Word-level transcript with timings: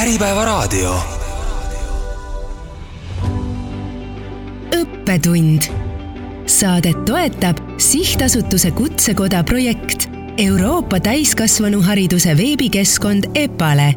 Äripäevaraadio. 0.00 0.94
õppetund. 4.80 5.62
Saadet 6.46 7.04
toetab 7.04 7.56
sihtasutuse 7.78 8.70
Kutsekoda 8.70 9.44
projekt 9.44 10.08
Euroopa 10.38 11.00
täiskasvanuhariduse 11.00 12.36
veebikeskkond 12.36 13.24
EPALE 13.34 13.94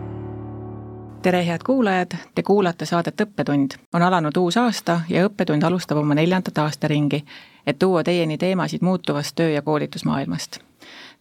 tere, 1.22 1.46
head 1.46 1.60
kuulajad, 1.66 2.12
te 2.36 2.44
kuulate 2.44 2.86
saadet 2.86 3.22
Õppetund. 3.22 3.68
on 3.94 4.02
alanud 4.02 4.38
uus 4.38 4.58
aasta 4.58 5.02
ja 5.10 5.28
Õppetund 5.28 5.64
alustab 5.64 5.98
oma 5.98 6.16
neljandat 6.16 6.58
aastaringi, 6.58 7.26
et 7.68 7.80
tuua 7.80 8.04
teieni 8.04 8.38
teemasid 8.38 8.82
muutuvast 8.82 9.40
töö- 9.40 9.54
ja 9.54 9.62
koolitusmaailmast. 9.62 10.60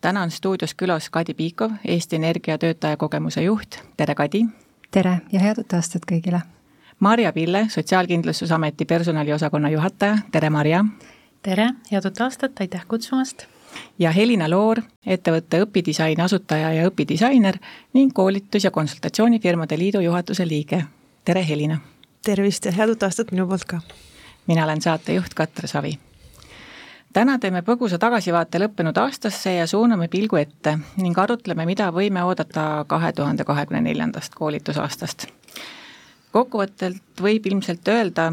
täna 0.00 0.22
on 0.22 0.30
stuudios 0.30 0.74
külas 0.74 1.10
Kadi 1.10 1.34
Piikov, 1.34 1.70
Eesti 1.84 2.16
Energia 2.16 2.58
töötajakogemuse 2.58 3.42
juht, 3.42 3.76
tere 3.96 4.14
Kadi! 4.14 4.46
Tere 4.92 5.20
ja 5.32 5.40
head 5.40 5.58
uut 5.58 5.72
aastat 5.72 6.04
kõigile! 6.08 6.42
Marja 7.00 7.32
Pille, 7.32 7.64
Sotsiaalkindlustusameti 7.72 8.84
personaliosakonna 8.84 9.70
juhataja, 9.72 10.18
tere 10.32 10.50
Marja! 10.50 10.84
tere, 11.42 11.70
head 11.90 12.04
uut 12.04 12.20
aastat, 12.20 12.60
aitäh 12.60 12.84
kutsumast! 12.88 13.46
ja 13.98 14.12
Helina 14.12 14.50
Loor, 14.50 14.82
ettevõtte 15.06 15.62
õpidisaini 15.64 16.20
asutaja 16.20 16.74
ja 16.76 16.84
õpidisainer 16.90 17.56
ning 17.96 18.12
koolitus- 18.12 18.68
ja 18.68 18.70
konsultatsioonifirmade 18.70 19.78
liidu 19.78 20.04
juhatuse 20.04 20.48
liige. 20.48 20.84
tere, 21.24 21.48
Helina! 21.48 21.80
tervist 22.24 22.68
ja 22.68 22.72
head 22.72 22.92
uut 22.92 23.02
aastat 23.02 23.32
minu 23.32 23.48
poolt 23.48 23.64
ka! 23.64 23.80
mina 24.46 24.64
olen 24.64 24.82
saatejuht 24.82 25.34
Katre 25.34 25.68
Savi. 25.68 25.98
Täna 27.12 27.38
teeme 27.38 27.62
põgusa 27.62 27.98
tagasivaate 27.98 28.60
lõppenud 28.62 28.98
aastasse 28.98 29.54
ja 29.54 29.66
suuname 29.66 30.08
pilgu 30.08 30.36
ette 30.40 30.78
ning 30.96 31.18
arutleme, 31.18 31.66
mida 31.66 31.90
võime 31.92 32.24
oodata 32.24 32.84
kahe 32.88 33.12
tuhande 33.12 33.44
kahekümne 33.44 33.80
neljandast 33.80 34.34
koolitusaastast. 34.34 35.26
kokkuvõttelt 36.32 37.22
võib 37.22 37.46
ilmselt 37.46 37.88
öelda, 37.88 38.32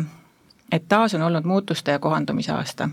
et 0.71 0.87
taas 0.87 1.13
on 1.13 1.21
olnud 1.21 1.45
muutuste 1.45 1.91
ja 1.91 1.99
kohandumise 1.99 2.51
aasta 2.51 2.89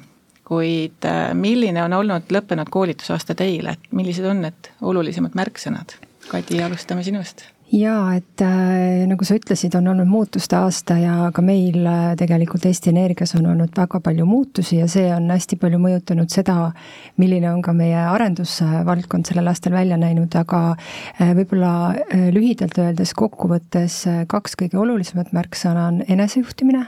kuid 0.46 1.04
äh, 1.04 1.34
milline 1.34 1.82
on 1.82 1.92
olnud 1.92 2.30
lõppenud 2.30 2.70
koolitusaasta 2.70 3.34
teile, 3.34 3.74
et 3.74 3.92
millised 3.92 4.24
on 4.24 4.42
need 4.46 4.70
olulisemad 4.82 5.34
märksõnad? 5.34 5.98
Kadi, 6.30 6.62
alustame 6.62 7.02
sinust 7.02 7.55
jaa, 7.72 8.14
et 8.14 8.42
äh, 8.44 9.04
nagu 9.10 9.26
sa 9.26 9.34
ütlesid, 9.36 9.74
on 9.78 9.88
olnud 9.90 10.06
muutuste 10.06 10.54
aasta 10.58 10.96
ja 11.00 11.30
ka 11.34 11.42
meil 11.42 11.80
äh, 11.82 12.12
tegelikult 12.18 12.66
Eesti 12.68 12.92
Energias 12.92 13.34
on 13.34 13.48
olnud 13.50 13.74
väga 13.76 14.00
palju 14.00 14.26
muutusi 14.26 14.78
ja 14.78 14.86
see 14.90 15.08
on 15.14 15.26
hästi 15.32 15.58
palju 15.60 15.80
mõjutanud 15.82 16.30
seda, 16.30 16.70
milline 17.18 17.50
on 17.50 17.62
ka 17.66 17.74
meie 17.76 17.98
arendusvaldkond 18.12 19.26
sellel 19.26 19.50
aastal 19.50 19.74
välja 19.74 19.98
näinud, 19.98 20.34
aga 20.38 20.62
äh, 20.76 21.34
võib-olla 21.36 21.74
äh, 21.90 22.28
lühidalt 22.34 22.78
öeldes 22.78 23.16
kokkuvõttes 23.18 24.00
äh, 24.10 24.24
kaks 24.30 24.54
kõige 24.62 24.78
olulisemat 24.82 25.34
märksõna 25.36 25.88
on 25.90 26.02
enesejuhtimine 26.06 26.86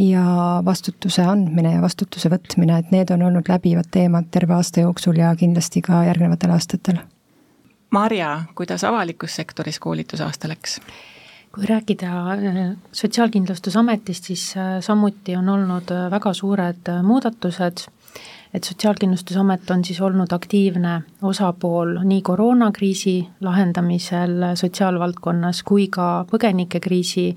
ja 0.00 0.26
vastutuse 0.64 1.22
andmine 1.28 1.76
ja 1.76 1.82
vastutuse 1.84 2.32
võtmine, 2.32 2.80
et 2.80 2.94
need 2.94 3.12
on 3.14 3.28
olnud 3.28 3.48
läbivad 3.52 3.92
teemad 3.92 4.32
terve 4.32 4.56
aasta 4.56 4.86
jooksul 4.86 5.20
ja 5.20 5.34
kindlasti 5.36 5.84
ka 5.84 6.06
järgnevatel 6.08 6.56
aastatel. 6.56 7.04
Marja, 7.94 8.42
kuidas 8.54 8.84
avalikus 8.84 9.36
sektoris 9.36 9.78
koolitusaasta 9.78 10.48
läks? 10.48 10.80
kui 11.54 11.66
rääkida 11.66 12.10
Sotsiaalkindlustusametist, 12.92 14.24
siis 14.24 14.54
samuti 14.80 15.36
on 15.36 15.48
olnud 15.48 15.92
väga 16.10 16.32
suured 16.34 16.90
muudatused, 17.02 17.84
et 18.54 18.64
Sotsiaalkindlustusamet 18.64 19.70
on 19.70 19.84
siis 19.84 20.00
olnud 20.00 20.32
aktiivne 20.34 21.02
osapool 21.22 22.00
nii 22.02 22.22
koroonakriisi 22.22 23.14
lahendamisel 23.40 24.42
sotsiaalvaldkonnas 24.58 25.62
kui 25.62 25.86
ka 25.86 26.08
põgenikekriisi 26.32 27.28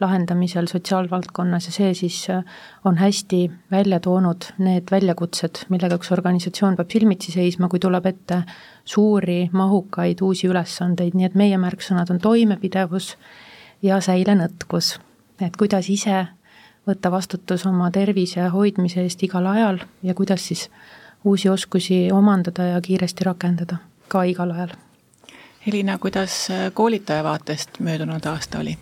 lahendamisel 0.00 0.66
sotsiaalvaldkonnas 0.70 1.66
ja 1.66 1.72
see 1.74 1.94
siis 1.94 2.18
äh, 2.30 2.44
on 2.84 2.98
hästi 2.98 3.50
välja 3.70 4.00
toonud 4.00 4.50
need 4.62 4.90
väljakutsed, 4.90 5.64
millega 5.72 5.98
üks 5.98 6.12
organisatsioon 6.14 6.78
peab 6.78 6.92
silmitsi 6.92 7.34
seisma, 7.34 7.68
kui 7.68 7.82
tuleb 7.82 8.06
ette 8.06 8.42
suuri, 8.88 9.50
mahukaid 9.52 10.22
uusi 10.24 10.48
ülesandeid, 10.48 11.16
nii 11.18 11.28
et 11.28 11.36
meie 11.36 11.58
märksõnad 11.60 12.08
on 12.14 12.20
toimepidevus 12.24 13.16
ja 13.82 14.00
säilenõtkus. 14.00 14.98
et 15.40 15.56
kuidas 15.56 15.88
ise 15.90 16.26
võtta 16.88 17.10
vastutus 17.10 17.66
oma 17.66 17.90
tervise 17.90 18.48
hoidmise 18.54 19.04
eest 19.04 19.22
igal 19.22 19.46
ajal 19.46 19.78
ja 20.02 20.14
kuidas 20.14 20.48
siis 20.48 20.70
uusi 21.24 21.48
oskusi 21.48 22.08
omandada 22.12 22.72
ja 22.72 22.80
kiiresti 22.80 23.24
rakendada 23.24 23.76
ka 24.08 24.22
igal 24.24 24.50
ajal. 24.50 24.74
Helina, 25.66 25.98
kuidas 25.98 26.48
koolitaja 26.74 27.24
vaatest 27.24 27.80
möödunud 27.80 28.26
aasta 28.26 28.58
oli? 28.58 28.78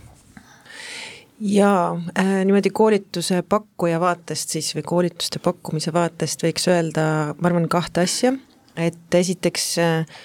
jaa 1.41 2.01
äh,, 2.19 2.45
niimoodi 2.45 2.71
koolituse 2.71 3.43
pakkuja 3.43 4.01
vaatest 4.01 4.55
siis 4.55 4.71
või 4.77 4.83
koolituste 4.87 5.39
pakkumise 5.43 5.93
vaatest 5.93 6.47
võiks 6.47 6.71
öelda, 6.71 7.35
ma 7.37 7.51
arvan, 7.51 7.69
kahte 7.69 8.07
asja, 8.07 8.33
et 8.77 9.15
esiteks 9.21 9.67
äh, 9.83 10.19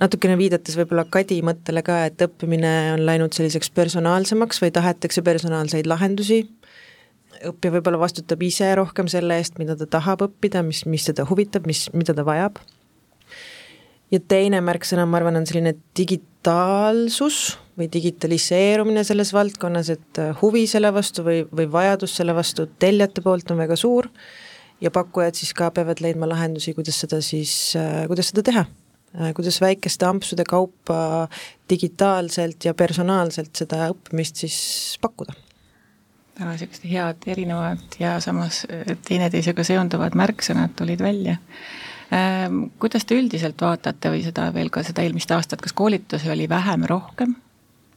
natukene 0.00 0.36
viidates 0.40 0.76
võib-olla 0.78 1.04
Kadi 1.10 1.40
mõttele 1.44 1.82
ka, 1.84 2.02
et 2.08 2.24
õppimine 2.24 2.72
on 2.94 3.04
läinud 3.06 3.34
selliseks 3.36 3.72
personaalsemaks 3.76 4.62
või 4.62 4.72
tahetakse 4.74 5.24
personaalseid 5.24 5.88
lahendusi, 5.90 6.42
õppija 7.48 7.76
võib-olla 7.76 8.00
vastutab 8.02 8.42
ise 8.44 8.70
rohkem 8.78 9.08
selle 9.10 9.38
eest, 9.40 9.58
mida 9.60 9.76
ta 9.78 9.88
tahab 9.98 10.26
õppida, 10.28 10.62
mis, 10.66 10.84
mis 10.86 11.08
teda 11.08 11.26
huvitab, 11.28 11.66
mis, 11.68 11.88
mida 11.96 12.14
ta 12.16 12.24
vajab. 12.26 12.60
ja 14.12 14.20
teine 14.28 14.60
märksõna, 14.60 15.06
ma 15.08 15.18
arvan, 15.18 15.38
on 15.40 15.46
selline 15.48 15.74
digitaalsus 15.96 17.56
või 17.80 17.88
digitaliseerumine 17.92 19.04
selles 19.08 19.32
valdkonnas, 19.32 19.88
et 19.94 20.20
äh, 20.20 20.34
huvi 20.42 20.66
selle 20.68 20.92
vastu 20.92 21.24
või, 21.24 21.42
või 21.48 21.68
vajadus 21.72 22.16
selle 22.16 22.34
vastu 22.36 22.68
tellijate 22.78 23.24
poolt 23.24 23.50
on 23.50 23.62
väga 23.64 23.76
suur 23.80 24.10
ja 24.82 24.90
pakkujad 24.90 25.38
siis 25.38 25.54
ka 25.54 25.70
peavad 25.70 26.02
leidma 26.02 26.28
lahendusi, 26.28 26.74
kuidas 26.74 26.98
seda 27.04 27.20
siis, 27.24 27.54
äh, 27.78 28.04
kuidas 28.10 28.32
seda 28.32 28.44
teha. 28.46 28.64
Äh, 29.14 29.32
kuidas 29.36 29.60
väikeste 29.60 30.08
ampsude 30.08 30.44
kaupa 30.48 31.28
digitaalselt 31.70 32.64
ja 32.64 32.74
personaalselt 32.74 33.56
seda 33.64 33.88
õppimist 33.94 34.44
siis 34.44 34.58
pakkuda 35.00 35.38
väga 36.32 36.54
niisugused 36.54 36.84
head 36.88 37.26
erinevad 37.28 37.96
ja 38.00 38.14
samas 38.24 38.62
teineteisega 39.04 39.64
seonduvad 39.68 40.16
märksõnad 40.16 40.72
tulid 40.78 41.02
välja 41.04 41.36
kuidas 42.78 43.04
te 43.04 43.16
üldiselt 43.16 43.60
vaatate 43.60 44.10
või 44.12 44.22
seda 44.24 44.48
veel 44.54 44.70
ka 44.72 44.82
seda 44.84 45.04
eelmist 45.04 45.30
aastat, 45.32 45.62
kas 45.64 45.72
koolitusi 45.72 46.30
oli 46.30 46.48
vähem, 46.48 46.84
rohkem? 46.88 47.36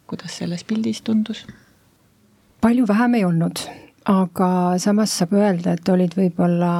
kuidas 0.07 0.37
selles 0.37 0.63
pildis 0.63 1.01
tundus? 1.01 1.45
palju 2.61 2.87
vähem 2.87 3.19
ei 3.19 3.25
olnud, 3.25 3.59
aga 4.05 4.49
samas 4.81 5.13
saab 5.19 5.33
öelda, 5.37 5.75
et 5.75 5.89
olid 5.89 6.13
võib-olla 6.17 6.73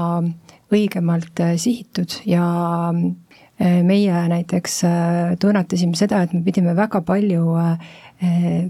õigemalt 0.73 1.41
äh, 1.43 1.55
sihitud 1.61 2.19
ja 2.29 2.45
äh, 2.91 3.81
meie 3.85 4.23
näiteks 4.31 4.79
äh, 4.87 5.35
tunnetasime 5.41 5.97
seda, 5.97 6.23
et 6.25 6.33
me 6.33 6.43
pidime 6.45 6.75
väga 6.77 7.01
palju 7.05 7.45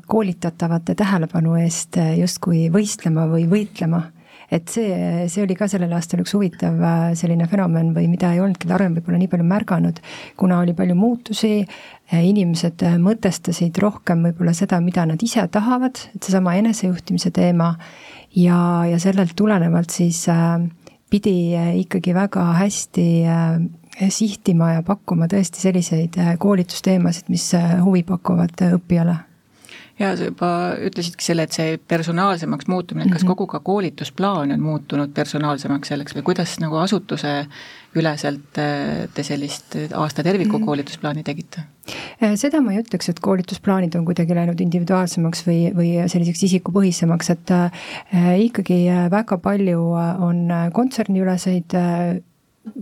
koolitatavate 0.10 0.96
tähelepanu 0.98 1.52
eest 1.62 2.00
justkui 2.18 2.64
võistlema 2.74 3.28
või 3.30 3.44
võitlema. 3.46 4.00
Et 4.50 4.66
see, 4.74 5.28
see 5.30 5.44
oli 5.44 5.54
ka 5.58 5.68
sellel 5.70 5.94
aastal 5.94 6.24
üks 6.24 6.34
huvitav 6.34 6.80
selline 7.18 7.46
fenomen 7.52 7.92
või 7.94 8.08
mida 8.10 8.32
ei 8.34 8.42
olnudki 8.42 8.66
varem 8.72 8.96
võib-olla 8.98 9.20
nii 9.22 9.30
palju 9.30 9.46
märganud, 9.46 10.02
kuna 10.42 10.64
oli 10.64 10.74
palju 10.74 10.98
muutusi, 10.98 11.60
inimesed 12.10 12.88
mõtestasid 13.06 13.78
rohkem 13.86 14.26
võib-olla 14.26 14.56
seda, 14.58 14.82
mida 14.82 15.06
nad 15.06 15.22
ise 15.22 15.46
tahavad, 15.54 16.02
et 16.18 16.26
seesama 16.26 16.58
enesejuhtimise 16.64 17.30
teema 17.38 17.76
ja, 18.36 18.58
ja 18.90 19.00
sellelt 19.00 19.36
tulenevalt 19.36 19.90
siis 19.90 20.26
pidi 21.10 21.54
ikkagi 21.82 22.14
väga 22.16 22.44
hästi 22.60 23.06
sihtima 24.12 24.74
ja 24.74 24.82
pakkuma 24.84 25.30
tõesti 25.32 25.62
selliseid 25.62 26.18
koolitusteemasid, 26.40 27.30
mis 27.32 27.48
huvi 27.84 28.04
pakuvad 28.04 28.66
õppijale 28.74 29.16
ja 30.00 30.12
sa 30.18 30.28
juba 30.28 30.50
ütlesidki 30.84 31.24
selle, 31.24 31.46
et 31.48 31.56
see 31.56 31.78
personaalsemaks 31.88 32.68
muutumine, 32.68 33.10
kas 33.12 33.24
-hmm. 33.24 33.32
kogu 33.32 33.48
ka 33.48 33.60
koolitusplaan 33.60 34.52
on 34.52 34.62
muutunud 34.62 35.14
personaalsemaks 35.14 35.88
selleks 35.88 36.16
või 36.16 36.26
kuidas 36.32 36.58
nagu 36.60 36.78
asutuse 36.82 37.46
üleselt 37.96 38.60
äh, 38.60 39.08
te 39.14 39.24
sellist 39.24 39.78
aasta 39.94 40.24
terviku 40.24 40.58
mhm. 40.58 40.66
koolitusplaani 40.66 41.24
tegite? 41.24 41.64
Äh, 42.24 42.36
seda 42.36 42.62
ma 42.62 42.74
ei 42.74 42.82
ütleks, 42.84 43.10
et 43.10 43.20
koolitusplaanid 43.24 43.96
on 43.96 44.06
kuidagi 44.06 44.36
läinud 44.36 44.60
individuaalsemaks 44.60 45.46
või, 45.48 45.60
või 45.76 45.92
selliseks 46.12 46.44
isikupõhisemaks, 46.50 47.30
et 47.30 47.52
äh, 47.56 47.72
ikkagi 48.50 48.84
väga 49.12 49.38
palju 49.38 49.92
on 50.28 50.48
kontserniüleseid 50.74 51.78
äh, 51.80 52.18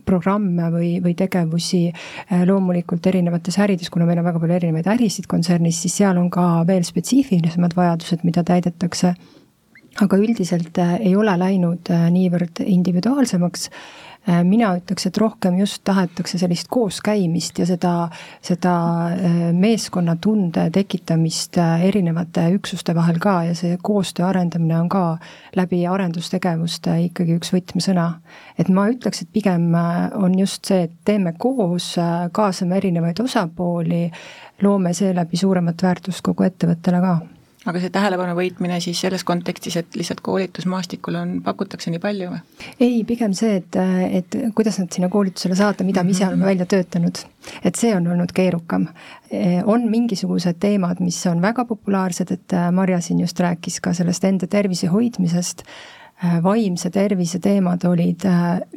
programme 0.06 0.70
või, 0.74 0.90
või 1.04 1.14
tegevusi 1.18 1.86
äh, 1.92 2.44
loomulikult 2.48 3.06
erinevates 3.12 3.60
ärides, 3.64 3.92
kuna 3.94 4.08
meil 4.08 4.22
on 4.22 4.28
väga 4.28 4.42
palju 4.42 4.58
erinevaid 4.58 4.90
ärisid 4.96 5.28
kontsernis, 5.32 5.82
siis 5.84 5.98
seal 6.02 6.20
on 6.20 6.30
ka 6.34 6.64
veel 6.68 6.86
spetsiifilisemad 6.88 7.76
vajadused, 7.78 8.26
mida 8.28 8.44
täidetakse. 8.48 9.16
aga 10.02 10.18
üldiselt 10.18 10.78
äh, 10.82 10.96
ei 11.06 11.16
ole 11.16 11.36
läinud 11.38 11.90
äh, 11.94 12.08
niivõrd 12.10 12.64
individuaalsemaks 12.66 13.70
mina 14.44 14.70
ütleks, 14.78 15.08
et 15.08 15.18
rohkem 15.20 15.58
just 15.60 15.82
tahetakse 15.84 16.38
sellist 16.40 16.70
kooskäimist 16.72 17.60
ja 17.60 17.66
seda, 17.68 17.94
seda 18.44 18.76
äh, 19.12 19.36
meeskonnatunde 19.58 20.70
tekitamist 20.74 21.58
äh, 21.60 21.84
erinevate 21.90 22.46
üksuste 22.56 22.96
vahel 22.96 23.20
ka 23.24 23.36
ja 23.50 23.58
see 23.58 23.76
koostöö 23.84 24.30
arendamine 24.30 24.80
on 24.80 24.90
ka 24.90 25.04
läbi 25.60 25.82
arendustegevuste 25.88 26.96
ikkagi 27.10 27.38
üks 27.42 27.52
võtmesõna. 27.56 28.08
et 28.58 28.70
ma 28.70 28.88
ütleks, 28.92 29.24
et 29.24 29.34
pigem 29.34 29.74
on 30.16 30.40
just 30.40 30.66
see, 30.72 30.88
et 30.88 30.98
teeme 31.06 31.36
koos, 31.38 31.94
kaasame 32.32 32.78
erinevaid 32.80 33.20
osapooli, 33.20 34.06
loome 34.64 34.94
seeläbi 34.94 35.38
suuremat 35.38 35.84
väärtust 35.84 36.24
kogu 36.24 36.48
ettevõttele 36.48 37.04
ka 37.04 37.18
aga 37.70 37.80
see 37.80 37.92
tähelepanu 37.94 38.36
võitmine 38.38 38.80
siis 38.84 39.00
selles 39.06 39.24
kontekstis, 39.28 39.78
et 39.80 39.98
lihtsalt 39.98 40.22
koolitusmaastikul 40.26 41.18
on, 41.20 41.34
pakutakse 41.46 41.94
nii 41.94 42.02
palju 42.04 42.30
või? 42.34 42.42
ei, 42.80 43.02
pigem 43.08 43.36
see, 43.38 43.62
et, 43.62 43.80
et 44.20 44.38
kuidas 44.58 44.80
nad 44.82 44.92
sinna 44.94 45.10
koolitusele 45.14 45.58
saata, 45.60 45.88
mida 45.88 46.04
me 46.04 46.16
ise 46.16 46.28
oleme 46.28 46.48
välja 46.50 46.68
töötanud. 46.70 47.24
et 47.64 47.80
see 47.80 47.94
on 47.96 48.08
olnud 48.16 48.36
keerukam. 48.36 48.88
on 49.66 49.90
mingisugused 49.90 50.60
teemad, 50.60 51.02
mis 51.04 51.20
on 51.32 51.42
väga 51.42 51.66
populaarsed, 51.70 52.32
et 52.32 52.58
Marja 52.72 53.02
siin 53.02 53.24
just 53.24 53.40
rääkis 53.40 53.80
ka 53.82 53.94
sellest 53.94 54.24
enda 54.28 54.48
tervise 54.48 54.88
hoidmisest, 54.92 55.64
vaimse 56.44 56.90
tervise 56.94 57.40
teemad 57.44 57.84
olid 57.90 58.24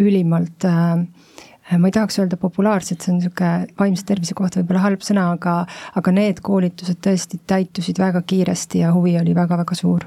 ülimalt 0.03 0.65
äh, 0.67 1.07
Äh, 1.07 1.56
ma 1.75 1.89
ei 1.89 1.95
tahaks 1.95 2.19
öelda 2.21 2.39
populaarsed, 2.41 3.03
see 3.03 3.13
on 3.13 3.19
niisugune 3.21 3.67
vaimse 3.81 4.07
tervise 4.07 4.37
kohta 4.39 4.61
võib-olla 4.61 4.85
halb 4.85 5.03
sõna, 5.05 5.29
aga, 5.35 5.57
aga 5.99 6.15
need 6.15 6.41
koolitused 6.47 7.01
tõesti 7.03 7.41
täitusid 7.47 7.99
väga 7.99 8.23
kiiresti 8.23 8.85
ja 8.85 8.93
huvi 8.95 9.17
oli 9.21 9.35
väga-väga 9.35 9.79
suur. 9.79 10.07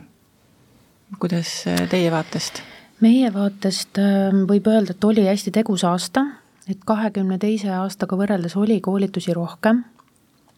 kuidas 1.20 1.52
äh, 1.68 1.88
teie 1.90 2.12
vaatest? 2.12 2.62
meie 3.04 3.32
vaatest 3.34 4.00
ähm, 4.00 4.44
võib 4.50 4.68
öelda, 4.72 4.96
et 4.96 5.04
oli 5.04 5.28
hästi 5.28 5.52
tegus 5.56 5.84
aasta, 5.88 6.26
et 6.70 6.84
kahekümne 6.86 7.40
teise 7.40 7.72
aastaga 7.76 8.18
võrreldes 8.20 8.56
oli 8.60 8.80
koolitusi 8.82 9.34
rohkem, 9.36 9.84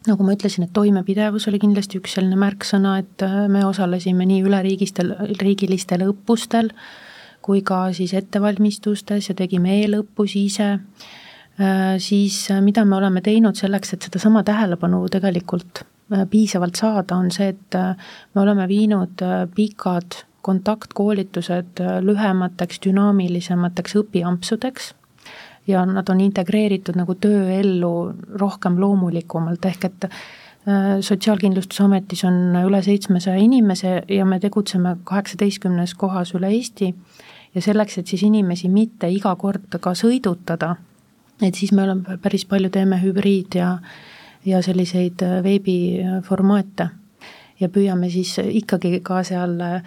nagu 0.07 0.25
ma 0.25 0.35
ütlesin, 0.35 0.65
et 0.65 0.73
toimepidevus 0.73 1.47
oli 1.49 1.59
kindlasti 1.61 2.01
üks 2.01 2.17
selline 2.17 2.37
märksõna, 2.41 2.97
et 3.01 3.25
äh, 3.25 3.45
me 3.49 3.65
osalesime 3.65 4.27
nii 4.29 4.43
üleriigistel, 4.45 5.15
riigilistel 5.41 6.05
õppustel, 6.09 6.73
kui 7.41 7.61
ka 7.65 7.89
siis 7.95 8.13
ettevalmistustes 8.17 9.31
ja 9.31 9.35
tegime 9.37 9.79
e-lõppusi 9.81 10.45
ise, 10.47 10.69
äh, 10.77 11.95
siis 11.97 12.43
äh, 12.51 12.61
mida 12.61 12.85
me 12.85 12.97
oleme 12.99 13.23
teinud 13.25 13.57
selleks, 13.57 13.95
et 13.95 14.09
sedasama 14.09 14.43
tähelepanu 14.47 15.03
tegelikult 15.11 15.83
äh, 15.83 16.25
piisavalt 16.29 16.79
saada, 16.79 17.17
on 17.17 17.31
see, 17.33 17.51
et 17.55 17.79
me 18.35 18.43
oleme 18.43 18.67
viinud 18.69 19.25
pikad 19.55 20.23
kontaktkoolitused 20.41 21.81
lühemateks, 22.01 22.79
dünaamilisemateks 22.81 23.93
õpiampsudeks 23.99 24.93
ja 25.69 25.83
nad 25.85 26.09
on 26.09 26.21
integreeritud 26.23 26.97
nagu 26.97 27.13
tööellu 27.21 27.91
rohkem 28.41 28.79
loomulikumalt, 28.81 29.65
ehk 29.69 29.89
et 29.91 30.07
Sotsiaalkindlustusametis 31.01 32.19
on 32.29 32.35
üle 32.59 32.83
seitsmesaja 32.85 33.41
inimese 33.41 33.95
ja 34.13 34.25
me 34.29 34.37
tegutseme 34.39 34.91
kaheksateistkümnes 35.09 35.95
kohas 35.97 36.35
üle 36.37 36.51
Eesti 36.53 36.91
ja 37.55 37.61
selleks, 37.61 37.97
et 37.97 38.07
siis 38.07 38.23
inimesi 38.23 38.69
mitte 38.69 39.09
iga 39.11 39.35
kord 39.35 39.79
ka 39.81 39.93
sõidutada, 39.97 40.75
et 41.41 41.55
siis 41.55 41.71
me 41.75 41.83
oleme 41.83 42.17
päris 42.21 42.45
palju 42.45 42.69
teeme 42.69 42.99
hübriid 43.01 43.57
ja, 43.59 43.75
ja 44.45 44.61
selliseid 44.63 45.23
äh, 45.25 45.39
veebiformaate. 45.43 46.89
Ja 47.61 47.69
püüame 47.69 48.09
siis 48.09 48.33
ikkagi 48.41 49.03
ka 49.05 49.19
seal 49.27 49.59
äh, 49.61 49.83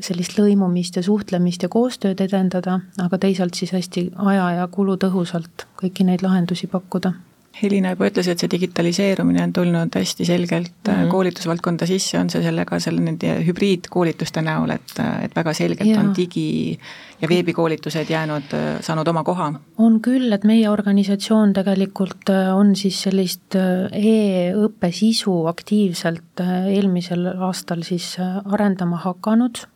sellist 0.00 0.38
lõimumist 0.38 0.96
ja 0.96 1.02
suhtlemist 1.04 1.62
ja 1.64 1.68
koostööd 1.68 2.20
edendada, 2.24 2.80
aga 3.02 3.18
teisalt 3.20 3.58
siis 3.58 3.74
hästi 3.76 4.10
aja 4.30 4.50
ja 4.60 4.68
kulutõhusalt 4.72 5.66
kõiki 5.80 6.06
neid 6.08 6.24
lahendusi 6.24 6.70
pakkuda 6.70 7.12
Helina 7.58 7.90
juba 7.94 8.06
ütles, 8.06 8.28
et 8.30 8.38
see 8.38 8.50
digitaliseerumine 8.52 9.42
on 9.42 9.52
tulnud 9.56 9.94
hästi 9.98 10.24
selgelt 10.28 10.70
mm 10.86 10.92
-hmm. 10.94 11.10
koolitusvaldkonda 11.10 11.86
sisse, 11.86 12.18
on 12.18 12.30
see 12.30 12.42
sellega, 12.42 12.78
selle 12.80 13.00
nende 13.02 13.32
hübriidkoolituste 13.46 14.42
näol, 14.46 14.70
et, 14.70 14.94
et 15.24 15.34
väga 15.36 15.52
selgelt 15.52 15.90
ja. 15.90 16.00
on 16.00 16.12
digi- 16.14 16.78
ja 17.20 17.28
veebikoolitused 17.28 18.10
jäänud, 18.10 18.54
saanud 18.80 19.08
oma 19.08 19.24
koha? 19.24 19.52
on 19.78 20.00
küll, 20.00 20.32
et 20.32 20.44
meie 20.44 20.70
organisatsioon 20.70 21.52
tegelikult 21.52 22.30
äh, 22.30 22.54
on 22.56 22.76
siis 22.76 23.02
sellist 23.02 23.56
äh, 23.56 23.90
e-õppe 23.92 24.92
sisu 24.92 25.46
aktiivselt 25.46 26.44
eelmisel 26.70 27.26
aastal 27.26 27.82
siis 27.82 28.16
arendama 28.44 28.96
hakanud 28.96 29.66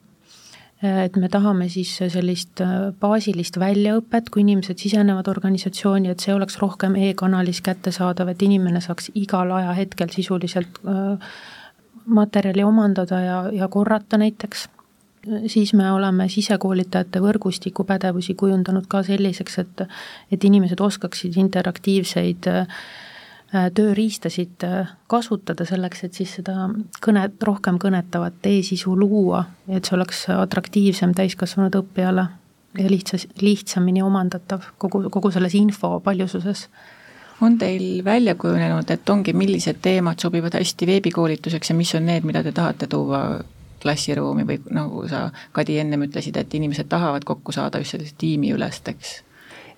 et 0.83 1.17
me 1.17 1.29
tahame 1.31 1.69
siis 1.71 1.93
sellist 2.11 2.61
äh, 2.65 2.91
baasilist 3.01 3.59
väljaõpet, 3.63 4.31
kui 4.35 4.43
inimesed 4.43 4.81
sisenevad 4.83 5.29
organisatsiooni, 5.31 6.11
et 6.11 6.25
see 6.25 6.35
oleks 6.35 6.59
rohkem 6.59 6.97
e-kanalis 6.99 7.63
kättesaadav, 7.63 8.33
et 8.33 8.43
inimene 8.43 8.83
saaks 8.83 9.13
igal 9.15 9.53
ajahetkel 9.55 10.11
sisuliselt 10.11 10.81
äh, 10.83 11.29
materjali 12.07 12.65
omandada 12.67 13.21
ja, 13.23 13.39
ja 13.55 13.69
korrata 13.69 14.19
näiteks. 14.19 14.69
siis 15.47 15.71
me 15.75 15.93
oleme 15.93 16.29
sisekoolitajate 16.29 17.21
võrgustiku 17.23 17.85
pädevusi 17.87 18.35
kujundanud 18.35 18.89
ka 18.91 19.05
selliseks, 19.07 19.59
et, 19.59 19.87
et 20.33 20.45
inimesed 20.45 20.81
oskaksid 20.81 21.37
interaktiivseid 21.39 22.51
äh, 22.51 22.67
Äh, 22.67 23.12
tööriistasid 23.53 24.65
äh, 24.65 24.93
kasutada 25.13 25.67
selleks, 25.69 26.05
et 26.07 26.17
siis 26.17 26.39
seda 26.39 26.71
kõnet, 27.05 27.37
rohkem 27.45 27.79
kõnetavat 27.83 28.47
e-sisu 28.49 28.95
luua, 28.97 29.45
et 29.69 29.85
see 29.85 29.97
oleks 29.99 30.25
atraktiivsem 30.33 31.13
täiskasvanud 31.17 31.77
õppijale 31.83 32.27
ja 32.79 32.91
lihtsas, 32.91 33.27
lihtsamini 33.41 34.03
omandatav 34.03 34.65
kogu, 34.81 35.05
kogu 35.13 35.31
selles 35.31 35.55
info 35.55 35.99
paljususes. 36.01 36.69
on 37.41 37.59
teil 37.59 38.05
välja 38.05 38.35
kujunenud, 38.35 38.91
et 38.91 39.11
ongi, 39.11 39.33
millised 39.33 39.83
teemad 39.83 40.19
sobivad 40.19 40.55
hästi 40.55 40.87
veebikoolituseks 40.87 41.71
ja 41.71 41.75
mis 41.77 41.95
on 41.95 42.07
need, 42.07 42.25
mida 42.25 42.43
te 42.43 42.53
tahate 42.53 42.87
tuua 42.87 43.43
klassiruumi 43.83 44.47
või 44.47 44.61
nagu 44.71 45.09
sa, 45.09 45.31
Kadi, 45.53 45.79
ennem 45.79 46.07
ütlesid, 46.07 46.37
et 46.39 46.55
inimesed 46.55 46.89
tahavad 46.89 47.25
kokku 47.25 47.53
saada 47.53 47.79
just 47.83 47.97
sellist 47.99 48.17
tiimiülesteks 48.19 49.19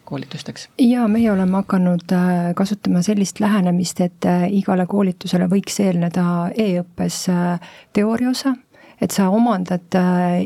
koolitusteks? 0.04 0.68
jaa, 0.78 1.08
meie 1.08 1.30
oleme 1.32 1.60
hakanud 1.62 2.12
äh, 2.12 2.54
kasutama 2.56 3.02
sellist 3.02 3.40
lähenemist, 3.40 4.00
et 4.00 4.28
äh, 4.28 4.46
igale 4.52 4.86
koolitusele 4.86 5.48
võiks 5.50 5.80
eelneda 5.84 6.50
e-õppes 6.50 7.20
äh, 7.32 7.72
teooriaosa, 7.96 8.54
et 9.02 9.10
sa 9.10 9.28
omandad 9.34 9.96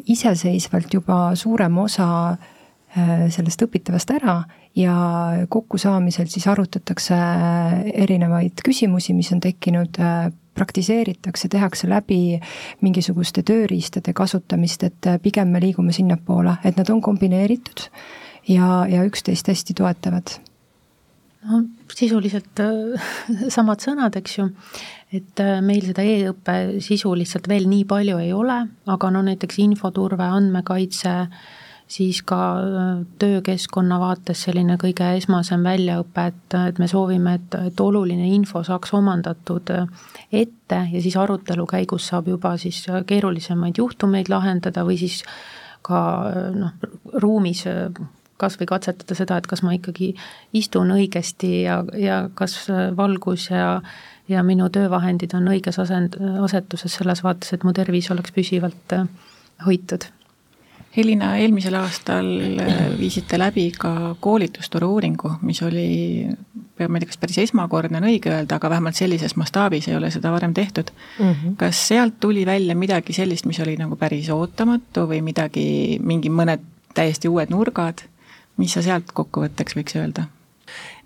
iseseisvalt 0.09 0.95
juba 0.95 1.35
suurema 1.37 1.85
osa 1.85 2.07
sellest 3.29 3.61
õpitavast 3.63 4.11
ära 4.17 4.39
ja 4.75 4.95
kokkusaamisel 5.53 6.31
siis 6.33 6.47
arutatakse 6.49 7.15
erinevaid 7.93 8.63
küsimusi, 8.65 9.13
mis 9.15 9.29
on 9.37 9.43
tekkinud, 9.45 10.01
praktiseeritakse, 10.57 11.51
tehakse 11.53 11.91
läbi 11.93 12.41
mingisuguste 12.81 13.45
tööriistade 13.47 14.17
kasutamist, 14.17 14.89
et 14.89 15.11
pigem 15.23 15.53
me 15.53 15.61
liigume 15.63 15.93
sinnapoole, 15.95 16.57
et 16.65 16.81
nad 16.81 16.89
on 16.91 17.05
kombineeritud 17.05 17.85
ja, 18.49 18.87
ja 18.91 19.05
üksteist 19.07 19.49
hästi 19.49 19.77
toetavad? 19.79 20.39
no 21.49 21.63
sisuliselt 21.95 22.61
äh, 22.63 23.13
samad 23.57 23.83
sõnad, 23.85 24.17
eks 24.19 24.39
ju, 24.41 24.49
et 25.15 25.43
äh, 25.43 25.59
meil 25.65 25.87
seda 25.87 26.05
e-õppe 26.05 26.59
sisu 26.85 27.15
lihtsalt 27.19 27.49
veel 27.51 27.69
nii 27.71 27.87
palju 27.89 28.19
ei 28.23 28.35
ole, 28.37 28.61
aga 28.91 29.11
no 29.15 29.23
näiteks 29.27 29.61
infoturve, 29.65 30.27
andmekaitse, 30.27 31.15
siis 31.89 32.21
ka 32.29 32.41
äh, 32.59 32.91
töökeskkonna 33.23 34.01
vaates 34.03 34.43
selline 34.49 34.77
kõige 34.81 35.13
esmasem 35.21 35.65
väljaõpe, 35.65 36.27
et, 36.33 36.59
et 36.73 36.83
me 36.83 36.91
soovime, 36.91 37.39
et, 37.39 37.59
et 37.71 37.85
oluline 37.87 38.29
info 38.35 38.65
saaks 38.67 38.93
omandatud 38.99 39.73
ette 40.29 40.83
ja 40.93 41.05
siis 41.05 41.17
arutelu 41.17 41.65
käigus 41.71 42.11
saab 42.11 42.29
juba 42.35 42.57
siis 42.61 42.83
keerulisemaid 43.09 43.81
juhtumeid 43.81 44.29
lahendada 44.33 44.85
või 44.85 45.01
siis 45.01 45.23
ka 45.87 45.99
noh, 46.53 46.75
ruumis 47.23 47.63
kas 48.39 48.59
või 48.61 48.71
katsetada 48.71 49.15
seda, 49.19 49.39
et 49.39 49.47
kas 49.51 49.63
ma 49.67 49.75
ikkagi 49.77 50.15
istun 50.57 50.95
õigesti 50.95 51.51
ja, 51.65 51.83
ja 51.99 52.23
kas 52.39 52.61
valgus 52.97 53.51
ja 53.51 53.81
ja 54.29 54.43
minu 54.45 54.69
töövahendid 54.73 55.33
on 55.37 55.49
õiges 55.49 55.81
asend, 55.81 56.19
asetuses 56.45 56.99
selles 57.01 57.25
vaates, 57.25 57.55
et 57.57 57.65
mu 57.65 57.73
tervis 57.77 58.11
oleks 58.13 58.35
püsivalt 58.37 58.95
äh, 58.97 59.09
hoitud. 59.67 60.05
Helina, 60.97 61.35
eelmisel 61.39 61.77
aastal 61.79 62.29
äh, 62.61 62.79
viisite 62.99 63.39
läbi 63.39 63.69
ka 63.77 64.15
koolitusturu 64.21 64.89
uuringu, 64.97 65.35
mis 65.47 65.61
oli, 65.63 65.87
ma 66.27 66.89
ei 66.89 67.05
tea, 67.05 67.11
kas 67.11 67.21
päris 67.23 67.41
esmakordne 67.45 68.01
on 68.01 68.09
õige 68.11 68.33
öelda, 68.33 68.59
aga 68.59 68.73
vähemalt 68.75 68.99
sellises 68.99 69.37
mastaabis 69.41 69.89
ei 69.89 69.97
ole 69.97 70.11
seda 70.13 70.33
varem 70.35 70.55
tehtud 70.57 70.91
mm. 70.93 71.33
-hmm. 71.33 71.57
kas 71.61 71.87
sealt 71.89 72.21
tuli 72.21 72.47
välja 72.47 72.77
midagi 72.77 73.13
sellist, 73.13 73.47
mis 73.47 73.61
oli 73.65 73.77
nagu 73.81 73.97
päris 73.97 74.31
ootamatu 74.31 75.07
või 75.09 75.23
midagi, 75.23 75.99
mingi 76.03 76.33
mõned 76.33 76.65
täiesti 76.95 77.29
uued 77.29 77.53
nurgad 77.53 78.05
mis 78.59 78.75
sa 78.75 78.83
sealt 78.85 79.15
kokkuvõtteks 79.15 79.79
võiks 79.79 79.97
öelda? 79.99 80.29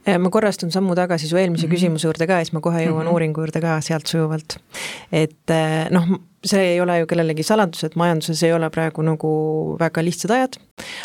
Äh, 0.03 0.19
ma 0.19 0.33
korrastun 0.35 0.73
sammu 0.75 0.97
tagasi 0.99 1.29
su 1.31 1.37
eelmise 1.39 1.67
mm 1.67 1.71
-hmm. 1.71 1.77
küsimuse 1.77 2.09
juurde 2.09 2.27
ka 2.27 2.41
ja 2.41 2.45
siis 2.45 2.53
ma 2.53 2.61
kohe 2.61 2.81
jõuan 2.83 3.05
mm 3.05 3.09
-hmm. 3.09 3.13
uuringu 3.13 3.41
juurde 3.41 3.61
ka 3.61 3.81
sealt 3.81 4.07
sujuvalt. 4.07 4.57
et 5.13 5.51
äh, 5.51 5.91
noh, 5.91 6.09
see 6.45 6.73
ei 6.73 6.81
ole 6.81 6.99
ju 6.99 7.07
kellelegi 7.07 7.43
saladus, 7.43 7.85
et 7.85 7.97
majanduses 7.97 8.43
ei 8.43 8.53
ole 8.53 8.71
praegu 8.71 9.03
nagu 9.03 9.77
väga 9.79 10.05
lihtsad 10.05 10.31
ajad, 10.31 10.57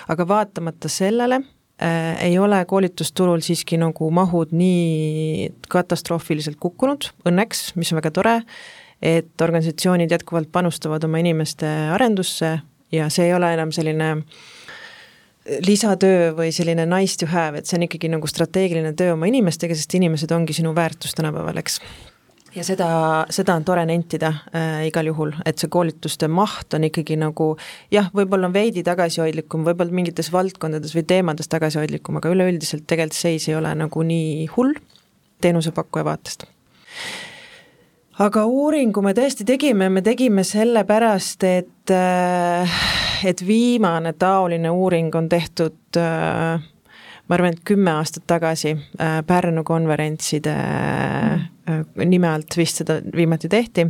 aga 0.08 0.28
vaatamata 0.28 0.90
sellele 0.90 1.36
äh, 1.82 2.24
ei 2.24 2.40
ole 2.40 2.66
koolitusturul 2.66 3.40
siiski 3.40 3.78
nagu 3.78 4.12
mahud 4.12 4.48
nii 4.52 5.54
katastroofiliselt 5.70 6.58
kukkunud, 6.60 7.12
õnneks, 7.30 7.76
mis 7.76 7.94
on 7.94 7.98
väga 8.02 8.12
tore, 8.12 8.42
et 9.02 9.42
organisatsioonid 9.42 10.12
jätkuvalt 10.12 10.52
panustavad 10.52 11.04
oma 11.04 11.18
inimeste 11.18 11.68
arendusse 11.68 12.60
ja 12.92 13.10
see 13.10 13.26
ei 13.26 13.34
ole 13.34 13.54
enam 13.54 13.72
selline 13.72 14.24
lisatöö 15.64 16.34
või 16.38 16.52
selline 16.56 16.86
nice 16.90 17.18
to 17.20 17.30
have, 17.32 17.58
et 17.58 17.70
see 17.70 17.78
on 17.80 17.88
ikkagi 17.88 18.12
nagu 18.12 18.28
strateegiline 18.28 18.94
töö 18.98 19.16
oma 19.16 19.30
inimestega, 19.30 19.76
sest 19.78 19.96
inimesed 20.00 20.32
ongi 20.36 20.56
sinu 20.58 20.74
väärtus 20.76 21.16
tänapäeval, 21.18 21.60
eks 21.64 21.80
ja 22.58 22.64
seda, 22.66 22.90
seda 23.34 23.56
on 23.58 23.66
tore 23.68 23.84
nentida 23.88 24.32
äh, 24.56 24.88
igal 24.88 25.10
juhul, 25.12 25.34
et 25.46 25.60
see 25.62 25.70
koolituste 25.72 26.30
maht 26.32 26.74
on 26.78 26.88
ikkagi 26.88 27.18
nagu 27.20 27.52
jah, 27.94 28.10
võib-olla 28.16 28.50
on 28.50 28.56
veidi 28.56 28.84
tagasihoidlikum, 28.88 29.66
võib-olla 29.68 29.94
mingites 29.94 30.32
valdkondades 30.34 30.96
või 30.98 31.06
teemades 31.08 31.52
tagasihoidlikum, 31.52 32.20
aga 32.20 32.34
üleüldiselt 32.34 32.88
tegelikult 32.88 33.18
seis 33.18 33.48
ei 33.50 33.58
ole 33.60 33.74
nagu 33.78 34.04
nii 34.04 34.48
hull 34.56 34.76
teenusepakkuja 35.44 36.06
vaatest. 36.08 36.48
Aga 38.24 38.46
uuringu 38.46 39.02
me 39.06 39.14
tõesti 39.18 39.46
tegime, 39.48 39.90
me 39.94 40.02
tegime 40.06 40.44
sellepärast, 40.48 41.44
et 41.44 41.94
äh, 41.94 42.80
et 43.26 43.42
viimane 43.48 44.14
taoline 44.14 44.70
uuring 44.70 45.16
on 45.16 45.30
tehtud 45.30 45.98
äh, 45.98 46.66
ma 47.28 47.36
arvan, 47.36 47.56
et 47.56 47.64
kümme 47.68 47.92
aastat 47.98 48.28
tagasi 48.28 48.74
äh, 48.74 49.20
Pärnu 49.28 49.64
konverentside 49.68 50.56
mm. 50.56 52.04
nime 52.06 52.30
alt 52.30 52.58
vist 52.58 52.84
seda 52.84 53.00
viimati 53.16 53.50
tehti. 53.50 53.88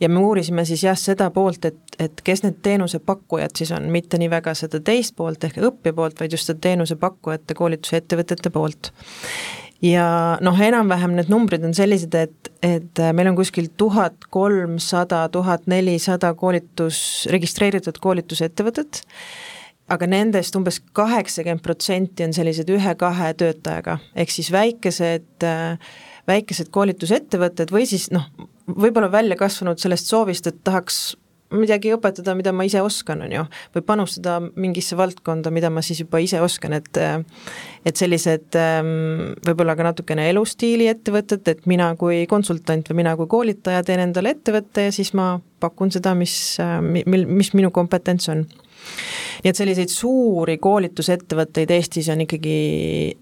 ja 0.00 0.08
me 0.08 0.20
uurisime 0.20 0.64
siis 0.64 0.84
jah, 0.84 0.98
seda 0.98 1.30
poolt, 1.30 1.64
et, 1.64 1.80
et 1.98 2.20
kes 2.24 2.44
need 2.44 2.60
teenusepakkujad 2.62 3.56
siis 3.56 3.72
on, 3.72 3.88
mitte 3.92 4.18
nii 4.18 4.30
väga 4.30 4.54
seda 4.54 4.80
teist 4.80 5.16
poolt 5.16 5.44
ehk 5.44 5.58
õppija 5.70 5.94
poolt, 5.94 6.20
vaid 6.20 6.32
just 6.32 6.48
seda 6.48 6.60
teenusepakkujate, 6.68 7.54
koolitusettevõtete 7.58 8.52
poolt 8.54 8.92
ja 9.82 10.38
noh, 10.44 10.60
enam-vähem 10.60 11.14
need 11.16 11.30
numbrid 11.32 11.64
on 11.66 11.74
sellised, 11.76 12.14
et, 12.18 12.37
et 12.62 13.00
meil 13.14 13.30
on 13.30 13.36
kuskil 13.38 13.68
tuhat 13.76 14.26
kolmsada, 14.34 15.28
tuhat 15.32 15.68
nelisada 15.70 16.32
koolitus, 16.34 17.28
registreeritud 17.30 18.00
koolitusettevõtet 18.02 19.04
aga 19.88 20.08
nendest 20.10 20.56
umbes 20.58 20.80
kaheksakümmend 20.96 21.64
protsenti 21.64 22.26
on 22.26 22.34
sellised 22.36 22.68
ühe-kahe 22.72 23.32
töötajaga, 23.40 23.98
ehk 24.16 24.32
siis 24.32 24.50
väikesed, 24.52 25.46
väikesed 26.28 26.70
koolitusettevõtted 26.74 27.72
või 27.72 27.86
siis 27.88 28.10
noh, 28.12 28.28
võib-olla 28.68 29.10
välja 29.12 29.38
kasvanud 29.40 29.80
sellest 29.80 30.10
soovist, 30.10 30.50
et 30.50 30.60
tahaks 30.64 31.16
midagi 31.54 31.92
õpetada, 31.94 32.34
mida 32.36 32.52
ma 32.52 32.66
ise 32.68 32.82
oskan, 32.84 33.22
on 33.24 33.32
ju, 33.32 33.44
või 33.76 33.84
panustada 33.88 34.38
mingisse 34.40 34.96
valdkonda, 34.98 35.52
mida 35.54 35.70
ma 35.72 35.82
siis 35.84 36.02
juba 36.02 36.20
ise 36.22 36.42
oskan, 36.44 36.76
et 36.76 37.00
et 37.88 37.96
sellised 37.96 38.56
võib-olla 39.46 39.76
ka 39.78 39.86
natukene 39.86 40.28
elustiili 40.28 40.88
ettevõtted, 40.90 41.46
et 41.48 41.66
mina 41.70 41.88
kui 41.96 42.26
konsultant 42.28 42.90
või 42.90 43.00
mina 43.02 43.14
kui 43.16 43.30
koolitaja 43.30 43.84
teen 43.86 44.02
endale 44.04 44.34
ettevõtte 44.36 44.88
ja 44.88 44.94
siis 44.94 45.14
ma 45.16 45.36
pakun 45.60 45.92
seda, 45.94 46.14
mis, 46.18 46.58
mil, 46.82 47.26
mis 47.26 47.52
minu 47.56 47.72
kompetents 47.74 48.28
on. 48.32 48.44
Nii 49.42 49.52
et 49.52 49.58
selliseid 49.58 49.92
suuri 49.92 50.58
koolitusettevõtteid 50.62 51.70
Eestis 51.76 52.08
on 52.12 52.24
ikkagi 52.24 52.58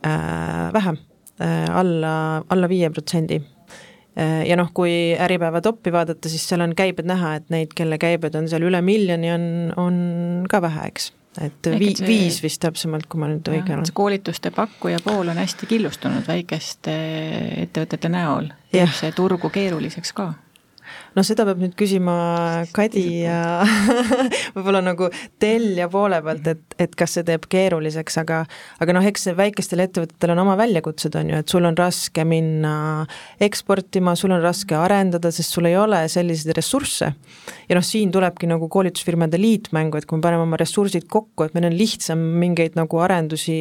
äh, 0.06 0.72
vähe 0.72 0.96
äh,, 0.96 1.68
alla, 1.80 2.14
alla 2.48 2.68
viie 2.72 2.90
protsendi. 2.90 3.40
äh, 3.40 3.55
ja 4.16 4.56
noh, 4.56 4.70
kui 4.74 5.12
Äripäeva 5.20 5.60
toppi 5.60 5.92
vaadata, 5.92 6.30
siis 6.32 6.46
seal 6.48 6.64
on 6.64 6.72
käibed 6.76 7.08
näha, 7.08 7.34
et 7.40 7.50
neid, 7.52 7.74
kelle 7.76 7.98
käibed 8.00 8.34
on 8.38 8.48
seal 8.48 8.64
üle 8.64 8.80
miljoni, 8.84 9.32
on, 9.34 9.46
on 9.76 10.00
ka 10.50 10.62
vähe, 10.64 10.88
eks. 10.92 11.12
Et 11.44 11.68
vii-, 11.68 12.06
viis 12.06 12.38
vist 12.40 12.62
täpsemalt, 12.62 13.10
kui 13.12 13.20
ma 13.20 13.28
nüüd 13.28 13.44
õige 13.52 13.74
olen. 13.74 13.92
koolituste 13.92 14.50
pakkuja 14.56 15.02
pool 15.04 15.28
on 15.28 15.36
hästi 15.36 15.68
killustunud 15.68 16.24
väikeste 16.24 16.96
ettevõtete 17.66 18.08
näol, 18.08 18.48
teeb 18.72 18.94
see 18.96 19.12
turgu 19.12 19.52
keeruliseks 19.52 20.16
ka 20.16 20.30
no 21.16 21.24
seda 21.24 21.46
peab 21.48 21.60
nüüd 21.62 21.74
küsima 21.78 22.14
Kadi 22.76 23.04
ja 23.24 23.40
võib-olla 24.56 24.82
nagu 24.84 25.08
tellija 25.40 25.88
poole 25.92 26.18
pealt, 26.24 26.50
et, 26.52 26.76
et 26.82 26.96
kas 26.98 27.16
see 27.16 27.24
teeb 27.26 27.46
keeruliseks, 27.50 28.18
aga 28.20 28.42
aga 28.84 28.96
noh, 28.96 29.06
eks 29.08 29.30
väikestel 29.36 29.82
ettevõtetel 29.86 30.34
on 30.34 30.42
oma 30.44 30.56
väljakutsed, 30.60 31.16
on 31.16 31.32
ju, 31.32 31.40
et 31.40 31.52
sul 31.52 31.68
on 31.68 31.78
raske 31.78 32.26
minna 32.28 32.74
eksportima, 33.42 34.16
sul 34.18 34.34
on 34.36 34.44
raske 34.44 34.76
arendada, 34.76 35.32
sest 35.32 35.56
sul 35.56 35.70
ei 35.70 35.78
ole 35.80 36.02
selliseid 36.12 36.56
ressursse. 36.58 37.12
ja 37.66 37.78
noh, 37.78 37.86
siin 37.86 38.12
tulebki 38.12 38.48
nagu 38.50 38.68
koolitusfirmade 38.72 39.40
liit 39.40 39.72
mängu, 39.76 39.96
et 39.98 40.08
kui 40.08 40.20
me 40.20 40.26
paneme 40.26 40.44
oma 40.44 40.60
ressursid 40.60 41.08
kokku, 41.08 41.46
et 41.46 41.56
meil 41.56 41.70
on 41.70 41.76
lihtsam 41.76 42.20
mingeid 42.42 42.76
nagu 42.76 43.00
arendusi, 43.00 43.58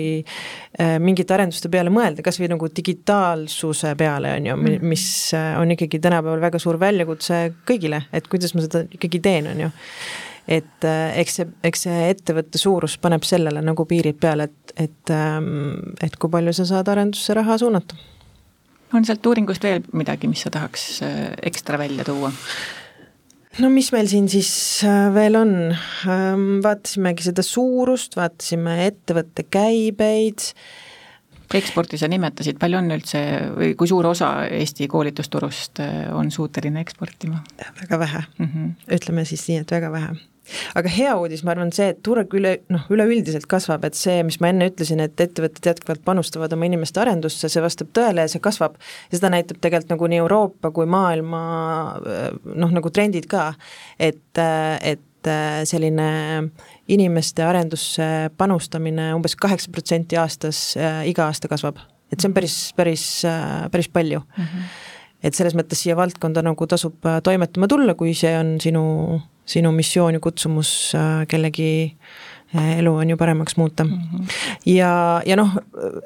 eh, 0.79 0.97
mingite 0.99 1.37
arenduste 1.37 1.71
peale 1.71 1.93
mõelda, 1.93 2.25
kas 2.25 2.39
või 2.41 2.51
nagu 2.51 2.67
digitaalsuse 2.67 3.95
peale, 3.99 4.35
on 4.41 4.51
ju, 4.51 4.59
mm. 4.59 4.85
mis 4.85 5.07
on 5.35 5.71
ikkagi 5.71 6.03
tänapäeval 6.03 6.43
väga 6.43 6.59
suur 6.61 6.79
väljakutse 6.81 7.44
kõigile, 7.67 8.03
et 8.15 8.29
kuidas 8.31 8.55
ma 8.55 8.63
seda 8.65 8.85
ikkagi 8.95 9.21
teen, 9.23 9.49
on 9.51 9.65
ju. 9.65 9.71
et 10.57 10.87
äh, 10.87 11.17
eks 11.21 11.39
see, 11.39 11.49
eks 11.65 11.85
see 11.87 12.07
ettevõtte 12.13 12.61
suurus 12.61 12.97
paneb 13.01 13.25
sellele 13.25 13.63
nagu 13.65 13.85
piirid 13.89 14.19
peale, 14.21 14.49
et, 14.49 14.75
et, 14.87 15.13
ähm, 15.13 15.95
et 16.05 16.17
kui 16.21 16.31
palju 16.31 16.53
sa 16.53 16.67
saad 16.69 16.91
arendusse 16.93 17.33
raha 17.37 17.57
suunata. 17.61 17.97
on 18.93 19.05
sealt 19.05 19.25
uuringust 19.25 19.63
veel 19.63 19.83
midagi, 19.93 20.29
mis 20.31 20.45
sa 20.45 20.53
tahaks 20.53 21.01
äh, 21.03 21.29
ekstra 21.51 21.81
välja 21.81 22.05
tuua? 22.07 22.31
no 23.59 23.69
mis 23.71 23.91
meil 23.95 24.09
siin 24.11 24.27
siis 24.31 24.51
äh, 24.87 25.09
veel 25.15 25.37
on, 25.39 25.53
ähm, 26.11 26.47
vaatasimegi 26.63 27.29
seda 27.29 27.45
suurust, 27.45 28.17
vaatasime 28.19 28.81
ettevõtte 28.89 29.47
käibeid 29.47 30.51
eksporti 31.53 31.99
sa 32.01 32.09
nimetasid, 32.11 32.59
palju 32.61 32.81
on 32.81 32.91
üldse 32.97 33.23
või 33.55 33.73
kui 33.77 33.89
suur 33.91 34.09
osa 34.11 34.31
Eesti 34.49 34.87
koolitusturust 34.91 35.83
äh, 35.83 35.97
on 36.15 36.31
suuteline 36.31 36.81
eksportima? 36.81 37.43
väga 37.81 37.99
vähe 37.99 38.23
mm, 38.37 38.45
-hmm. 38.47 38.71
ütleme 38.99 39.25
siis 39.25 39.47
nii, 39.49 39.61
et 39.63 39.71
väga 39.71 39.91
vähe 39.91 40.15
aga 40.77 40.91
hea 40.91 41.15
uudis, 41.17 41.43
ma 41.45 41.53
arvan, 41.55 41.71
see, 41.75 41.87
et 41.93 42.01
turg 42.05 42.33
üle, 42.37 42.51
noh, 42.73 42.83
üleüldiselt 42.93 43.47
kasvab, 43.49 43.85
et 43.87 43.97
see, 43.97 44.19
mis 44.27 44.37
ma 44.43 44.51
enne 44.51 44.69
ütlesin, 44.69 45.01
et 45.01 45.21
ettevõtted 45.21 45.71
jätkuvalt 45.71 46.03
panustavad 46.05 46.53
oma 46.53 46.69
inimeste 46.69 47.01
arendusse, 47.01 47.49
see 47.49 47.63
vastab 47.63 47.89
tõele 47.97 48.25
ja 48.25 48.31
see 48.31 48.43
kasvab. 48.43 48.77
ja 49.09 49.17
seda 49.17 49.33
näitab 49.33 49.57
tegelikult 49.61 49.95
nagu 49.95 50.11
nii 50.11 50.21
Euroopa 50.21 50.71
kui 50.75 50.85
maailma 50.85 51.41
noh, 52.45 52.71
nagu 52.77 52.93
trendid 52.93 53.25
ka, 53.31 53.53
et, 53.99 54.21
et 54.37 55.01
selline 55.65 56.07
inimeste 56.91 57.43
arendusse 57.45 58.07
panustamine 58.37 59.11
umbes 59.15 59.35
kaheksa 59.39 59.71
protsenti 59.73 60.19
aastas 60.19 60.59
äh, 60.77 61.03
iga 61.09 61.29
aasta 61.29 61.49
kasvab. 61.51 61.79
et 62.11 62.19
see 62.19 62.29
on 62.29 62.35
päris, 62.35 62.57
päris, 62.77 63.05
äh, 63.25 63.69
päris 63.71 63.89
palju 63.89 64.19
mm. 64.19 64.43
-hmm. 64.43 64.69
et 65.23 65.33
selles 65.33 65.55
mõttes 65.55 65.81
siia 65.81 65.95
valdkonda 65.95 66.41
nagu 66.41 66.67
tasub 66.67 67.05
äh, 67.05 67.21
toimetama 67.23 67.67
tulla, 67.67 67.93
kui 67.93 68.13
see 68.13 68.37
on 68.37 68.57
sinu, 68.61 69.21
sinu 69.45 69.71
missioon 69.71 70.13
ja 70.13 70.19
kutsumus 70.19 70.93
kellegi 71.27 71.71
äh, 71.85 72.24
elu 72.53 72.93
on 72.93 73.09
ju 73.09 73.17
paremaks 73.17 73.57
muuta 73.57 73.83
mm. 73.83 73.91
-hmm. 73.91 74.25
ja, 74.65 75.21
ja 75.25 75.35
noh, 75.35 75.49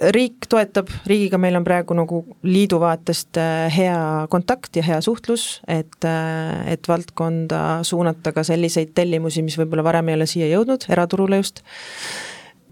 riik 0.10 0.48
toetab, 0.50 0.88
riigiga 1.05 1.38
meil 1.38 1.55
on 1.55 1.63
praegu 1.63 1.93
nagu 1.93 2.24
liidu 2.43 2.79
vaatest 2.79 3.38
eh, 3.38 3.77
hea 3.77 4.27
kontakt 4.29 4.75
ja 4.75 4.84
hea 4.84 5.01
suhtlus, 5.01 5.62
et, 5.67 6.03
eh, 6.03 6.74
et 6.74 6.88
valdkonda 6.88 7.84
suunata 7.84 8.31
ka 8.31 8.43
selliseid 8.43 8.96
tellimusi, 8.96 9.41
mis 9.41 9.58
võib-olla 9.58 9.84
varem 9.84 10.10
ei 10.10 10.15
ole 10.15 10.25
siia 10.25 10.48
jõudnud, 10.48 10.86
eraturule 10.89 11.38
just. 11.38 11.62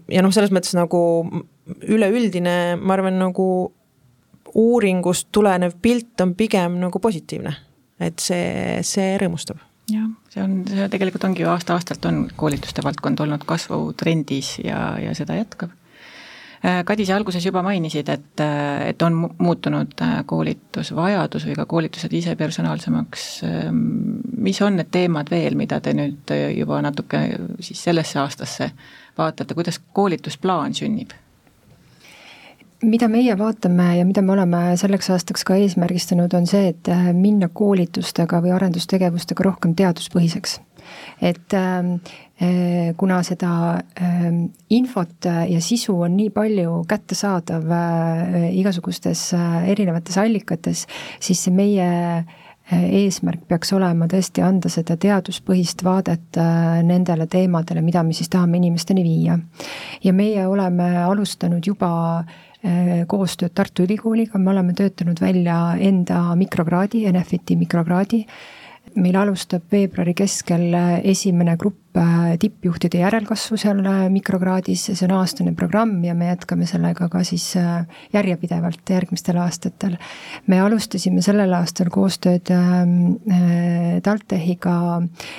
ja 0.08 0.22
noh, 0.22 0.32
selles 0.32 0.50
mõttes 0.50 0.74
nagu 0.74 1.00
üleüldine, 1.82 2.76
ma 2.80 2.94
arvan, 2.94 3.18
nagu 3.18 3.72
uuringust 4.54 5.28
tulenev 5.32 5.72
pilt 5.82 6.20
on 6.20 6.34
pigem 6.34 6.80
nagu 6.80 6.98
positiivne. 6.98 7.56
et 8.00 8.18
see, 8.18 8.78
see 8.82 9.16
rõõmustab 9.18 9.67
jah, 9.92 10.08
see 10.32 10.44
on, 10.44 10.62
see 10.68 10.88
tegelikult 10.92 11.26
ongi 11.28 11.44
ju 11.44 11.50
aasta-aastalt 11.52 12.08
on 12.10 12.22
koolituste 12.36 12.84
valdkond 12.84 13.20
olnud 13.24 13.44
kasvutrendis 13.48 14.58
ja, 14.64 14.80
ja 15.02 15.14
seda 15.16 15.38
jätkab. 15.38 15.74
Äh, 16.58 16.80
Kadi, 16.84 17.06
sa 17.06 17.14
alguses 17.16 17.44
juba 17.46 17.62
mainisid, 17.62 18.08
et, 18.10 18.42
et 18.88 19.02
on 19.06 19.20
muutunud 19.38 19.94
äh, 20.02 20.16
koolitusvajadus 20.26 21.46
või 21.46 21.54
ka 21.58 21.68
koolitused 21.70 22.16
ise 22.18 22.34
personaalsemaks. 22.36 23.28
Ähm, 23.46 23.84
mis 24.42 24.58
on 24.66 24.80
need 24.80 24.90
teemad 24.94 25.30
veel, 25.30 25.54
mida 25.58 25.78
te 25.80 25.94
nüüd 25.94 26.34
juba 26.56 26.82
natuke 26.82 27.22
siis 27.62 27.86
sellesse 27.88 28.18
aastasse 28.24 28.72
vaatate, 29.18 29.54
kuidas 29.54 29.80
koolitusplaan 29.94 30.74
sünnib? 30.74 31.14
Mida 32.82 33.08
meie 33.10 33.34
vaatame 33.38 33.88
ja 33.98 34.06
mida 34.06 34.22
me 34.22 34.32
oleme 34.36 34.62
selleks 34.78 35.10
aastaks 35.10 35.44
ka 35.46 35.56
eesmärgistanud, 35.58 36.34
on 36.34 36.46
see, 36.46 36.70
et 36.74 36.90
äh, 36.92 37.10
minna 37.16 37.50
koolitustega 37.50 38.42
või 38.44 38.54
arendustegevustega 38.54 39.46
rohkem 39.46 39.74
teaduspõhiseks. 39.78 40.60
et 41.20 41.54
ähm, 41.54 41.98
äh, 42.40 42.94
kuna 42.96 43.22
seda 43.26 43.52
äh, 43.98 44.28
infot 44.70 45.26
ja 45.26 45.60
sisu 45.60 45.98
on 46.06 46.16
nii 46.16 46.30
palju 46.30 46.84
kättesaadav 46.88 47.72
äh, 47.74 48.50
igasugustes 48.60 49.32
äh, 49.34 49.70
erinevates 49.74 50.18
allikates, 50.18 50.86
siis 51.20 51.42
see 51.44 51.54
meie 51.54 51.88
eesmärk 52.68 53.46
peaks 53.48 53.70
olema 53.72 54.04
tõesti 54.12 54.42
anda 54.44 54.68
seda 54.68 54.98
teaduspõhist 55.00 55.80
vaadet 55.86 56.36
nendele 56.84 57.24
teemadele, 57.26 57.80
mida 57.80 58.02
me 58.04 58.12
siis 58.12 58.28
tahame 58.28 58.58
inimesteni 58.60 59.00
viia. 59.06 59.38
ja 60.04 60.12
meie 60.12 60.44
oleme 60.46 60.90
alustanud 61.00 61.64
juba 61.64 61.88
koostööd 63.06 63.52
Tartu 63.54 63.84
Ülikooliga, 63.86 64.38
me 64.38 64.50
oleme 64.50 64.72
töötanud 64.74 65.20
välja 65.22 65.76
enda 65.78 66.34
mikrokraadi, 66.34 67.04
Enefiti 67.06 67.54
mikrokraadi 67.56 68.24
meil 68.96 69.16
alustab 69.20 69.66
veebruari 69.72 70.14
keskel 70.16 70.72
esimene 71.06 71.56
grupp 71.60 71.76
äh, 71.78 71.87
tippjuhtide 72.38 73.00
järelkasvu 73.00 73.56
seal 73.58 73.80
äh, 73.86 74.04
mikrokraadis, 74.12 74.84
see 74.92 75.06
on 75.08 75.14
aastane 75.18 75.54
programm 75.56 76.02
ja 76.04 76.14
me 76.14 76.28
jätkame 76.28 76.66
sellega 76.68 77.08
ka 77.10 77.22
siis 77.26 77.46
äh, 77.56 77.86
järjepidevalt 78.12 78.90
järgmistel 78.90 79.38
aastatel. 79.40 79.96
me 80.46 80.60
alustasime 80.60 81.22
sellel 81.24 81.52
aastal 81.56 81.90
koostööd 81.90 82.50
ähm, 82.54 83.16
TalTechiga 84.04 84.74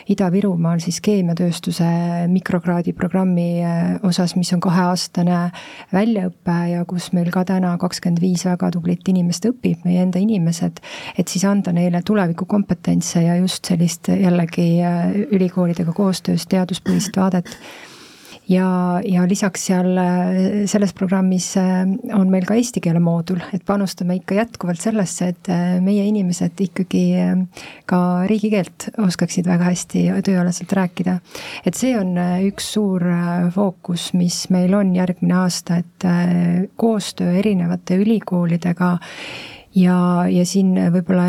Ida-Virumaal 0.10 0.82
siis 0.84 1.00
keemiatööstuse 1.06 1.88
mikrokraadi 2.28 2.94
programmi 2.94 3.62
osas, 4.04 4.36
mis 4.36 4.52
on 4.54 4.62
kaheaastane 4.64 5.40
väljaõpe 5.94 6.58
ja 6.74 6.84
kus 6.90 7.12
meil 7.14 7.32
ka 7.34 7.46
täna 7.48 7.76
kakskümmend 7.80 8.22
viis 8.24 8.46
väga 8.48 8.72
tublit 8.74 9.08
inimest 9.08 9.46
õpib, 9.50 9.86
meie 9.86 10.04
enda 10.04 10.20
inimesed, 10.22 10.82
et 11.18 11.32
siis 11.32 11.46
anda 11.48 11.74
neile 11.76 12.02
tulevikukompetentse 12.06 13.24
ja 13.24 13.38
just 13.40 13.70
sellist 13.70 14.10
jällegi 14.12 14.68
äh, 14.84 15.14
ülikoolidega 15.30 15.94
koostöös 15.96 16.39
teaduspõhist 16.48 17.18
vaadet 17.18 17.56
ja, 18.50 18.68
ja 19.06 19.26
lisaks 19.30 19.68
seal 19.70 19.98
äh, 19.98 20.38
selles 20.70 20.94
programmis 20.98 21.52
äh, 21.60 21.84
on 22.16 22.32
meil 22.32 22.48
ka 22.50 22.58
eesti 22.58 22.82
keele 22.84 23.02
moodul, 23.04 23.42
et 23.54 23.64
panustame 23.68 24.18
ikka 24.20 24.40
jätkuvalt 24.40 24.82
sellesse, 24.82 25.30
et 25.34 25.52
meie 25.84 26.06
inimesed 26.10 26.60
ikkagi 26.66 27.04
ka 27.90 28.00
riigikeelt 28.30 28.90
oskaksid 29.02 29.48
väga 29.50 29.70
hästi 29.70 30.06
tööalaselt 30.26 30.74
rääkida. 30.80 31.20
et 31.66 31.78
see 31.78 31.96
on 31.98 32.16
üks 32.48 32.74
suur 32.74 33.04
fookus, 33.54 34.12
mis 34.18 34.42
meil 34.54 34.74
on 34.78 34.96
järgmine 34.96 35.38
aasta, 35.44 35.80
et 35.84 36.08
koostöö 36.80 37.34
erinevate 37.40 38.00
ülikoolidega 38.02 38.98
ja, 39.76 40.00
ja 40.30 40.46
siin 40.46 40.74
võib-olla 40.94 41.28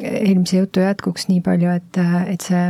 eelmise 0.00 0.60
jutu 0.60 0.84
jätkuks 0.84 1.28
nii 1.30 1.40
palju, 1.44 1.72
et, 1.80 2.00
et 2.32 2.44
see 2.44 2.66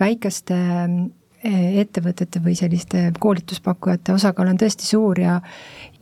väikeste 0.00 0.54
ähm, 0.54 0.98
ettevõtete 1.44 2.40
või 2.42 2.56
selliste 2.58 3.12
koolituspakkujate 3.20 4.12
osakaal 4.12 4.48
on 4.50 4.58
tõesti 4.58 4.86
suur 4.88 5.20
ja 5.22 5.36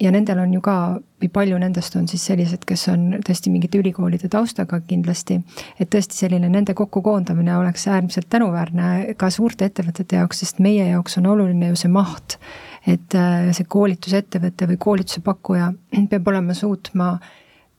ja 0.00 0.10
nendel 0.12 0.38
on 0.42 0.52
ju 0.52 0.60
ka, 0.64 0.76
või 1.22 1.28
palju 1.32 1.58
nendest 1.60 1.96
on 1.96 2.08
siis 2.08 2.24
sellised, 2.28 2.64
kes 2.68 2.86
on 2.92 3.06
tõesti 3.24 3.52
mingite 3.52 3.78
ülikoolide 3.80 4.28
taustaga 4.32 4.80
kindlasti, 4.84 5.38
et 5.80 5.90
tõesti 5.92 6.18
selline 6.18 6.48
nende 6.52 6.74
kokkukoondamine 6.76 7.56
oleks 7.56 7.86
äärmiselt 7.88 8.28
tänuväärne 8.32 9.14
ka 9.16 9.30
suurte 9.30 9.68
ettevõtete 9.68 10.20
jaoks, 10.20 10.40
sest 10.44 10.60
meie 10.60 10.88
jaoks 10.90 11.16
on 11.20 11.30
oluline 11.32 11.72
ju 11.72 11.80
see 11.80 11.92
maht. 11.92 12.38
et 12.86 13.14
äh, 13.18 13.50
see 13.52 13.66
koolitusettevõte 13.66 14.68
või 14.70 14.76
koolituse 14.78 15.20
pakkuja 15.20 15.72
peab 16.10 16.28
olema 16.28 16.54
suutma 16.54 17.16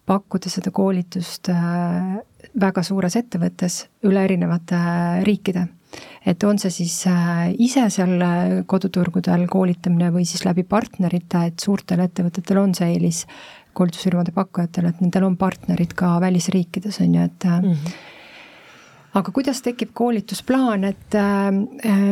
pakkuda 0.05 0.49
seda 0.49 0.71
koolitust 0.71 1.49
äh, 1.49 2.17
väga 2.59 2.83
suures 2.83 3.15
ettevõttes 3.15 3.85
üle 4.03 4.23
erinevate 4.23 4.77
riikide. 5.23 5.67
Et 6.27 6.43
on 6.43 6.59
see 6.59 6.73
siis 6.73 6.95
äh, 7.07 7.47
ise 7.63 7.85
seal 7.93 8.19
koduturgudel 8.67 9.47
koolitamine 9.51 10.11
või 10.11 10.25
siis 10.27 10.43
läbi 10.47 10.65
partnerite, 10.67 11.45
et 11.51 11.63
suurtel 11.63 12.03
ettevõtetel 12.03 12.59
on 12.61 12.75
see 12.77 12.91
eelis 12.95 13.23
koolitusfirmade 13.77 14.33
pakkujatel, 14.35 14.89
et 14.89 15.01
nendel 15.03 15.27
on 15.29 15.37
partnerid 15.39 15.93
ka 15.97 16.17
välisriikides, 16.21 17.01
on 17.05 17.15
ju, 17.15 17.31
et 17.31 17.49
mm 17.53 17.73
-hmm 17.73 17.97
aga 19.17 19.31
kuidas 19.33 19.61
tekib 19.65 19.95
koolitusplaan, 19.97 20.83
et 20.83 21.15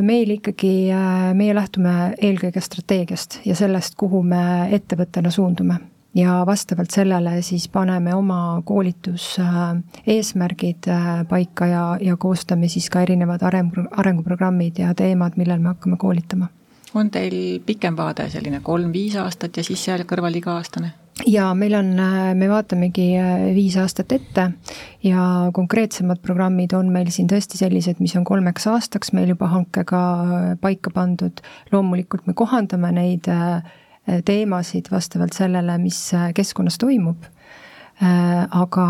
meil 0.02 0.32
ikkagi, 0.40 0.90
meie 1.38 1.54
lähtume 1.54 2.16
eelkõige 2.18 2.62
strateegiast 2.62 3.40
ja 3.46 3.56
sellest, 3.56 3.94
kuhu 3.96 4.24
me 4.24 4.74
ettevõttena 4.74 5.30
suundume 5.30 5.78
ja 6.16 6.46
vastavalt 6.46 6.92
sellele 6.92 7.42
siis 7.42 7.70
paneme 7.70 8.16
oma 8.16 8.62
koolituseesmärgid 8.66 10.88
äh, 10.88 11.20
äh, 11.20 11.28
paika 11.28 11.66
ja, 11.66 11.98
ja 12.02 12.18
koostame 12.18 12.68
siis 12.68 12.90
ka 12.90 13.02
erinevad 13.02 13.42
arengu, 13.44 13.76
arenguprogrammid 13.92 14.80
ja 14.80 14.94
teemad, 14.96 15.32
millel 15.36 15.60
me 15.60 15.68
hakkame 15.74 15.98
koolitama. 15.98 16.48
on 16.96 17.10
teil 17.12 17.60
pikem 17.66 17.98
vaade, 17.98 18.30
selline 18.32 18.60
kolm-viis 18.64 19.16
aastat 19.20 19.58
ja 19.58 19.64
siis 19.64 19.86
seal 19.86 20.04
kõrval 20.08 20.36
iga-aastane? 20.40 20.94
ja 21.28 21.54
meil 21.54 21.74
on, 21.76 22.00
äh, 22.00 22.36
me 22.36 22.50
vaatamegi 22.50 23.12
viis 23.56 23.78
aastat 23.78 24.12
ette 24.12 24.52
ja 25.04 25.50
konkreetsemad 25.54 26.18
programmid 26.24 26.74
on 26.74 26.92
meil 26.92 27.10
siin 27.12 27.28
tõesti 27.28 27.58
sellised, 27.60 27.96
mis 28.00 28.16
on 28.16 28.24
kolmeks 28.24 28.68
aastaks 28.72 29.14
meil 29.14 29.30
juba 29.36 29.48
hankega 29.52 30.02
paika 30.62 30.90
pandud. 30.96 31.42
loomulikult 31.72 32.28
me 32.28 32.34
kohandame 32.34 32.92
neid 32.92 33.28
äh, 33.28 33.56
Äh, 33.56 33.62
teemasid 34.26 34.92
vastavalt 34.92 35.34
sellele, 35.34 35.78
mis 35.82 36.00
äh, 36.14 36.30
keskkonnas 36.36 36.78
toimub. 36.82 37.26
Äh, 37.96 38.42
aga, 38.52 38.86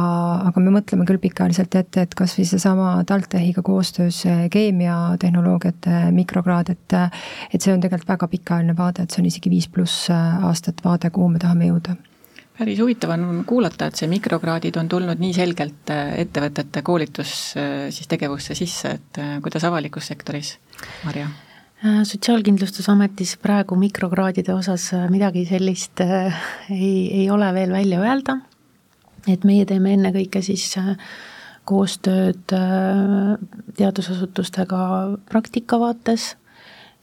aga 0.49 0.63
me 0.65 0.73
mõtleme 0.73 1.05
küll 1.05 1.21
pikaajaliselt 1.21 1.77
ette, 1.77 2.07
et 2.07 2.15
kasvõi 2.17 2.47
seesama 2.49 2.95
TalTechiga 3.05 3.61
koostöös 3.65 4.23
keemiatehnoloogiate 4.51 6.09
mikrokraad, 6.15 6.73
et 6.73 6.97
et 7.53 7.61
see 7.61 7.75
on 7.75 7.83
tegelikult 7.83 8.15
väga 8.15 8.31
pikaajaline 8.33 8.75
vaade, 8.77 9.05
et 9.05 9.13
see 9.13 9.21
on 9.21 9.29
isegi 9.29 9.53
viis 9.53 9.69
pluss 9.69 10.09
aastat 10.09 10.81
vaade, 10.85 11.13
kuhu 11.13 11.29
me 11.35 11.41
tahame 11.43 11.69
jõuda 11.69 11.95
päris 12.55 12.79
huvitav 12.79 13.11
on 13.11 13.43
kuulata, 13.45 13.91
et 13.91 13.99
see 13.99 14.07
mikrokraadid 14.09 14.77
on 14.79 14.89
tulnud 14.89 15.19
nii 15.19 15.33
selgelt 15.35 15.91
ettevõtete 15.91 16.81
koolitus 16.87 17.33
siis 17.91 18.07
tegevusse 18.07 18.55
sisse, 18.55 18.95
et 18.95 19.25
kuidas 19.43 19.67
avalikus 19.67 20.07
sektoris, 20.07 20.55
Marja? 21.03 21.27
Äh, 21.83 22.03
sotsiaalkindlustusametis 22.07 23.33
praegu 23.43 23.75
mikrokraadide 23.75 24.53
osas 24.53 24.93
äh, 24.95 25.09
midagi 25.11 25.41
sellist 25.45 25.99
äh, 25.99 26.37
ei, 26.71 27.09
ei 27.19 27.25
ole 27.29 27.49
veel 27.53 27.71
välja 27.71 27.99
öelda. 27.99 28.37
et 29.27 29.43
meie 29.43 29.65
teeme 29.65 29.91
ennekõike 29.93 30.39
siis 30.45 30.75
koostööd 31.65 32.53
teadusasutustega 33.75 34.81
praktika 35.25 35.79
vaates 35.81 36.35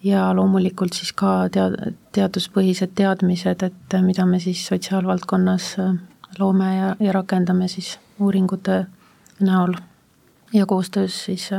ja 0.06 0.28
loomulikult 0.30 0.94
siis 0.94 1.10
ka 1.12 1.48
tead-, 1.50 1.96
teaduspõhised 2.14 2.94
teadmised, 2.94 3.66
et 3.66 3.98
mida 4.06 4.24
me 4.24 4.38
siis 4.40 4.62
sotsiaalvaldkonnas 4.70 5.68
loome 6.38 6.70
ja, 6.76 6.94
ja 7.00 7.12
rakendame 7.18 7.68
siis 7.68 7.98
uuringute 8.22 8.84
näol 9.42 9.74
ja 10.54 10.66
koostöös 10.66 11.24
siis 11.26 11.50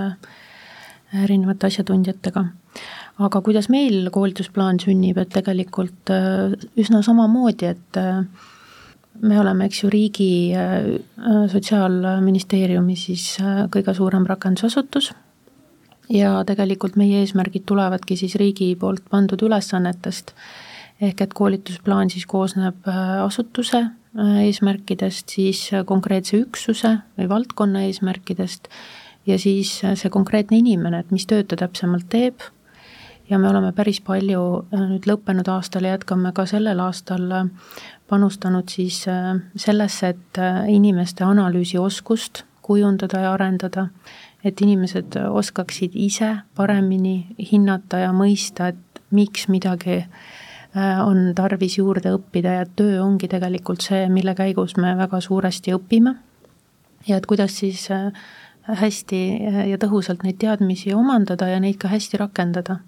erinevate 1.12 1.68
asjatundjatega 1.68 2.48
aga 3.22 3.42
kuidas 3.46 3.70
meil 3.70 4.10
koolitusplaan 4.14 4.80
sünnib, 4.82 5.20
et 5.22 5.32
tegelikult 5.34 6.12
äh, 6.14 6.56
üsna 6.80 7.04
samamoodi, 7.06 7.70
et 7.76 8.00
äh, 8.00 8.24
me 9.22 9.40
oleme, 9.40 9.68
eks 9.70 9.84
ju, 9.84 9.92
riigi 9.94 10.30
äh, 10.58 10.88
sotsiaalministeeriumi 11.52 12.98
siis 12.98 13.36
kõige 13.74 13.94
suurem 13.98 14.26
rakendusasutus. 14.30 15.12
Ja 16.12 16.42
tegelikult 16.46 16.98
meie 17.00 17.22
eesmärgid 17.24 17.64
tulevadki 17.70 18.18
siis 18.20 18.36
riigi 18.36 18.74
poolt 18.80 19.06
pandud 19.10 19.40
ülesannetest, 19.46 20.34
ehk 21.04 21.22
et 21.24 21.36
koolitusplaan 21.38 22.12
siis 22.12 22.26
koosneb 22.30 22.90
asutuse 23.24 23.86
eesmärkidest, 24.44 25.32
siis 25.32 25.62
konkreetse 25.88 26.42
üksuse 26.44 26.92
või 27.18 27.30
valdkonna 27.32 27.86
eesmärkidest 27.88 28.68
ja 29.26 29.40
siis 29.40 29.72
see 29.80 30.12
konkreetne 30.14 30.60
inimene, 30.60 31.00
et 31.02 31.16
mis 31.16 31.26
tööd 31.26 31.48
ta 31.50 31.58
täpsemalt 31.64 32.12
teeb 32.12 32.44
ja 33.30 33.40
me 33.40 33.50
oleme 33.50 33.72
päris 33.72 34.02
palju 34.02 34.42
äh, 34.74 34.86
nüüd 34.92 35.08
lõppenud 35.08 35.48
aastal 35.52 35.88
ja 35.88 35.96
jätkame 35.96 36.34
ka 36.36 36.46
sellel 36.50 36.80
aastal 36.84 37.30
äh, 37.32 37.50
panustanud 38.10 38.70
siis 38.72 39.04
äh, 39.12 39.36
sellesse, 39.56 40.14
et 40.14 40.42
inimeste 40.70 41.24
analüüsioskust 41.24 42.44
kujundada 42.64 43.26
ja 43.26 43.34
arendada, 43.36 43.88
et 44.44 44.62
inimesed 44.62 45.18
oskaksid 45.30 45.96
ise 46.00 46.30
paremini 46.56 47.36
hinnata 47.52 48.00
ja 48.06 48.14
mõista, 48.16 48.70
et 48.72 49.02
miks 49.12 49.50
midagi 49.52 50.04
on 51.06 51.36
tarvis 51.38 51.76
juurde 51.78 52.16
õppida 52.16 52.54
ja 52.56 52.64
töö 52.66 52.96
ongi 53.04 53.28
tegelikult 53.30 53.84
see, 53.86 54.08
mille 54.10 54.34
käigus 54.34 54.74
me 54.80 54.96
väga 54.98 55.20
suuresti 55.22 55.76
õpime. 55.76 56.16
ja 57.08 57.18
et 57.20 57.28
kuidas 57.30 57.60
siis 57.60 57.90
hästi 58.68 59.20
ja 59.70 59.78
tõhusalt 59.82 60.24
neid 60.24 60.38
teadmisi 60.40 60.94
omandada 60.96 61.50
ja 61.52 61.60
neid 61.60 61.78
ka 61.82 61.92
hästi 61.92 62.22
rakendada 62.22 62.80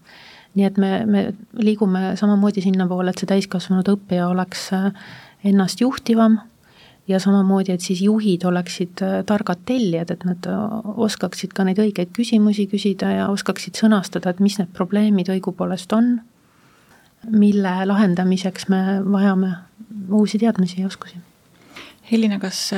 nii 0.55 0.65
et 0.67 0.77
me, 0.79 0.91
me 1.05 1.23
liigume 1.59 2.13
samamoodi 2.19 2.63
sinnapoole, 2.63 3.11
et 3.11 3.21
see 3.21 3.29
täiskasvanud 3.29 3.89
õppija 3.95 4.29
oleks 4.31 4.69
äh, 4.75 4.91
ennast 5.47 5.81
juhtivam 5.83 6.39
ja 7.09 7.19
samamoodi, 7.21 7.75
et 7.75 7.83
siis 7.83 8.01
juhid 8.05 8.45
oleksid 8.47 9.03
äh, 9.05 9.17
targad 9.27 9.65
tellijad, 9.67 10.15
et 10.15 10.23
nad 10.27 10.47
oskaksid 10.95 11.53
ka 11.55 11.67
neid 11.67 11.81
õigeid 11.83 12.13
küsimusi 12.15 12.69
küsida 12.71 13.11
ja 13.17 13.27
oskaksid 13.33 13.77
sõnastada, 13.81 14.31
et 14.31 14.41
mis 14.43 14.57
need 14.61 14.71
probleemid 14.75 15.31
õigupoolest 15.35 15.95
on, 15.97 16.15
mille 17.35 17.75
lahendamiseks 17.89 18.69
me 18.71 18.81
vajame 19.03 19.51
uusi 20.13 20.39
teadmisi 20.39 20.83
ja 20.83 20.87
oskusi. 20.87 21.19
Helina, 22.11 22.37
kas 22.39 22.69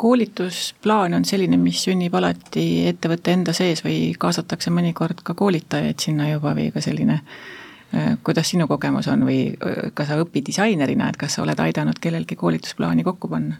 koolitusplaan 0.00 1.14
on 1.14 1.24
selline, 1.28 1.58
mis 1.60 1.82
sünnib 1.84 2.14
alati 2.16 2.64
ettevõtte 2.88 3.34
enda 3.36 3.52
sees 3.56 3.82
või 3.84 4.14
kaasatakse 4.18 4.72
mõnikord 4.72 5.20
ka 5.24 5.34
koolitajaid 5.36 6.00
sinna 6.00 6.30
juba 6.30 6.54
või 6.56 6.70
ka 6.72 6.80
selline 6.84 7.18
äh, 7.20 8.14
kuidas 8.24 8.48
sinu 8.54 8.64
kogemus 8.70 9.10
on 9.12 9.26
või 9.28 9.42
äh, 9.52 9.90
ka 9.94 10.06
sa 10.08 10.16
õpidisainerina, 10.22 11.10
et 11.10 11.20
kas 11.20 11.36
sa 11.36 11.44
oled 11.44 11.60
aidanud 11.60 12.00
kellelgi 12.00 12.38
koolitusplaani 12.40 13.04
kokku 13.04 13.28
panna? 13.28 13.58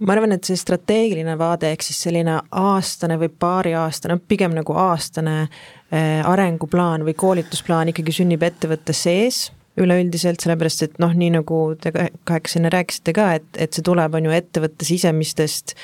ma 0.00 0.16
arvan, 0.16 0.32
et 0.32 0.48
see 0.48 0.56
strateegiline 0.58 1.36
vaade, 1.38 1.68
ehk 1.70 1.84
siis 1.84 2.00
selline 2.06 2.38
aastane 2.64 3.18
või 3.20 3.28
paariaastane, 3.44 4.16
pigem 4.28 4.56
nagu 4.56 4.78
aastane 4.80 5.36
äh, 5.44 6.24
arenguplaan 6.24 7.04
või 7.04 7.14
koolitusplaan 7.20 7.92
ikkagi 7.92 8.16
sünnib 8.22 8.48
ettevõtte 8.48 8.96
sees 8.96 9.50
üleüldiselt, 9.80 10.42
sellepärast 10.42 10.86
et 10.86 10.98
noh, 11.02 11.14
nii 11.18 11.32
nagu 11.34 11.60
te 11.80 11.90
kahekesi 11.94 12.60
enne 12.60 12.70
rääkisite 12.74 13.14
ka, 13.16 13.30
et, 13.40 13.46
et 13.58 13.74
see 13.74 13.84
tuleb, 13.86 14.14
on 14.14 14.28
ju, 14.28 14.34
ettevõtte 14.34 14.86
sisemistest 14.86 15.74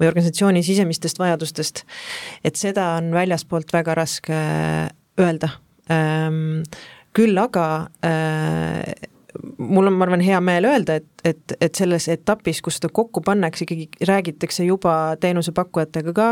või 0.00 0.10
organisatsiooni 0.10 0.62
sisemistest 0.64 1.18
vajadustest. 1.20 1.84
et 2.44 2.56
seda 2.56 2.94
on 3.00 3.10
väljaspoolt 3.14 3.72
väga 3.74 3.98
raske 3.98 4.40
öelda 5.20 5.54
ähm,. 5.90 6.62
küll 7.12 7.38
aga 7.42 7.90
äh, 8.06 9.08
mul 9.58 9.86
on, 9.86 9.96
ma 9.98 10.06
arvan, 10.06 10.22
hea 10.24 10.38
meel 10.44 10.66
öelda, 10.68 11.00
et, 11.00 11.08
et, 11.24 11.54
et 11.60 11.74
selles 11.74 12.06
etapis, 12.12 12.60
kus 12.62 12.78
seda 12.78 12.90
kokku 12.94 13.22
pannakse, 13.24 13.66
ikkagi 13.66 14.06
räägitakse 14.08 14.64
juba 14.66 14.94
teenusepakkujatega 15.20 16.14
ka, 16.16 16.30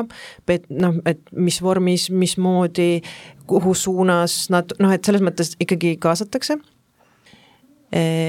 et 0.55 0.67
noh, 0.71 0.99
et 1.09 1.21
mis 1.35 1.61
vormis, 1.63 2.09
mismoodi, 2.11 3.03
kuhu 3.51 3.75
suunas 3.75 4.45
nad 4.55 4.75
noh, 4.83 4.93
et 4.95 5.05
selles 5.05 5.25
mõttes 5.25 5.55
ikkagi 5.63 5.97
kaasatakse 6.03 6.59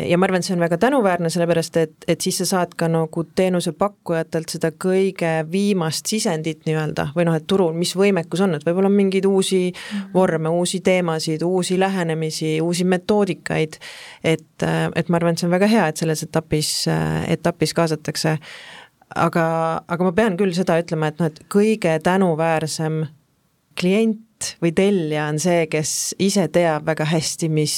ja 0.10 0.18
ma 0.18 0.28
arvan, 0.28 0.40
et 0.40 0.48
see 0.48 0.56
on 0.56 0.62
väga 0.64 0.78
tänuväärne, 0.80 1.30
sellepärast 1.34 1.78
et, 1.82 1.96
et 2.08 2.22
siis 2.24 2.38
sa 2.40 2.46
saad 2.48 2.76
ka 2.80 2.88
nagu 2.92 3.24
teenusepakkujatelt 3.36 4.54
seda 4.56 4.72
kõige 4.72 5.34
viimast 5.52 6.08
sisendit 6.08 6.64
nii-öelda 6.68 7.10
või 7.16 7.28
noh, 7.28 7.36
et 7.36 7.48
turul, 7.50 7.74
mis 7.76 7.92
võimekus 8.00 8.46
on, 8.46 8.56
et 8.56 8.64
võib-olla 8.64 8.88
on 8.88 8.96
mingeid 8.96 9.28
uusi 9.28 9.66
mhm. 9.74 10.14
vorme, 10.16 10.54
uusi 10.56 10.80
teemasid, 10.86 11.44
uusi 11.44 11.80
lähenemisi, 11.80 12.56
uusi 12.64 12.88
metoodikaid, 12.88 13.80
et, 14.24 14.68
et 14.96 15.12
ma 15.12 15.20
arvan, 15.20 15.36
et 15.36 15.44
see 15.44 15.50
on 15.50 15.56
väga 15.58 15.72
hea, 15.72 15.88
et 15.92 16.00
selles 16.00 16.24
etapis, 16.24 16.74
etapis 17.28 17.76
kaasatakse. 17.76 18.38
aga, 19.16 19.46
aga 19.88 20.04
ma 20.06 20.12
pean 20.16 20.38
küll 20.38 20.56
seda 20.56 20.80
ütlema, 20.80 21.10
et 21.10 21.20
noh, 21.20 21.28
et 21.28 21.44
kõige 21.52 22.00
tänuväärsem 22.06 23.04
klient 23.80 24.54
või 24.64 24.72
tellija 24.76 25.28
on 25.32 25.40
see, 25.42 25.66
kes 25.72 26.16
ise 26.22 26.48
teab 26.54 26.88
väga 26.88 27.08
hästi, 27.10 27.50
mis, 27.52 27.76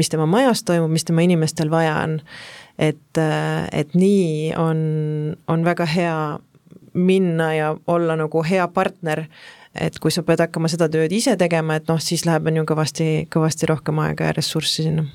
mis 0.00 0.12
tema 0.12 0.26
majas 0.30 0.64
toimub, 0.68 0.92
mis 0.92 1.04
tema 1.08 1.24
inimestel 1.26 1.72
vaja 1.72 1.98
on. 2.04 2.20
et, 2.78 3.20
et 3.72 3.94
nii 3.94 4.54
on, 4.58 4.78
on 5.48 5.64
väga 5.64 5.86
hea 5.86 6.20
minna 6.94 7.54
ja 7.54 7.74
olla 7.86 8.16
nagu 8.16 8.42
hea 8.44 8.64
partner, 8.68 9.26
et 9.74 9.98
kui 9.98 10.12
sa 10.12 10.24
pead 10.24 10.40
hakkama 10.44 10.68
seda 10.68 10.88
tööd 10.92 11.12
ise 11.12 11.36
tegema, 11.40 11.76
et 11.76 11.88
noh, 11.88 12.00
siis 12.00 12.26
läheb, 12.28 12.48
on 12.48 12.60
ju 12.60 12.64
kõvasti, 12.68 13.10
kõvasti 13.32 13.68
rohkem 13.68 14.00
aega 14.04 14.30
ja 14.30 14.36
ressurssi 14.36 14.88
sinna 14.88 15.08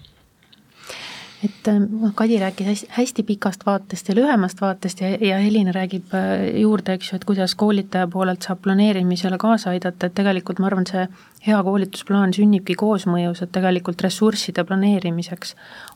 et 1.47 1.67
noh, 1.79 2.11
Kadi 2.15 2.39
rääkis 2.41 2.67
hästi, 2.67 2.87
hästi 2.97 3.23
pikast 3.23 3.65
vaatest 3.65 4.09
ja 4.09 4.15
lühemast 4.15 4.61
vaatest 4.61 5.01
ja, 5.01 5.09
ja 5.21 5.37
Helina 5.41 5.71
räägib 5.75 6.13
äh, 6.15 6.43
juurde, 6.61 6.97
eks 6.97 7.11
ju, 7.11 7.19
et 7.19 7.25
kuidas 7.27 7.55
koolitaja 7.55 8.07
poolelt 8.11 8.45
saab 8.45 8.61
planeerimisele 8.65 9.39
kaasa 9.41 9.71
aidata, 9.73 10.09
et 10.09 10.15
tegelikult 10.17 10.59
ma 10.59 10.69
arvan, 10.69 10.87
see 10.89 11.05
hea 11.47 11.59
koolitusplaan 11.63 12.33
sünnibki 12.35 12.75
koosmõjus, 12.79 13.43
et 13.45 13.53
tegelikult 13.55 14.03
ressursside 14.03 14.65
planeerimiseks 14.67 15.55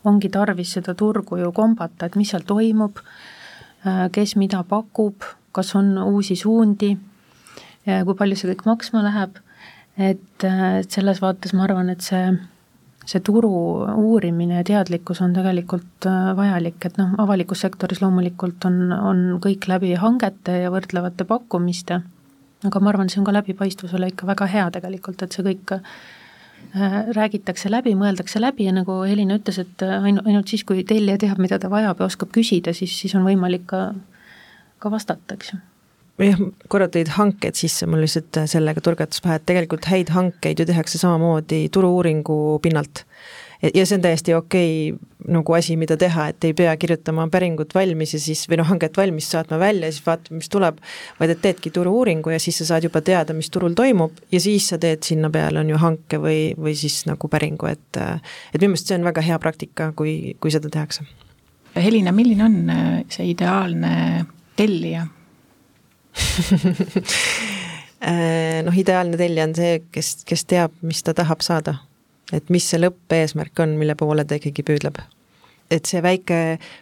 ongi 0.09 0.31
tarvis 0.31 0.75
seda 0.77 0.95
turgu 0.97 1.41
ju 1.41 1.51
kombata, 1.55 2.07
et 2.07 2.17
mis 2.19 2.31
seal 2.31 2.45
toimub, 2.47 3.01
äh, 3.85 4.05
kes 4.15 4.37
mida 4.39 4.63
pakub, 4.67 5.27
kas 5.51 5.75
on 5.75 5.97
uusi 6.05 6.37
suundi, 6.39 6.95
kui 7.81 8.13
palju 8.15 8.37
see 8.37 8.51
kõik 8.53 8.61
maksma 8.69 9.01
läheb, 9.03 9.39
et 9.99 10.45
selles 10.93 11.19
vaates 11.19 11.51
ma 11.57 11.65
arvan, 11.65 11.89
et 11.91 12.05
see 12.05 12.21
see 13.05 13.21
turu 13.25 13.51
uurimine 13.97 14.59
ja 14.59 14.63
teadlikkus 14.67 15.21
on 15.25 15.33
tegelikult 15.33 16.07
äh, 16.09 16.31
vajalik, 16.37 16.79
et 16.85 16.97
noh, 17.01 17.15
avalikus 17.21 17.63
sektoris 17.65 18.01
loomulikult 18.03 18.65
on, 18.69 18.81
on 18.93 19.21
kõik 19.43 19.67
läbi 19.71 19.93
hangete 19.99 20.61
ja 20.63 20.71
võrdlevate 20.73 21.25
pakkumiste, 21.29 22.01
aga 22.67 22.81
ma 22.81 22.91
arvan, 22.93 23.09
see 23.09 23.21
on 23.21 23.27
ka 23.27 23.35
läbipaistvusele 23.39 24.11
ikka 24.13 24.29
väga 24.29 24.49
hea 24.53 24.67
tegelikult, 24.77 25.25
et 25.25 25.33
see 25.33 25.45
kõik 25.49 25.75
äh, 25.79 25.89
räägitakse 27.17 27.73
läbi, 27.73 27.95
mõeldakse 27.97 28.43
läbi 28.43 28.69
ja 28.69 28.75
nagu 28.75 29.01
Helina 29.07 29.39
ütles, 29.41 29.57
et 29.65 29.87
ainu-, 29.87 30.23
ainult 30.27 30.53
siis, 30.53 30.63
kui 30.67 30.85
tellija 30.87 31.17
teab, 31.25 31.41
mida 31.41 31.59
ta 31.59 31.73
vajab 31.73 32.03
ja 32.03 32.11
oskab 32.11 32.33
küsida, 32.37 32.75
siis, 32.77 32.93
siis 33.01 33.17
on 33.17 33.25
võimalik 33.25 33.65
ka, 33.73 33.89
ka 34.79 34.93
vastata, 34.93 35.39
eks 35.39 35.55
ju 35.55 35.61
jah, 36.25 36.41
korra 36.71 36.87
tõid 36.91 37.11
hanked 37.15 37.57
sisse, 37.57 37.87
mul 37.89 38.03
lihtsalt 38.05 38.43
sellega 38.49 38.83
turgatas 38.83 39.21
pähe, 39.23 39.39
et 39.39 39.45
tegelikult 39.49 39.87
häid 39.91 40.11
hankeid 40.15 40.61
ju 40.61 40.67
tehakse 40.69 41.01
samamoodi 41.01 41.67
turu-uuringu 41.73 42.59
pinnalt. 42.63 43.05
ja 43.61 43.85
see 43.85 43.99
on 43.99 44.01
täiesti 44.01 44.33
okei 44.33 44.91
okay, 44.91 45.07
nagu 45.29 45.53
asi, 45.53 45.75
mida 45.77 45.93
teha, 45.97 46.27
et 46.31 46.45
ei 46.47 46.53
pea 46.57 46.71
kirjutama 46.81 47.27
päringut 47.29 47.75
valmis 47.77 48.15
ja 48.15 48.19
siis, 48.19 48.47
või 48.49 48.57
noh, 48.57 48.65
hanget 48.65 48.97
valmis 48.97 49.29
saatma 49.29 49.59
välja 49.61 49.85
ja 49.85 49.93
siis 49.93 50.05
vaatame, 50.05 50.39
mis 50.41 50.49
tuleb, 50.49 50.81
vaid 51.19 51.35
et 51.35 51.43
teedki 51.43 51.69
turu-uuringu 51.73 52.33
ja 52.33 52.39
siis 52.41 52.57
sa 52.57 52.71
saad 52.71 52.89
juba 52.89 53.03
teada, 53.05 53.37
mis 53.37 53.51
turul 53.53 53.77
toimub 53.77 54.17
ja 54.33 54.41
siis 54.41 54.71
sa 54.73 54.81
teed 54.81 55.05
sinna 55.05 55.29
peale, 55.29 55.61
on 55.61 55.69
ju, 55.69 55.77
hanke 55.81 56.17
või, 56.21 56.41
või 56.57 56.75
siis 56.77 57.03
nagu 57.09 57.29
päringu, 57.29 57.69
et 57.69 58.01
et 58.01 58.59
minu 58.59 58.73
meelest 58.73 58.89
see 58.89 58.97
on 58.97 59.05
väga 59.05 59.25
hea 59.29 59.39
praktika, 59.39 59.91
kui, 59.93 60.35
kui 60.41 60.53
seda 60.53 60.69
tehakse. 60.73 61.05
Helina, 61.77 62.11
milline 62.11 62.43
on 62.43 62.61
see 63.13 63.29
ideaalne 63.31 64.25
tellija 64.57 65.05
äh, 65.05 65.20
noh, 68.65 68.75
ideaalne 68.77 69.19
tellija 69.19 69.47
on 69.49 69.55
see, 69.57 69.79
kes, 69.93 70.21
kes 70.27 70.45
teab, 70.49 70.75
mis 70.85 71.03
ta 71.05 71.15
tahab 71.17 71.45
saada. 71.45 71.79
et 72.31 72.47
mis 72.47 72.63
see 72.63 72.79
lõppeesmärk 72.79 73.59
on, 73.59 73.73
mille 73.75 73.91
poole 73.99 74.23
ta 74.23 74.37
ikkagi 74.39 74.63
püüdleb. 74.63 75.01
et 75.71 75.87
see 75.87 76.01
väike 76.03 76.37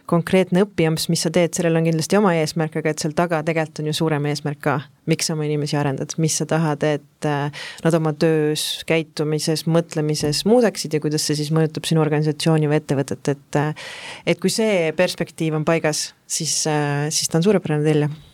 konkreetne 0.10 0.64
õppijamps, 0.66 1.10
mis 1.14 1.22
sa 1.22 1.30
teed, 1.34 1.54
sellel 1.54 1.78
on 1.78 1.86
kindlasti 1.86 2.18
oma 2.18 2.32
eesmärk, 2.40 2.80
aga 2.80 2.94
et 2.94 3.04
seal 3.04 3.14
taga 3.18 3.44
tegelikult 3.46 3.84
on 3.84 3.90
ju 3.92 3.98
suurem 4.00 4.30
eesmärk 4.32 4.62
ka. 4.64 4.78
miks 5.10 5.28
sa 5.28 5.36
oma 5.36 5.50
inimesi 5.50 5.78
arendad, 5.78 6.16
mis 6.18 6.40
sa 6.40 6.48
tahad, 6.50 6.86
et 6.88 7.28
äh, 7.28 7.68
nad 7.84 8.00
oma 8.00 8.14
töös, 8.14 8.86
käitumises, 8.90 9.66
mõtlemises 9.68 10.46
muudaksid 10.50 10.96
ja 10.96 11.04
kuidas 11.04 11.28
see 11.28 11.42
siis 11.42 11.52
mõjutab 11.52 11.90
sinu 11.90 12.06
organisatsiooni 12.06 12.72
või 12.72 12.80
ettevõtet, 12.80 13.36
et 13.36 13.60
äh, 13.60 13.92
et 14.26 14.40
kui 14.40 14.54
see 14.54 14.90
perspektiiv 14.96 15.60
on 15.60 15.68
paigas, 15.68 16.14
siis, 16.30 16.62
siis 16.64 17.30
ta 17.30 17.42
on 17.42 17.50
suurepärane 17.50 17.84
tellija 17.84 18.29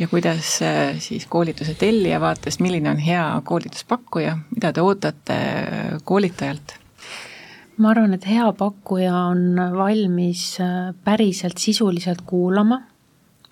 ja 0.00 0.08
kuidas 0.08 0.62
äh, 0.62 0.98
siis 0.98 1.26
koolituse 1.26 1.74
tellija 1.74 2.20
vaatest, 2.20 2.60
milline 2.60 2.90
on 2.90 2.98
hea 2.98 3.24
koolituspakkuja, 3.44 4.36
mida 4.54 4.72
te 4.72 4.82
ootate 4.82 5.36
äh, 5.36 5.98
koolitajalt? 6.04 6.76
ma 7.80 7.92
arvan, 7.94 8.14
et 8.16 8.26
hea 8.28 8.48
pakkuja 8.56 9.14
on 9.16 9.60
valmis 9.76 10.44
äh, 10.60 10.94
päriselt 11.04 11.58
sisuliselt 11.58 12.22
kuulama, 12.26 12.82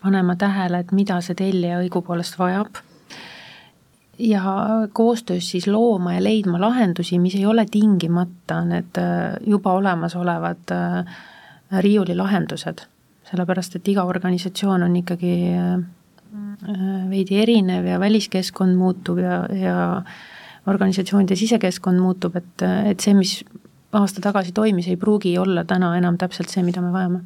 panema 0.03 0.37
tähele, 0.37 0.81
et 0.85 0.93
mida 0.93 1.21
see 1.25 1.37
tellija 1.37 1.83
õigupoolest 1.83 2.39
vajab 2.41 2.81
ja 4.19 4.43
koostöös 4.93 5.51
siis 5.51 5.69
looma 5.69 6.17
ja 6.17 6.25
leidma 6.25 6.61
lahendusi, 6.61 7.19
mis 7.23 7.37
ei 7.39 7.47
ole 7.47 7.67
tingimata 7.71 8.65
need 8.65 8.99
juba 9.47 9.73
olemasolevad 9.73 10.73
riiulilahendused. 11.85 12.83
sellepärast, 13.31 13.77
et 13.77 13.89
iga 13.89 14.03
organisatsioon 14.09 14.83
on 14.83 14.97
ikkagi 14.97 15.35
veidi 17.11 17.39
erinev 17.43 17.87
ja 17.87 18.01
väliskeskkond 18.01 18.77
muutub 18.77 19.21
ja, 19.23 19.41
ja 19.55 19.79
organisatsioonide 20.69 21.37
sisekeskkond 21.37 22.01
muutub, 22.01 22.37
et, 22.37 22.67
et 22.91 23.01
see, 23.01 23.15
mis 23.17 23.39
aasta 23.97 24.21
tagasi 24.25 24.53
toimis, 24.53 24.89
ei 24.89 25.01
pruugi 25.01 25.39
olla 25.39 25.65
täna 25.65 25.95
enam 25.97 26.19
täpselt 26.21 26.53
see, 26.53 26.65
mida 26.67 26.83
me 26.85 26.93
vajame. 26.93 27.25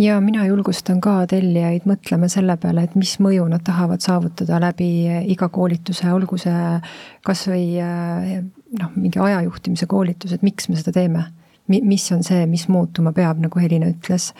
Ja 0.00 0.20
mina 0.24 0.46
julgustan 0.46 1.00
ka 1.04 1.26
tellijaid 1.28 1.84
mõtlema 1.88 2.28
selle 2.32 2.54
peale, 2.60 2.86
et 2.86 2.94
mis 2.96 3.18
mõju 3.20 3.44
nad 3.50 3.64
tahavad 3.64 4.00
saavutada 4.00 4.60
läbi 4.62 4.88
iga 5.32 5.50
koolituse, 5.52 6.08
olgu 6.12 6.38
see 6.40 6.78
kas 7.26 7.42
või 7.50 7.66
äh, 7.84 8.38
noh, 8.80 8.94
mingi 8.96 9.20
ajajuhtimise 9.20 9.88
koolitus, 9.90 10.32
et 10.32 10.46
miks 10.46 10.70
me 10.70 10.78
seda 10.80 10.94
teeme 10.96 11.26
mis 11.70 12.12
on 12.12 12.24
see, 12.26 12.46
mis 12.50 12.66
muutuma 12.68 13.12
peab, 13.14 13.40
nagu 13.42 13.60
Helina 13.62 13.90
ütles. 13.90 14.32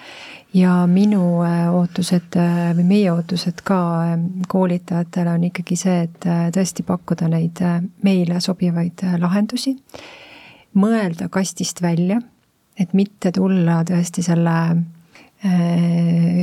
ja 0.54 0.86
minu 0.90 1.44
äh, 1.46 1.68
ootused 1.70 2.34
äh, 2.34 2.72
või 2.74 2.84
meie 2.88 3.12
ootused 3.12 3.60
ka 3.62 3.76
ähm, 4.02 4.24
koolitajatele 4.50 5.36
on 5.36 5.44
ikkagi 5.46 5.76
see, 5.78 6.00
et 6.08 6.26
äh, 6.26 6.48
tõesti 6.54 6.82
pakkuda 6.86 7.28
neid 7.30 7.62
meile 8.02 8.40
sobivaid 8.42 9.04
lahendusi, 9.22 9.76
mõelda 10.74 11.28
kastist 11.30 11.82
välja, 11.82 12.18
et 12.78 12.94
mitte 12.98 13.30
tulla 13.32 13.84
tõesti 13.86 14.26
selle 14.26 14.56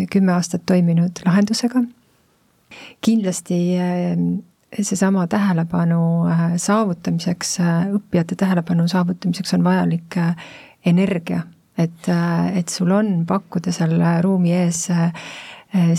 kümme 0.09 0.31
aastat 0.33 0.63
toiminud 0.65 1.19
lahendusega. 1.21 1.83
kindlasti 3.01 3.57
seesama 4.73 5.27
tähelepanu 5.29 5.99
saavutamiseks, 6.57 7.59
õppijate 7.93 8.35
tähelepanu 8.35 8.87
saavutamiseks 8.87 9.53
on 9.53 9.63
vajalik 9.63 10.17
energia 10.89 11.43
et, 11.77 12.09
et 12.57 12.69
sul 12.73 12.91
on 12.95 13.21
pakkuda 13.29 13.73
seal 13.75 13.99
ruumi 14.25 14.55
ees 14.57 14.87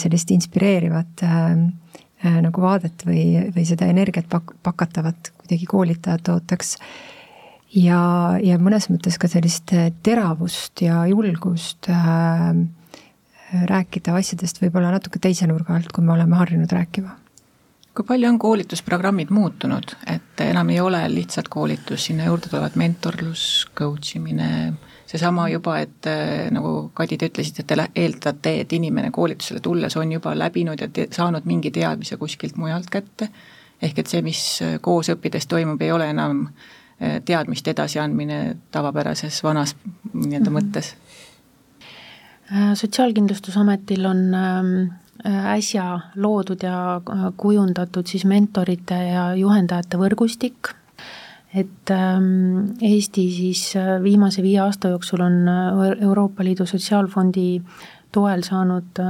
sellist 0.00 0.32
inspireerivat 0.34 1.22
nagu 2.42 2.62
vaadet 2.64 3.04
või, 3.06 3.50
või 3.54 3.66
seda 3.68 3.86
energiat 3.86 4.26
pak-, 4.32 4.56
pakatavat 4.64 5.30
kuidagi 5.38 5.68
koolitajate 5.70 6.32
ootaks 6.34 6.72
ja, 7.76 8.00
ja 8.42 8.58
mõnes 8.58 8.88
mõttes 8.90 9.20
ka 9.20 9.30
sellist 9.30 9.70
teravust 10.02 10.82
ja 10.82 11.04
julgust 11.10 11.90
äh, 11.92 12.50
rääkida 13.68 14.16
asjadest 14.18 14.60
võib-olla 14.62 14.92
natuke 14.92 15.20
teise 15.22 15.46
nurga 15.48 15.76
alt, 15.76 15.92
kui 15.92 16.04
me 16.04 16.12
oleme 16.12 16.36
harjunud 16.36 16.72
rääkima. 16.72 17.14
Kui 17.98 18.06
palju 18.06 18.28
on 18.28 18.38
koolitusprogrammid 18.38 19.32
muutunud, 19.34 19.96
et 20.06 20.42
enam 20.44 20.68
ei 20.70 20.78
ole 20.80 21.00
lihtsalt 21.10 21.48
koolitus, 21.50 22.04
sinna 22.06 22.28
juurde 22.28 22.46
tulevad 22.46 22.76
mentorlus, 22.78 23.42
coach 23.74 24.14
imine, 24.14 24.48
seesama 25.08 25.48
juba, 25.50 25.80
et 25.82 26.06
äh, 26.06 26.46
nagu 26.54 26.92
Kadi, 26.94 27.18
te 27.18 27.26
ütlesite, 27.32 27.64
et 27.64 27.72
te 27.72 27.86
eeldate, 27.98 28.52
et 28.62 28.74
inimene 28.78 29.10
koolitusele 29.14 29.58
tulles 29.64 29.96
on 29.98 30.12
juba 30.14 30.36
läbinud 30.38 30.78
ja 30.78 30.86
te, 30.94 31.08
saanud 31.14 31.48
mingi 31.50 31.72
teadmise 31.74 32.20
kuskilt 32.20 32.60
mujalt 32.60 32.86
kätte, 32.92 33.32
ehk 33.82 33.98
et 33.98 34.14
see, 34.14 34.22
mis 34.22 34.44
koos 34.84 35.10
õppides 35.10 35.50
toimub, 35.50 35.82
ei 35.82 35.90
ole 35.90 36.06
enam 36.14 36.44
äh, 36.46 37.18
teadmiste 37.26 37.74
edasiandmine 37.74 38.38
tavapärases 38.70 39.42
vanas 39.42 39.74
nii-öelda 40.12 40.50
mm 40.50 40.56
-hmm. 40.56 40.60
mõttes. 40.60 40.94
Äh, 42.52 42.72
sotsiaalkindlustusametil 42.78 44.06
on 44.06 44.22
äh, 44.34 44.62
äsja 45.26 46.00
loodud 46.16 46.62
ja 46.62 46.96
äh, 46.96 47.28
kujundatud 47.36 48.06
siis 48.06 48.24
mentorite 48.24 48.94
ja 48.94 49.34
juhendajate 49.34 49.98
võrgustik, 49.98 50.72
et 51.54 51.90
ähm, 51.90 52.74
Eesti 52.82 53.28
siis 53.32 53.62
viimase 54.02 54.42
viie 54.42 54.60
aasta 54.60 54.92
jooksul 54.94 55.24
on 55.24 55.38
Euroopa 56.00 56.44
Liidu 56.44 56.66
Sotsiaalfondi 56.66 57.62
toel 58.12 58.42
saanud 58.42 59.00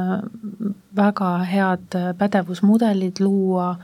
väga 0.96 1.32
head 1.46 1.96
pädevusmudelid 2.18 3.20
luua, 3.20 3.76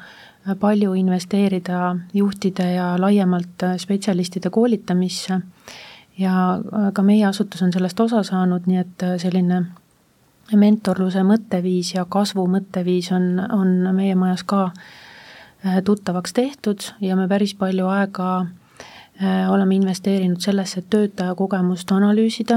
palju 0.61 0.95
investeerida 0.95 1.97
juhtide 2.15 2.73
ja 2.73 2.95
laiemalt 3.01 3.65
spetsialistide 3.79 4.51
koolitamisse. 4.51 5.41
Ja 6.19 6.55
äh, 6.55 6.93
ka 6.93 7.03
meie 7.03 7.27
asutus 7.27 7.63
on 7.63 7.73
sellest 7.73 8.01
osa 8.01 8.23
saanud, 8.23 8.69
nii 8.71 8.79
et 8.79 9.03
äh, 9.03 9.17
selline 9.19 9.65
mentorluse 10.53 11.23
mõtteviis 11.25 11.95
ja 11.95 12.05
kasvu 12.05 12.47
mõtteviis 12.51 13.11
on, 13.17 13.41
on 13.53 13.97
meie 13.97 14.15
majas 14.15 14.45
ka 14.45 14.67
äh, 14.71 15.81
tuttavaks 15.85 16.33
tehtud 16.33 16.85
ja 17.01 17.17
me 17.17 17.29
päris 17.29 17.55
palju 17.55 17.89
aega 17.89 18.47
oleme 19.49 19.77
investeerinud 19.77 20.43
sellesse, 20.43 20.81
et 20.81 20.89
töötaja 20.91 21.37
kogemust 21.39 21.93
analüüsida, 21.95 22.57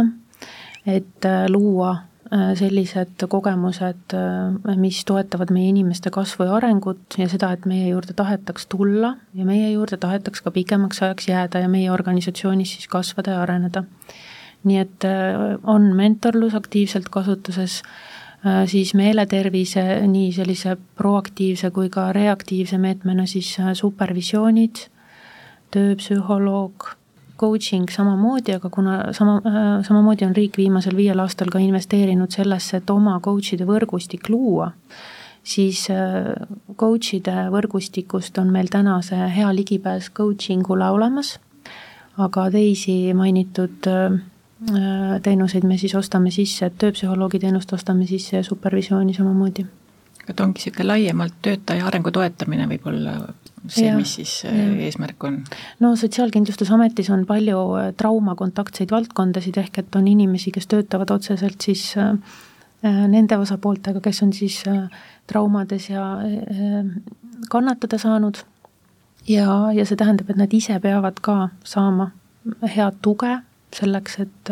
et 0.90 1.28
luua 1.54 1.92
Äh, 2.28 2.58
sellised 2.60 3.24
kogemused, 3.32 4.12
äh, 4.12 4.76
mis 4.76 4.98
toetavad 5.08 5.52
meie 5.56 5.70
inimeste 5.72 6.12
kasvu 6.12 6.44
ja 6.44 6.58
arengut 6.58 7.16
ja 7.16 7.28
seda, 7.32 7.54
et 7.56 7.64
meie 7.64 7.86
juurde 7.88 8.12
tahetaks 8.18 8.66
tulla 8.68 9.14
ja 9.32 9.46
meie 9.48 9.70
juurde 9.72 9.96
tahetaks 9.96 10.44
ka 10.44 10.52
pikemaks 10.52 11.00
ajaks 11.06 11.30
jääda 11.30 11.62
ja 11.64 11.70
meie 11.72 11.92
organisatsioonis 11.92 12.74
siis 12.76 12.90
kasvada 12.92 13.38
ja 13.38 13.46
areneda. 13.46 13.86
Nii 14.64 14.78
et 14.82 15.08
äh, 15.08 15.58
on 15.64 15.92
mentorlus 15.96 16.56
aktiivselt 16.56 17.10
kasutuses, 17.10 17.82
siis 18.70 18.94
meeletervise 18.96 19.82
nii 20.08 20.30
sellise 20.32 20.76
proaktiivse 20.96 21.72
kui 21.74 21.90
ka 21.92 22.12
reaktiivse 22.16 22.78
meetmena 22.80 23.26
siis 23.28 23.50
supervisioonid, 23.76 24.84
tööpsühholoog 25.74 26.86
coaching 27.38 27.90
samamoodi, 27.92 28.56
aga 28.58 28.70
kuna 28.70 29.14
sama, 29.14 29.38
äh, 29.46 29.68
samamoodi 29.86 30.26
on 30.26 30.36
riik 30.36 30.58
viimasel 30.58 30.98
viiel 30.98 31.20
aastal 31.22 31.52
ka 31.54 31.62
investeerinud 31.62 32.34
sellesse, 32.34 32.82
et 32.82 32.90
oma 32.90 33.18
coach'ide 33.24 33.68
võrgustik 33.70 34.30
luua, 34.34 34.72
siis 35.44 35.86
äh, 35.94 36.34
coach'ide 36.76 37.48
võrgustikust 37.54 38.40
on 38.42 38.52
meil 38.54 38.72
täna 38.74 39.00
see 39.06 39.30
hea 39.38 39.52
ligipääs 39.54 40.10
coaching 40.18 40.66
ule 40.74 40.90
olemas, 40.98 41.38
aga 42.18 42.50
teisi 42.54 43.14
mainitud 43.18 43.92
äh, 43.92 44.18
teenuseid 45.24 45.66
me 45.70 45.78
siis 45.78 45.94
ostame 45.96 46.32
sisse, 46.34 46.66
et 46.66 46.78
tööpsühholoogi 46.82 47.40
teenust 47.40 47.74
ostame 47.74 48.08
sisse 48.10 48.40
ja 48.40 48.44
supervisiooni 48.44 49.14
samamoodi. 49.14 49.66
et 50.28 50.40
ongi 50.40 50.60
niisugune 50.60 50.88
laiemalt 50.88 51.36
töötaja 51.42 51.86
arengu 51.88 52.12
toetamine 52.12 52.66
võib-olla 52.68 53.14
see, 53.68 53.92
mis 53.96 54.16
siis 54.18 54.34
äh, 54.46 54.58
ja. 54.58 54.68
eesmärk 54.88 55.24
on? 55.24 55.40
no 55.80 55.96
Sotsiaalkindlustusametis 55.96 57.10
on 57.10 57.26
palju 57.26 57.62
äh, 57.78 57.94
traumakontaktseid 57.98 58.92
valdkondasid, 58.92 59.58
ehk 59.62 59.82
et 59.84 59.96
on 59.96 60.08
inimesi, 60.08 60.52
kes 60.56 60.68
töötavad 60.68 61.12
otseselt 61.16 61.62
siis 61.64 61.90
äh, 61.98 62.14
nende 62.84 63.38
osapooltega, 63.42 64.02
kes 64.02 64.22
on 64.24 64.34
siis 64.34 64.62
traumades 65.28 65.90
ja 65.90 66.04
kannatada 67.50 67.98
saanud. 67.98 68.38
ja, 69.28 69.48
ja 69.74 69.86
see 69.86 69.98
tähendab, 69.98 70.30
et 70.30 70.38
nad 70.38 70.54
ise 70.54 70.80
peavad 70.80 71.20
ka 71.22 71.50
saama 71.66 72.12
head 72.76 73.02
tuge 73.02 73.40
selleks, 73.76 74.20
et, 74.20 74.52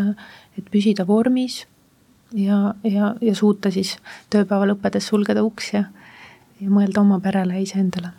et 0.57 0.71
püsida 0.71 1.05
vormis 1.07 1.63
ja, 2.33 2.73
ja, 2.83 3.13
ja 3.21 3.35
suuta 3.35 3.71
siis 3.71 3.95
tööpäeva 4.33 4.71
lõppedes 4.71 5.07
sulgeda 5.11 5.43
uks 5.45 5.73
ja, 5.73 5.85
ja 6.59 6.69
mõelda 6.69 7.01
oma 7.01 7.19
perele 7.23 7.59
ja 7.59 7.67
iseendale 7.67 8.13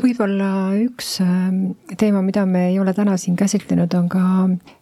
võib-olla 0.00 0.48
üks 0.80 1.16
ähm, 1.22 1.74
teema, 1.98 2.22
mida 2.24 2.44
me 2.48 2.68
ei 2.70 2.78
ole 2.80 2.94
täna 2.96 3.16
siin 3.20 3.36
käsitlenud, 3.36 3.92
on 3.98 4.08
ka 4.12 4.22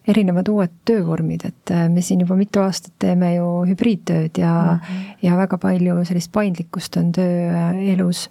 erinevad 0.09 0.48
uued 0.52 0.72
töövormid, 0.88 1.44
et 1.48 1.72
äh, 1.74 1.87
me 1.92 2.04
siin 2.04 2.22
juba 2.24 2.37
mitu 2.38 2.62
aastat 2.62 2.94
teeme 3.02 3.35
ju 3.35 3.48
hübriidtööd 3.70 4.38
ja 4.40 4.54
mm, 4.54 4.85
-hmm. 4.87 5.16
ja 5.26 5.37
väga 5.40 5.59
palju 5.59 6.04
sellist 6.09 6.33
paindlikkust 6.33 6.96
on 7.00 7.12
tööelus. 7.16 8.28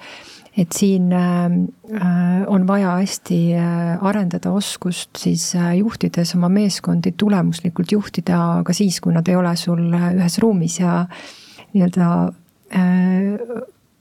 Et 0.58 0.74
siin 0.76 1.12
ähm, 1.14 1.58
äh, 1.94 2.44
on 2.48 2.68
vaja 2.68 2.96
hästi 2.98 3.40
äh, 3.56 4.04
arendada 4.04 4.52
oskust 4.52 5.18
siis 5.18 5.54
juhtides 5.78 6.36
oma 6.36 6.50
meeskondi 6.50 7.14
tulemuslikult 7.18 7.92
juhtida 7.92 8.62
ka 8.66 8.74
siis, 8.74 9.00
kui 9.00 9.14
nad 9.14 9.28
ei 9.30 9.38
ole 9.40 9.56
sul 9.56 9.86
ühes 9.94 10.40
ruumis 10.42 10.80
ja 10.80 11.06
nii-öelda 11.74 12.08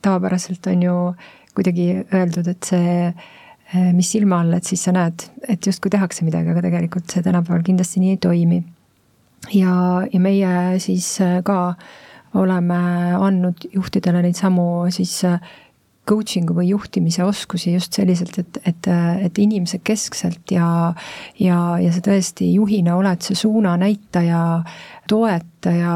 tavapäraselt 0.01 0.67
on 0.69 0.83
ju 0.83 0.95
äh, 1.09 1.29
kuidagi 1.59 1.87
öeldud, 2.15 2.47
et 2.47 2.67
see, 2.71 3.13
mis 3.95 4.09
silma 4.09 4.41
all, 4.43 4.55
et 4.57 4.67
siis 4.67 4.83
sa 4.87 4.93
näed, 4.95 5.25
et 5.51 5.65
justkui 5.67 5.91
tehakse 5.93 6.25
midagi, 6.25 6.51
aga 6.53 6.63
tegelikult 6.65 7.11
see 7.11 7.25
tänapäeval 7.25 7.65
kindlasti 7.67 8.03
nii 8.03 8.15
ei 8.15 8.21
toimi. 8.23 8.59
ja, 9.55 9.73
ja 10.11 10.19
meie 10.19 10.79
siis 10.83 11.17
ka 11.45 11.59
oleme 12.39 12.79
andnud 13.17 13.69
juhtidele 13.73 14.21
neid 14.21 14.37
samu 14.37 14.89
siis 14.93 15.13
eh, 15.25 15.39
coaching'u 16.09 16.55
või 16.57 16.69
juhtimise 16.71 17.23
oskusi 17.25 17.73
just 17.75 17.95
selliselt, 17.97 18.39
et, 18.41 18.61
et, 18.65 18.89
et 19.25 19.41
inimese 19.41 19.81
keskselt 19.83 20.53
ja, 20.55 20.69
ja, 21.39 21.59
ja 21.81 21.91
sa 21.93 22.03
tõesti 22.05 22.49
juhina 22.53 22.97
oled 22.99 23.21
see 23.25 23.37
suunanäitaja, 23.37 24.41
toetaja, 25.09 25.93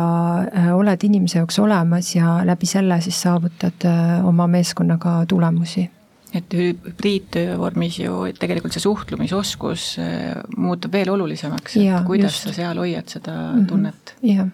oled 0.77 1.09
inimese 1.09 1.41
jaoks 1.41 1.59
olemas 1.63 2.13
ja 2.15 2.39
läbi 2.45 2.69
selle 2.69 3.01
siis 3.01 3.19
saavutad 3.25 3.89
oma 4.29 4.47
meeskonnaga 4.51 5.21
tulemusi 5.29 5.89
et 6.33 6.53
hübriidtöö 6.57 7.57
vormis 7.61 7.99
ju 8.01 8.15
tegelikult 8.39 8.73
see 8.73 8.83
suhtlemisoskus 8.83 9.85
äh, 10.01 10.39
muutub 10.57 10.95
veel 10.95 11.11
olulisemaks, 11.13 11.77
et 11.77 11.85
ja, 11.85 12.01
kuidas 12.07 12.33
just. 12.33 12.47
sa 12.47 12.55
seal 12.57 12.81
hoiad 12.81 13.09
seda 13.17 13.35
mhm. 13.53 13.67
tunnet. 13.69 14.15
jah, 14.25 14.49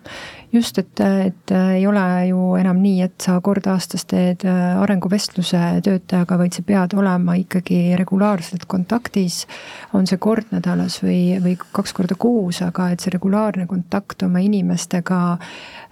just, 0.51 0.77
et, 0.77 0.99
et 0.99 1.51
äh, 1.51 1.73
ei 1.77 1.87
ole 1.87 2.05
ju 2.29 2.53
enam 2.59 2.79
nii, 2.81 3.01
et 3.05 3.17
sa 3.21 3.39
kord 3.45 3.67
aastas 3.69 4.05
teed 4.09 4.45
äh, 4.49 4.77
arenguvestluse 4.81 5.81
töötajaga, 5.85 6.39
vaid 6.41 6.57
sa 6.57 6.65
pead 6.65 6.95
olema 6.97 7.35
ikkagi 7.39 7.97
regulaarselt 7.99 8.65
kontaktis. 8.67 9.45
on 9.93 10.07
see 10.07 10.17
kord 10.17 10.49
nädalas 10.51 11.01
või, 11.03 11.37
või 11.43 11.57
kaks 11.59 11.93
korda 11.93 12.15
kuus, 12.15 12.61
aga 12.65 12.89
et 12.93 13.03
see 13.03 13.13
regulaarne 13.13 13.67
kontakt 13.67 14.23
oma 14.23 14.41
inimestega 14.43 15.19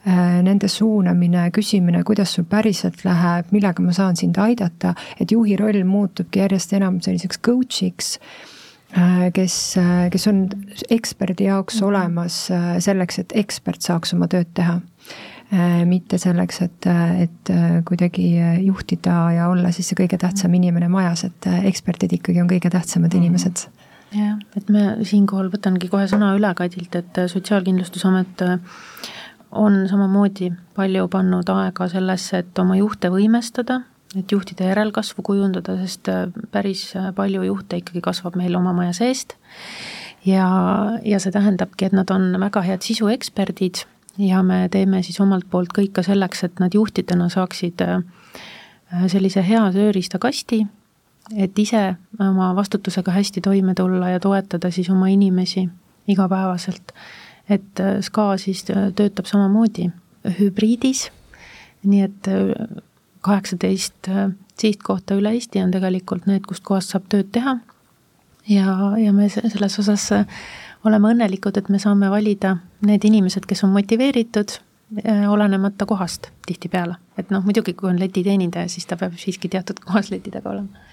Äh, 0.07 0.41
nende 0.43 0.69
suunamine, 0.71 1.49
küsimine, 1.51 1.99
kuidas 2.07 2.31
sul 2.37 2.45
päriselt 2.47 3.01
läheb, 3.03 3.49
millega 3.51 3.83
ma 3.83 3.91
saan 3.91 4.15
sind 4.15 4.37
aidata, 4.39 4.93
et 5.19 5.33
juhi 5.33 5.57
roll 5.59 5.81
muutubki 5.83 6.39
järjest 6.39 6.71
enam 6.77 7.01
selliseks 7.03 7.41
coach'iks 7.43 8.13
kes, 9.33 9.55
äh, 9.77 10.09
kes 10.13 10.27
on 10.31 10.45
eksperdi 10.89 11.49
jaoks 11.49 11.81
mhm. 11.81 11.87
olemas 11.89 12.37
selleks, 12.83 13.19
et 13.23 13.35
ekspert 13.35 13.81
saaks 13.81 14.15
oma 14.17 14.29
tööd 14.31 14.53
teha. 14.57 14.79
mitte 15.87 16.17
selleks, 16.19 16.57
et, 16.65 16.85
et 17.23 17.49
kuidagi 17.87 18.25
juhtida 18.65 19.13
ja 19.31 19.45
olla 19.47 19.69
siis 19.71 19.87
see 19.87 19.95
kõige 19.95 20.17
tähtsam 20.19 20.51
mhm. 20.51 20.57
inimene 20.59 20.89
majas, 20.91 21.23
et 21.23 21.47
eksperdid 21.69 22.17
ikkagi 22.17 22.41
on 22.43 22.49
kõige 22.51 22.67
tähtsamad 22.73 23.13
mhm. 23.13 23.23
inimesed 23.23 23.63
jah, 24.11 24.35
et 24.59 24.67
me 24.69 24.97
siinkohal 25.07 25.47
võtangi 25.53 25.87
kohe 25.87 26.03
sõna 26.11 26.33
üle 26.35 26.51
Kadilt, 26.55 26.99
et 26.99 27.21
Sotsiaalkindlustusamet 27.31 28.43
on 29.51 29.85
samamoodi 29.87 30.51
palju 30.75 31.07
pannud 31.11 31.49
aega 31.49 31.87
sellesse, 31.91 32.43
et 32.43 32.59
oma 32.59 32.77
juhte 32.79 33.11
võimestada, 33.13 33.81
et 34.15 34.31
juhtide 34.31 34.69
järelkasvu 34.69 35.23
kujundada, 35.23 35.75
sest 35.81 36.07
äh, 36.11 36.27
päris 36.51 36.89
äh, 36.95 37.11
palju 37.15 37.43
juhte 37.43 37.81
ikkagi 37.81 38.01
kasvab 38.03 38.37
meil 38.39 38.55
oma 38.55 38.73
maja 38.75 38.93
seest 38.95 39.35
ja, 40.25 40.47
ja 41.03 41.19
see 41.19 41.33
tähendabki, 41.35 41.89
et 41.89 41.95
nad 41.95 42.11
on 42.13 42.31
väga 42.39 42.63
head 42.63 42.85
sisueksperdid 42.87 43.83
ja 44.23 44.41
me 44.43 44.65
teeme 44.71 45.03
siis 45.03 45.19
omalt 45.23 45.49
poolt 45.51 45.75
kõik 45.75 45.97
ka 45.99 46.05
selleks, 46.07 46.45
et 46.47 46.63
nad 46.63 46.73
juhtidena 46.73 47.27
saaksid 47.33 47.83
äh, 47.83 47.99
sellise 49.11 49.43
hea 49.43 49.65
tööriistakasti, 49.75 50.63
et 51.35 51.59
ise 51.59 51.83
oma 52.23 52.53
vastutusega 52.55 53.11
hästi 53.11 53.43
toime 53.43 53.75
tulla 53.75 54.13
ja 54.15 54.23
toetada 54.23 54.71
siis 54.71 54.87
oma 54.89 55.11
inimesi 55.11 55.67
igapäevaselt. 56.07 56.93
et 57.49 57.79
SKA 58.01 58.37
siis 58.37 58.63
töötab 58.67 59.25
samamoodi 59.27 59.89
hübriidis, 60.39 61.09
nii 61.83 62.01
et 62.03 62.27
kaheksateist 63.27 64.09
sihtkohta 64.57 65.17
üle 65.19 65.35
Eesti 65.35 65.61
on 65.61 65.71
tegelikult 65.75 66.25
need, 66.25 66.47
kust 66.47 66.63
kohast 66.65 66.95
saab 66.95 67.09
tööd 67.11 67.29
teha. 67.35 67.57
ja, 68.47 68.77
ja 68.97 69.13
me 69.13 69.29
selles 69.29 69.79
osas 69.79 70.09
oleme 70.87 71.11
õnnelikud, 71.13 71.57
et 71.59 71.69
me 71.73 71.79
saame 71.81 72.09
valida 72.11 72.57
need 72.85 73.05
inimesed, 73.07 73.45
kes 73.47 73.63
on 73.67 73.73
motiveeritud, 73.75 74.57
eh, 75.03 75.25
olenemata 75.29 75.85
kohast 75.85 76.31
tihtipeale. 76.45 76.95
et 77.17 77.31
noh, 77.33 77.43
muidugi, 77.43 77.73
kui 77.73 77.89
on 77.89 77.99
letiteenindaja, 77.99 78.69
siis 78.69 78.85
ta 78.85 78.97
peab 78.97 79.17
siiski 79.17 79.49
teatud 79.49 79.79
kohas 79.79 80.11
leti 80.11 80.31
taga 80.31 80.49
olema 80.49 80.85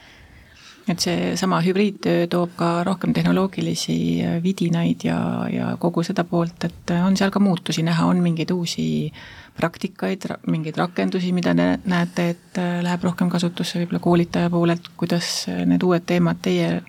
et 0.88 1.00
seesama 1.00 1.62
hübriidtöö 1.64 2.26
toob 2.28 2.50
ka 2.56 2.84
rohkem 2.84 3.12
tehnoloogilisi 3.12 3.96
eh, 4.20 4.42
vidinaid 4.42 5.04
ja, 5.04 5.18
ja 5.52 5.76
kogu 5.80 6.02
seda 6.02 6.24
poolt, 6.24 6.64
et 6.64 6.94
on 7.04 7.16
seal 7.16 7.30
ka 7.30 7.40
muutusi 7.40 7.82
näha, 7.82 8.06
on 8.06 8.20
mingeid 8.24 8.50
uusi 8.50 9.12
praktikaid, 9.56 10.26
mingeid 10.50 10.76
rakendusi, 10.76 11.32
mida 11.32 11.54
te 11.54 11.66
näete, 11.86 12.28
et 12.34 12.62
läheb 12.82 13.04
rohkem 13.06 13.30
kasutusse 13.30 13.78
võib-olla 13.78 14.00
koolitaja 14.02 14.50
poolelt, 14.50 14.88
kuidas 14.96 15.46
need 15.66 15.82
uued 15.86 16.06
teemad 16.06 16.40
teie 16.42 16.80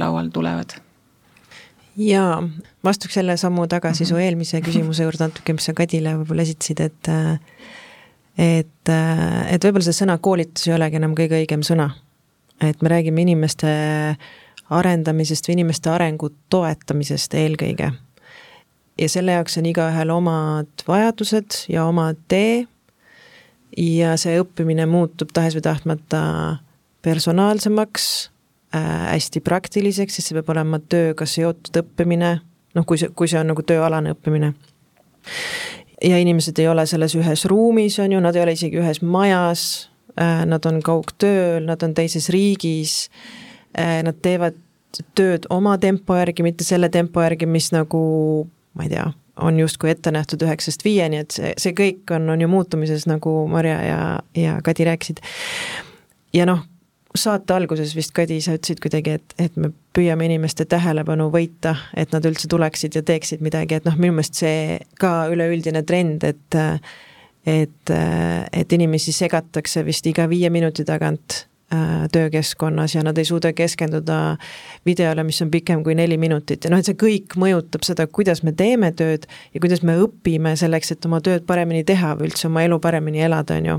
laual 0.00 0.30
tulevad? 0.32 0.78
jaa, 2.00 2.42
vastuks 2.84 3.16
jälle 3.16 3.36
sammu 3.36 3.66
tagasi 3.66 4.02
mm 4.02 4.04
-hmm. 4.04 4.08
su 4.08 4.14
mhm. 4.14 4.22
eelmise 4.22 4.60
küsimuse 4.60 5.02
juurde 5.02 5.24
natuke, 5.24 5.52
mis 5.52 5.64
sa 5.64 5.72
Kadile 5.72 6.14
võib-olla 6.16 6.42
esitasid, 6.42 6.80
et 6.80 7.08
et, 8.38 8.88
et 9.50 9.64
võib-olla 9.64 9.84
see 9.84 10.04
sõna 10.04 10.18
koolitus 10.18 10.68
ei 10.68 10.74
olegi 10.74 10.96
enam 10.96 11.14
kõige 11.14 11.42
õigem 11.42 11.64
sõna. 11.66 11.90
et 12.60 12.82
me 12.82 12.88
räägime 12.88 13.20
inimeste 13.20 13.68
arendamisest 14.70 15.48
või 15.48 15.52
inimeste 15.52 15.90
arengu 15.90 16.30
toetamisest 16.48 17.34
eelkõige. 17.34 17.92
Ja 19.00 19.08
selle 19.08 19.32
jaoks 19.38 19.56
on 19.60 19.68
igaühel 19.70 20.12
omad 20.12 20.84
vajadused 20.88 21.64
ja 21.72 21.86
oma 21.88 22.10
tee 22.28 22.66
ja 23.76 24.16
see 24.20 24.40
õppimine 24.40 24.86
muutub 24.90 25.32
tahes 25.34 25.56
või 25.56 25.64
tahtmata 25.64 26.22
personaalsemaks 27.02 28.06
äh, 28.74 28.86
hästi 29.14 29.40
praktiliseks, 29.44 30.18
sest 30.18 30.30
see 30.30 30.38
peab 30.38 30.52
olema 30.52 30.80
tööga 30.82 31.26
seotud 31.28 31.80
õppimine, 31.82 32.34
noh, 32.76 32.86
kui 32.86 33.00
see, 33.00 33.12
kui 33.16 33.30
see 33.30 33.40
on 33.40 33.52
nagu 33.52 33.64
tööalane 33.66 34.14
õppimine. 34.16 34.52
ja 36.04 36.18
inimesed 36.18 36.58
ei 36.58 36.68
ole 36.68 36.86
selles 36.86 37.14
ühes 37.16 37.44
ruumis, 37.48 37.98
on 38.00 38.12
ju, 38.12 38.20
nad 38.20 38.36
ei 38.36 38.42
ole 38.44 38.56
isegi 38.56 38.80
ühes 38.80 39.02
majas 39.02 39.90
äh,, 40.16 40.44
nad 40.48 40.66
on 40.66 40.82
kaugtööl, 40.82 41.64
nad 41.64 41.82
on 41.82 41.94
teises 41.94 42.28
riigis 42.28 43.08
äh,, 43.78 44.02
nad 44.04 44.20
teevad 44.22 44.58
tööd 45.14 45.46
oma 45.50 45.76
tempo 45.78 46.16
järgi, 46.18 46.42
mitte 46.42 46.64
selle 46.66 46.88
tempo 46.90 47.22
järgi, 47.22 47.46
mis 47.46 47.70
nagu 47.72 48.00
ma 48.74 48.86
ei 48.86 48.92
tea, 48.92 49.06
on 49.40 49.58
justkui 49.58 49.90
ette 49.90 50.12
nähtud 50.14 50.42
üheksast 50.46 50.84
viieni, 50.84 51.22
et 51.24 51.34
see, 51.34 51.52
see 51.58 51.76
kõik 51.76 52.12
on, 52.14 52.28
on 52.30 52.40
ju 52.40 52.48
muutumises, 52.50 53.06
nagu 53.10 53.32
Marja 53.50 53.78
ja, 53.84 54.00
ja 54.36 54.58
Kadi 54.64 54.86
rääkisid. 54.88 55.22
ja 56.36 56.46
noh, 56.46 56.62
saate 57.14 57.54
alguses 57.54 57.94
vist, 57.96 58.14
Kadi, 58.16 58.40
sa 58.44 58.54
ütlesid 58.58 58.82
kuidagi, 58.82 59.18
et, 59.18 59.36
et 59.38 59.56
me 59.60 59.72
püüame 59.96 60.28
inimeste 60.28 60.66
tähelepanu 60.70 61.30
võita, 61.34 61.74
et 61.98 62.12
nad 62.14 62.26
üldse 62.28 62.48
tuleksid 62.50 62.98
ja 62.98 63.02
teeksid 63.06 63.42
midagi, 63.44 63.80
et 63.80 63.88
noh, 63.88 63.98
minu 63.98 64.18
meelest 64.18 64.42
see 64.42 64.80
ka 65.00 65.30
üleüldine 65.32 65.84
trend, 65.86 66.26
et 66.28 66.60
et, 67.48 67.90
et 68.52 68.72
inimesi 68.76 69.14
segatakse 69.16 69.80
vist 69.86 70.04
iga 70.06 70.26
viie 70.28 70.50
minuti 70.52 70.84
tagant 70.84 71.46
töökeskkonnas 72.12 72.94
ja 72.94 73.02
nad 73.06 73.18
ei 73.18 73.24
suuda 73.24 73.52
keskenduda 73.52 74.36
videole, 74.86 75.24
mis 75.26 75.42
on 75.42 75.50
pikem 75.50 75.84
kui 75.86 75.94
neli 75.94 76.18
minutit. 76.18 76.64
Ja 76.64 76.72
noh, 76.72 76.82
et 76.82 76.88
see 76.88 76.98
kõik 76.98 77.36
mõjutab 77.38 77.86
seda, 77.86 78.06
kuidas 78.10 78.42
me 78.46 78.52
teeme 78.56 78.92
tööd 78.96 79.28
ja 79.54 79.62
kuidas 79.62 79.84
me 79.86 79.94
õpime 80.02 80.56
selleks, 80.58 80.90
et 80.94 81.06
oma 81.06 81.20
tööd 81.24 81.46
paremini 81.46 81.84
teha 81.86 82.16
või 82.18 82.30
üldse 82.30 82.48
oma 82.50 82.64
elu 82.66 82.80
paremini 82.82 83.22
elada, 83.26 83.60
on 83.60 83.70
ju 83.70 83.78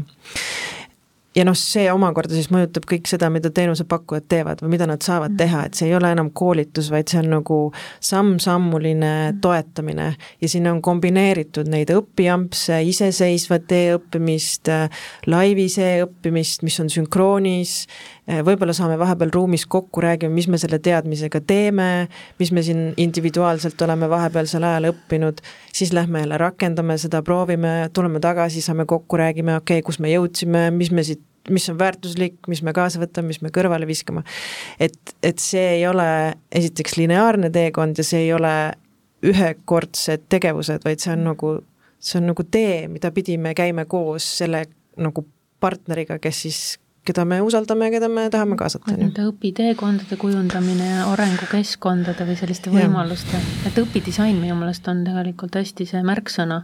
ja 1.36 1.46
noh, 1.48 1.56
see 1.58 1.86
omakorda 1.92 2.36
siis 2.36 2.50
mõjutab 2.52 2.86
kõik 2.90 3.08
seda, 3.10 3.30
mida 3.32 3.52
teenusepakkujad 3.56 4.28
teevad 4.32 4.64
või 4.64 4.74
mida 4.76 4.88
nad 4.90 5.04
saavad 5.06 5.38
teha, 5.40 5.64
et 5.68 5.78
see 5.80 5.88
ei 5.90 5.96
ole 5.96 6.12
enam 6.12 6.32
koolitus, 6.36 6.92
vaid 6.92 7.12
see 7.12 7.22
on 7.22 7.32
nagu 7.38 7.60
samm-sammuline 8.04 9.14
toetamine. 9.44 10.12
Ja 10.44 10.52
sinna 10.52 10.74
on 10.76 10.82
kombineeritud 10.84 11.72
neid 11.72 11.94
õpiampse, 11.96 12.82
iseseisvat 12.92 13.72
e-õppimist, 13.78 14.72
laivis 15.32 15.78
e-õppimist, 15.82 16.66
mis 16.68 16.80
on 16.84 16.92
sünkroonis, 16.92 17.86
võib-olla 18.28 18.74
saame 18.78 18.98
vahepeal 19.02 19.32
ruumis 19.34 19.66
kokku, 19.66 20.02
räägime, 20.04 20.34
mis 20.34 20.48
me 20.52 20.60
selle 20.62 20.80
teadmisega 20.80 21.42
teeme, 21.48 22.08
mis 22.40 22.52
me 22.54 22.64
siin 22.64 22.92
individuaalselt 23.02 23.82
oleme 23.82 24.10
vahepealsel 24.10 24.64
ajal 24.68 24.92
õppinud, 24.92 25.42
siis 25.74 25.94
lähme 25.94 26.22
jälle 26.24 26.38
rakendame 26.38 26.98
seda, 27.02 27.24
proovime, 27.26 27.90
tuleme 27.94 28.22
tagasi, 28.24 28.62
saame 28.62 28.86
kokku, 28.86 29.18
räägime, 29.18 29.58
okei 29.58 29.80
okay,, 29.80 29.86
kus 29.86 30.00
me 30.00 30.14
jõudsime, 30.14 30.70
mis 30.76 30.92
me 30.92 31.06
siit 31.08 31.24
mis 31.50 31.70
on 31.70 31.80
väärtuslik, 31.80 32.36
mis 32.48 32.62
me 32.62 32.74
kaasa 32.74 33.00
võtame, 33.02 33.32
mis 33.32 33.42
me 33.42 33.50
kõrvale 33.50 33.88
viskame. 33.90 34.22
et, 34.80 35.16
et 35.24 35.40
see 35.42 35.80
ei 35.80 35.88
ole 35.88 36.06
esiteks 36.52 37.00
lineaarne 37.00 37.50
teekond 37.50 37.98
ja 37.98 38.06
see 38.06 38.28
ei 38.28 38.34
ole 38.34 38.54
ühekordsed 39.26 40.28
tegevused, 40.30 40.86
vaid 40.86 41.02
see 41.02 41.14
on 41.16 41.26
nagu, 41.32 41.56
see 42.00 42.20
on 42.22 42.30
nagu 42.32 42.46
tee, 42.46 42.88
mida 42.88 43.12
pidi 43.12 43.38
me 43.42 43.56
käime 43.58 43.86
koos 43.90 44.28
selle 44.42 44.66
nagu 45.02 45.26
partneriga, 45.62 46.18
kes 46.22 46.42
siis 46.46 46.62
keda 47.06 47.26
me 47.26 47.42
usaldame 47.42 47.90
ja 47.90 47.96
keda 47.98 48.10
me 48.10 48.28
tahame 48.30 48.56
kaasata. 48.60 48.94
Nende 48.98 49.26
õpiteekondade 49.32 50.18
kujundamine 50.22 50.90
ja 50.90 51.10
arengukeskkondade 51.12 52.28
või 52.28 52.38
selliste 52.40 52.74
võimaluste, 52.74 53.42
et 53.68 53.78
õpidisain 53.82 54.38
minu 54.38 54.56
meelest 54.60 54.88
on 54.92 55.04
tegelikult 55.08 55.58
hästi 55.58 55.90
see 55.90 56.04
märksõna. 56.06 56.62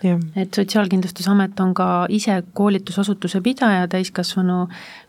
Et 0.00 0.54
Sotsiaalkindlustusamet 0.56 1.58
on 1.60 1.74
ka 1.76 1.86
ise 2.08 2.38
koolitusasutuse 2.56 3.42
pidaja 3.44 3.88
täiskasvanu 3.92 4.62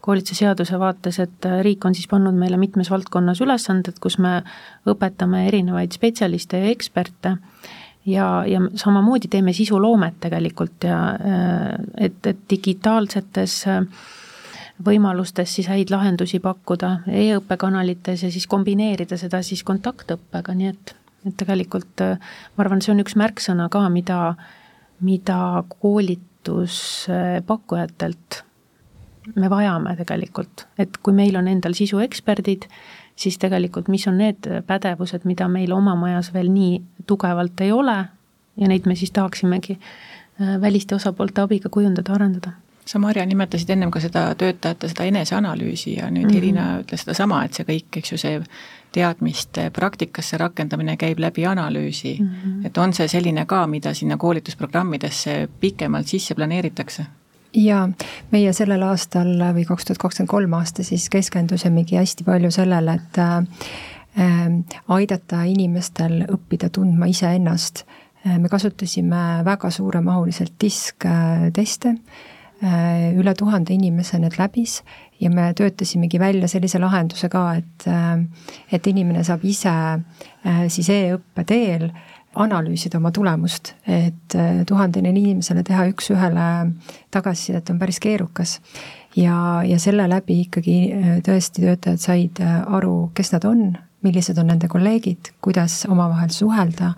koolituse 0.03 0.41
seaduse 0.41 0.79
vaates, 0.79 1.19
et 1.23 1.47
riik 1.63 1.85
on 1.87 1.95
siis 1.95 2.09
pannud 2.11 2.35
meile 2.35 2.59
mitmes 2.59 2.91
valdkonnas 2.91 3.39
ülesanded, 3.41 4.01
kus 4.03 4.17
me 4.19 4.41
õpetame 4.91 5.45
erinevaid 5.47 5.95
spetsialiste 5.95 6.59
ja 6.59 6.73
eksperte. 6.73 7.37
Ja, 8.05 8.43
ja 8.49 8.59
samamoodi 8.75 9.29
teeme 9.31 9.53
sisuloomet 9.53 10.17
tegelikult 10.25 10.83
ja 10.83 10.99
et, 12.01 12.17
et 12.27 12.39
digitaalsetes 12.49 13.61
võimalustes 14.85 15.55
siis 15.55 15.69
häid 15.71 15.93
lahendusi 15.93 16.39
pakkuda 16.39 16.97
e-õppekanalites 17.07 18.25
ja 18.25 18.31
siis 18.31 18.47
kombineerida 18.47 19.17
seda 19.17 19.41
siis 19.45 19.63
kontaktõppega, 19.67 20.55
nii 20.57 20.71
et, 20.71 20.95
et 21.27 21.37
tegelikult 21.37 22.01
ma 22.01 22.65
arvan, 22.65 22.81
see 22.81 22.95
on 22.95 23.03
üks 23.03 23.15
märksõna 23.19 23.69
ka, 23.71 23.85
mida 23.93 24.21
mida 25.01 25.63
koolituspakkujatelt 25.81 28.43
me 29.35 29.49
vajame 29.49 29.95
tegelikult, 29.95 30.67
et 30.79 30.97
kui 31.03 31.13
meil 31.13 31.35
on 31.37 31.47
endal 31.47 31.73
sisueksperdid, 31.77 32.61
siis 33.15 33.37
tegelikult 33.41 33.87
mis 33.91 34.07
on 34.09 34.17
need 34.21 34.37
pädevused, 34.67 35.21
mida 35.29 35.47
meil 35.51 35.71
oma 35.75 35.95
majas 35.95 36.33
veel 36.33 36.49
nii 36.51 36.81
tugevalt 37.07 37.61
ei 37.61 37.71
ole 37.71 38.05
ja 38.57 38.67
neid 38.67 38.85
me 38.89 38.95
siis 38.97 39.11
tahaksimegi 39.13 39.77
äh, 39.77 39.81
väliste 40.61 40.95
osapoolte 40.95 41.41
abiga 41.41 41.69
kujundada, 41.69 42.13
arendada 42.17 42.51
sa, 42.91 42.99
Marja, 42.99 43.25
nimetasid 43.25 43.69
ennem 43.71 43.91
ka 43.91 44.01
seda 44.03 44.25
töötajate 44.37 44.89
seda 44.91 45.07
eneseanalüüsi 45.07 45.95
ja 45.95 46.09
nüüd 46.11 46.25
mm 46.25 46.29
-hmm. 46.29 46.37
Irina 46.37 46.65
ütles 46.81 47.05
sedasama, 47.05 47.43
et 47.45 47.53
see 47.53 47.65
kõik, 47.67 47.97
eks 48.01 48.11
ju, 48.11 48.17
see 48.17 48.41
teadmiste 48.91 49.69
praktikasse 49.71 50.37
rakendamine 50.37 50.97
käib 50.97 51.19
läbi 51.19 51.45
analüüsi 51.47 52.17
mm. 52.19 52.27
-hmm. 52.27 52.65
et 52.67 52.77
on 52.77 52.93
see 52.93 53.07
selline 53.07 53.45
ka, 53.45 53.67
mida 53.67 53.93
sinna 53.93 54.17
koolitusprogrammidesse 54.17 55.47
pikemalt 55.59 56.07
sisse 56.07 56.35
planeeritakse? 56.35 57.05
jaa, 57.53 57.89
meie 58.31 58.53
sellel 58.53 58.83
aastal 58.83 59.27
või 59.55 59.65
kaks 59.67 59.85
tuhat 59.85 59.97
kakskümmend 59.97 60.29
kolm 60.29 60.53
aasta 60.53 60.83
siis 60.83 61.09
keskendusimegi 61.09 61.95
hästi 61.95 62.23
palju 62.23 62.51
sellele, 62.51 62.93
et 62.93 63.17
äh, 63.17 63.43
aidata 64.87 65.43
inimestel 65.43 66.23
õppida 66.31 66.69
tundma 66.69 67.05
iseennast. 67.05 67.83
Äh, 68.27 68.39
me 68.39 68.49
kasutasime 68.49 69.43
väga 69.45 69.69
suuremahuliselt 69.69 70.53
diskteste 70.61 71.89
äh, 71.89 71.95
Äh, 71.95 72.40
üle 72.61 73.33
tuhande 73.33 73.73
inimese 73.73 74.19
need 74.21 74.35
läbis 74.37 74.81
ja 75.21 75.29
me 75.33 75.51
töötasimegi 75.57 76.19
välja 76.19 76.47
sellise 76.49 76.79
lahenduse 76.81 77.29
ka, 77.29 77.43
et, 77.57 77.87
äh, 77.87 78.23
et 78.71 78.87
inimene 78.87 79.23
saab 79.25 79.45
ise 79.45 79.73
äh, 79.73 80.65
siis 80.69 80.89
e-õppe 80.93 81.45
teel 81.47 81.89
analüüsida 82.31 82.95
oma 82.95 83.09
tulemust, 83.11 83.73
et 83.91 84.35
tuhandele 84.67 85.09
inimesele 85.11 85.65
teha 85.67 85.83
üks-ühele 85.89 86.45
tagasisidet 87.11 87.73
on 87.73 87.79
päris 87.81 87.99
keerukas. 87.99 88.61
ja, 89.15 89.35
ja 89.67 89.79
selle 89.79 90.05
läbi 90.07 90.37
ikkagi 90.45 90.77
tõesti 91.27 91.65
töötajad 91.65 91.99
said 91.99 92.39
aru, 92.47 93.11
kes 93.13 93.33
nad 93.33 93.49
on, 93.49 93.65
millised 94.05 94.37
on 94.41 94.49
nende 94.49 94.67
kolleegid, 94.71 95.31
kuidas 95.43 95.81
omavahel 95.89 96.31
suhelda 96.33 96.91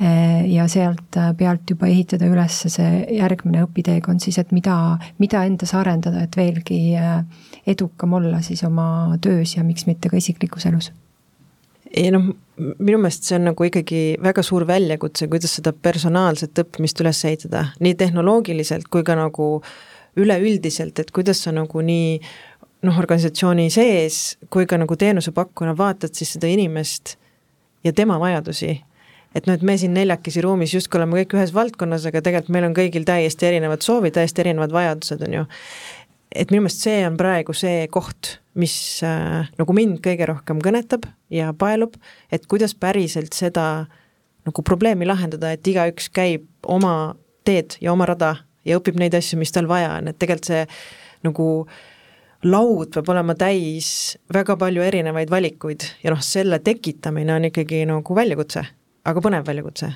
eh, 0.00 0.46
ja 0.50 0.66
sealt 0.70 1.18
pealt 1.38 1.70
juba 1.70 1.88
ehitada 1.90 2.28
üles 2.30 2.60
see 2.66 3.04
järgmine 3.18 3.62
õpiteekond 3.66 4.22
siis, 4.24 4.40
et 4.42 4.50
mida, 4.54 4.98
mida 5.22 5.44
endas 5.46 5.74
arendada, 5.78 6.24
et 6.26 6.38
veelgi 6.38 6.80
eh, 6.98 7.20
edukam 7.68 8.18
olla 8.18 8.42
siis 8.44 8.64
oma 8.66 9.18
töös 9.22 9.56
ja 9.56 9.66
miks 9.66 9.86
mitte 9.86 10.10
ka 10.10 10.18
isiklikus 10.18 10.66
elus. 10.70 10.90
Ei 11.88 12.10
noh, 12.12 12.26
minu 12.58 12.98
meelest 13.00 13.24
see 13.24 13.38
on 13.38 13.46
nagu 13.48 13.64
ikkagi 13.64 14.02
väga 14.20 14.42
suur 14.44 14.66
väljakutse, 14.68 15.28
kuidas 15.30 15.54
seda 15.56 15.72
personaalset 15.72 16.58
õppimist 16.64 17.00
üles 17.00 17.22
ehitada, 17.24 17.70
nii 17.80 17.94
tehnoloogiliselt 17.96 18.90
kui 18.92 19.06
ka 19.06 19.16
nagu 19.16 19.48
üleüldiselt, 20.18 20.98
et 20.98 21.12
kuidas 21.14 21.40
sa 21.44 21.52
nagu 21.54 21.82
nii 21.84 22.18
noh, 22.86 22.98
organisatsiooni 22.98 23.68
sees 23.74 24.36
kui 24.52 24.66
ka 24.70 24.78
nagu 24.80 24.96
teenusepakkujana 24.98 25.74
vaatad 25.78 26.14
siis 26.14 26.36
seda 26.36 26.50
inimest 26.50 27.16
ja 27.84 27.92
tema 27.92 28.18
vajadusi. 28.20 28.80
et 29.34 29.46
noh, 29.46 29.54
et 29.54 29.62
me 29.62 29.76
siin 29.78 29.94
neljakesi 29.94 30.40
ruumis 30.40 30.72
justkui 30.74 30.98
oleme 30.98 31.20
kõik 31.20 31.36
ühes 31.36 31.52
valdkonnas, 31.54 32.06
aga 32.08 32.22
tegelikult 32.24 32.54
meil 32.54 32.68
on 32.70 32.74
kõigil 32.76 33.04
täiesti 33.06 33.46
erinevad 33.50 33.84
soovid, 33.84 34.14
täiesti 34.16 34.40
erinevad 34.44 34.72
vajadused, 34.72 35.22
on 35.26 35.34
ju. 35.40 35.44
et 36.32 36.50
minu 36.50 36.64
meelest 36.64 36.86
see 36.86 37.02
on 37.06 37.16
praegu 37.20 37.54
see 37.56 37.86
koht, 37.92 38.38
mis 38.58 38.74
äh, 39.06 39.50
nagu 39.58 39.76
mind 39.76 40.00
kõige 40.04 40.26
rohkem 40.30 40.62
kõnetab 40.64 41.06
ja 41.30 41.52
paelub, 41.52 41.96
et 42.32 42.46
kuidas 42.46 42.74
päriselt 42.74 43.36
seda 43.36 43.86
nagu 44.48 44.64
probleemi 44.64 45.06
lahendada, 45.06 45.52
et 45.52 45.66
igaüks 45.66 46.08
käib 46.14 46.46
oma 46.62 47.14
teed 47.44 47.76
ja 47.84 47.92
oma 47.92 48.06
rada 48.08 48.36
ja 48.64 48.78
õpib 48.80 48.98
neid 49.00 49.14
asju, 49.16 49.38
mis 49.40 49.52
tal 49.52 49.68
vaja 49.68 49.98
on, 49.98 50.08
et 50.10 50.18
tegelikult 50.18 50.50
see 50.50 50.64
nagu 51.26 51.46
laud 52.44 52.92
peab 52.94 53.08
olema 53.14 53.34
täis 53.34 54.16
väga 54.34 54.56
palju 54.56 54.82
erinevaid 54.82 55.30
valikuid 55.30 55.86
ja 56.04 56.12
noh, 56.14 56.20
selle 56.22 56.60
tekitamine 56.62 57.34
on 57.34 57.48
ikkagi 57.50 57.82
nagu 57.88 58.14
väljakutse, 58.14 58.62
aga 59.04 59.24
põnev 59.24 59.46
väljakutse 59.46 59.90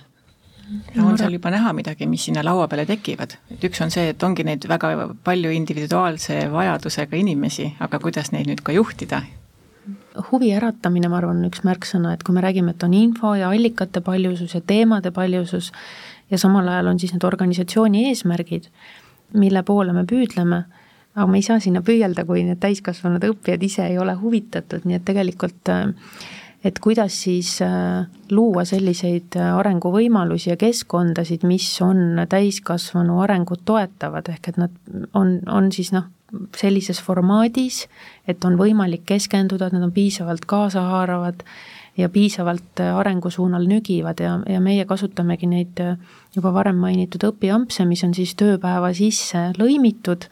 ja 0.95 1.05
on 1.05 1.19
seal 1.19 1.37
juba 1.37 1.51
näha 1.53 1.73
midagi, 1.77 2.07
mis 2.09 2.25
sinna 2.29 2.43
laua 2.45 2.67
peale 2.71 2.87
tekivad, 2.89 3.37
et 3.53 3.65
üks 3.69 3.83
on 3.85 3.93
see, 3.95 4.09
et 4.13 4.23
ongi 4.27 4.45
neid 4.47 4.67
väga 4.69 4.93
palju 5.25 5.53
individuaalse 5.55 6.39
vajadusega 6.53 7.19
inimesi, 7.19 7.69
aga 7.83 8.01
kuidas 8.03 8.33
neid 8.35 8.51
nüüd 8.51 8.65
ka 8.65 8.75
juhtida? 8.77 9.23
huvi 10.31 10.53
äratamine, 10.55 11.09
ma 11.11 11.19
arvan, 11.19 11.41
on 11.41 11.49
üks 11.49 11.65
märksõna, 11.67 12.13
et 12.15 12.23
kui 12.23 12.35
me 12.37 12.43
räägime, 12.45 12.75
et 12.75 12.85
on 12.87 12.93
info 12.95 13.33
ja 13.35 13.49
allikate 13.51 14.03
paljusus 14.05 14.53
ja 14.55 14.61
teemade 14.61 15.11
paljusus 15.11 15.73
ja 16.31 16.39
samal 16.39 16.69
ajal 16.69 16.93
on 16.93 17.01
siis 17.01 17.15
need 17.15 17.25
organisatsiooni 17.27 18.05
eesmärgid, 18.11 18.69
mille 19.35 19.63
poole 19.67 19.95
me 19.97 20.05
püüdleme, 20.07 20.61
aga 21.15 21.27
me 21.29 21.41
ei 21.41 21.47
saa 21.47 21.59
sinna 21.61 21.83
püüelda, 21.85 22.25
kui 22.29 22.45
need 22.47 22.61
täiskasvanud 22.63 23.25
õppijad 23.31 23.63
ise 23.63 23.87
ei 23.87 23.99
ole 24.01 24.15
huvitatud, 24.21 24.87
nii 24.89 25.01
et 25.01 25.05
tegelikult 25.09 25.73
äh, 25.73 25.91
et 26.65 26.79
kuidas 26.79 27.15
siis 27.25 27.57
äh, 27.63 28.07
luua 28.31 28.65
selliseid 28.69 29.37
äh, 29.37 29.51
arenguvõimalusi 29.59 30.53
ja 30.53 30.57
keskkondasid, 30.61 31.47
mis 31.49 31.67
on 31.83 32.23
täiskasvanu 32.31 33.19
arengut 33.25 33.65
toetavad, 33.67 34.31
ehk 34.31 34.53
et 34.53 34.61
nad 34.63 34.75
on, 35.19 35.39
on 35.51 35.71
siis 35.75 35.93
noh, 35.95 36.07
sellises 36.57 37.03
formaadis, 37.03 37.85
et 38.29 38.45
on 38.49 38.57
võimalik 38.61 39.05
keskenduda, 39.11 39.69
et 39.69 39.77
nad 39.77 39.85
on 39.89 39.93
piisavalt 39.93 40.47
kaasahaaravad 40.49 41.43
ja 41.99 42.09
piisavalt 42.09 42.81
äh, 42.81 42.95
arengu 42.97 43.31
suunal 43.31 43.67
nügivad. 43.69 44.23
Ja, 44.23 44.39
ja 44.49 44.63
meie 44.63 44.87
kasutamegi 44.89 45.51
neid 45.51 45.83
juba 46.37 46.55
varem 46.55 46.79
mainitud 46.81 47.27
õpiampse, 47.33 47.85
mis 47.91 48.07
on 48.07 48.15
siis 48.15 48.37
tööpäeva 48.39 48.95
sisse 48.97 49.51
lõimitud, 49.59 50.31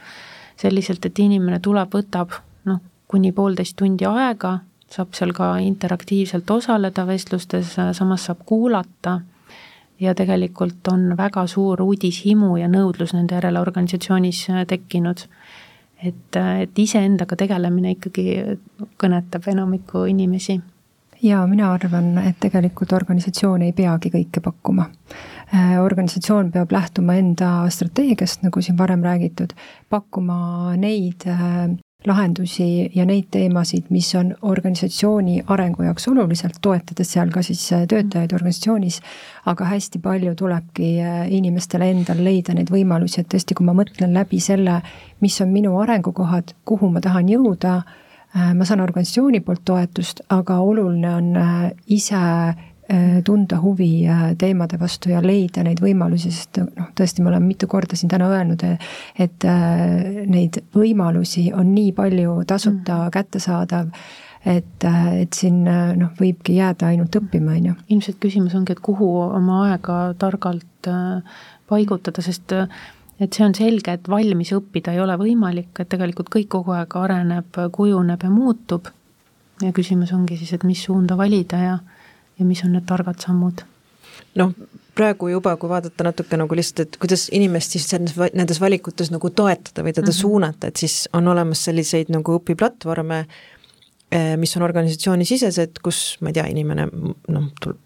selliselt, 0.60 1.06
et 1.06 1.18
inimene 1.18 1.60
tuleb, 1.64 1.92
võtab 1.94 2.36
noh, 2.68 2.80
kuni 3.08 3.32
poolteist 3.32 3.76
tundi 3.80 4.06
aega 4.08 4.58
saab 4.90 5.14
seal 5.14 5.32
ka 5.32 5.52
interaktiivselt 5.62 6.50
osaleda 6.50 7.06
vestlustes, 7.06 7.76
samas 7.96 8.26
saab 8.26 8.42
kuulata 8.46 9.20
ja 10.00 10.14
tegelikult 10.14 10.88
on 10.92 11.14
väga 11.16 11.46
suur 11.46 11.82
uudishimu 11.84 12.56
ja 12.58 12.68
nõudlus 12.68 13.14
nende 13.14 13.36
järele 13.38 13.60
organisatsioonis 13.60 14.46
tekkinud. 14.66 15.26
et, 16.02 16.36
et 16.62 16.78
iseendaga 16.78 17.36
tegelemine 17.36 17.90
ikkagi 17.90 18.58
kõnetab 18.98 19.48
enamikku 19.52 20.04
inimesi 20.08 20.60
ja 21.22 21.46
mina 21.46 21.72
arvan, 21.72 22.18
et 22.18 22.36
tegelikult 22.40 22.92
organisatsioon 22.92 23.62
ei 23.62 23.72
peagi 23.72 24.10
kõike 24.10 24.40
pakkuma. 24.40 24.86
Organisatsioon 25.82 26.52
peab 26.54 26.72
lähtuma 26.72 27.16
enda 27.18 27.50
strateegiast, 27.74 28.44
nagu 28.46 28.62
siin 28.62 28.78
varem 28.78 29.02
räägitud, 29.02 29.56
pakkuma 29.90 30.76
neid 30.78 31.26
lahendusi 32.06 32.90
ja 32.94 33.04
neid 33.04 33.28
teemasid, 33.30 33.90
mis 33.92 34.08
on 34.16 34.32
organisatsiooni 34.42 35.42
arengu 35.52 35.84
jaoks 35.84 36.08
oluliselt, 36.08 36.56
toetades 36.62 37.12
seal 37.12 37.32
ka 37.32 37.42
siis 37.44 37.62
äh, 37.76 37.84
töötajaid 37.88 38.32
organisatsioonis, 38.32 39.00
aga 39.50 39.68
hästi 39.74 40.00
palju 40.02 40.34
tulebki 40.38 40.90
äh, 41.04 41.18
inimestel 41.36 41.84
endal 41.84 42.22
leida 42.24 42.56
neid 42.56 42.72
võimalusi, 42.72 43.20
et 43.20 43.28
tõesti, 43.34 43.56
kui 43.56 43.68
ma 43.68 43.76
mõtlen 43.76 44.16
läbi 44.16 44.40
selle, 44.40 44.80
mis 45.20 45.36
on 45.44 45.52
minu 45.52 45.76
arengukohad, 45.82 46.54
kuhu 46.64 46.88
ma 46.94 47.04
tahan 47.04 47.28
jõuda, 47.28 47.76
äh, 48.32 48.50
ma 48.56 48.68
saan 48.68 48.84
organisatsiooni 48.86 49.44
poolt 49.44 49.66
toetust, 49.68 50.24
aga 50.32 50.60
oluline 50.64 51.14
on 51.20 51.32
ise 51.86 52.24
Äh, 52.24 52.56
tunda 53.24 53.60
huvi 53.60 54.06
äh, 54.08 54.22
teemade 54.38 54.78
vastu 54.80 55.12
ja 55.12 55.20
leida 55.22 55.62
neid 55.66 55.82
võimalusi, 55.82 56.32
sest 56.34 56.58
noh, 56.64 56.90
tõesti, 56.98 57.22
me 57.22 57.30
oleme 57.30 57.46
mitu 57.46 57.68
korda 57.70 57.98
siin 57.98 58.10
täna 58.10 58.30
öelnud, 58.32 58.64
et 59.18 59.46
äh, 59.46 60.24
neid 60.26 60.62
võimalusi 60.74 61.50
on 61.54 61.70
nii 61.74 61.92
palju 61.96 62.40
tasuta 62.50 63.04
mm. 63.04 63.14
kättesaadav 63.14 63.92
et, 64.46 64.86
et 65.20 65.36
siin 65.36 65.62
noh, 65.66 66.14
võibki 66.18 66.56
jääda 66.56 66.88
ainult 66.90 67.18
õppima, 67.20 67.58
on 67.58 67.70
ju. 67.70 67.74
ilmselt 67.96 68.18
küsimus 68.22 68.56
ongi, 68.56 68.72
et 68.72 68.80
kuhu 68.82 69.10
oma 69.26 69.66
aega 69.68 69.98
targalt 70.18 70.88
paigutada, 71.68 72.24
sest 72.24 72.56
et 73.20 73.36
see 73.36 73.44
on 73.44 73.54
selge, 73.54 73.92
et 73.92 74.08
valmis 74.08 74.50
õppida 74.56 74.94
ei 74.96 75.02
ole 75.04 75.14
võimalik, 75.20 75.74
et 75.78 75.90
tegelikult 75.92 76.32
kõik 76.32 76.48
kogu 76.56 76.72
aeg 76.72 76.96
areneb, 76.96 77.60
kujuneb 77.76 78.24
ja 78.24 78.32
muutub. 78.32 78.88
ja 79.60 79.74
küsimus 79.76 80.12
ongi 80.16 80.40
siis, 80.40 80.54
et 80.56 80.64
mis 80.64 80.82
suunda 80.88 81.20
valida 81.20 81.58
ja 81.60 81.78
ja 82.40 82.46
mis 82.48 82.64
on 82.64 82.72
need 82.76 82.88
targad 82.88 83.20
sammud? 83.22 83.64
noh, 84.38 84.52
praegu 84.94 85.30
juba, 85.30 85.54
kui 85.60 85.70
vaadata 85.70 86.04
natuke 86.06 86.38
nagu 86.38 86.56
lihtsalt, 86.56 86.82
et 86.86 86.98
kuidas 87.02 87.28
inimest 87.34 87.76
siis 87.76 87.86
nendes, 87.94 88.16
nendes 88.36 88.60
valikutes 88.62 89.10
nagu 89.14 89.30
toetada 89.30 89.84
või 89.86 89.94
teda 89.94 90.06
mm 90.06 90.12
-hmm. 90.12 90.20
suunata, 90.20 90.70
et 90.70 90.76
siis 90.76 91.08
on 91.12 91.28
olemas 91.28 91.64
selliseid 91.64 92.12
nagu 92.12 92.36
õpiplatvorme, 92.38 93.24
mis 94.10 94.56
on 94.58 94.64
organisatsioonisisesed, 94.66 95.78
kus 95.84 96.00
ma 96.24 96.32
ei 96.32 96.34
tea, 96.34 96.46
inimene 96.50 96.88
noh, 96.90 97.44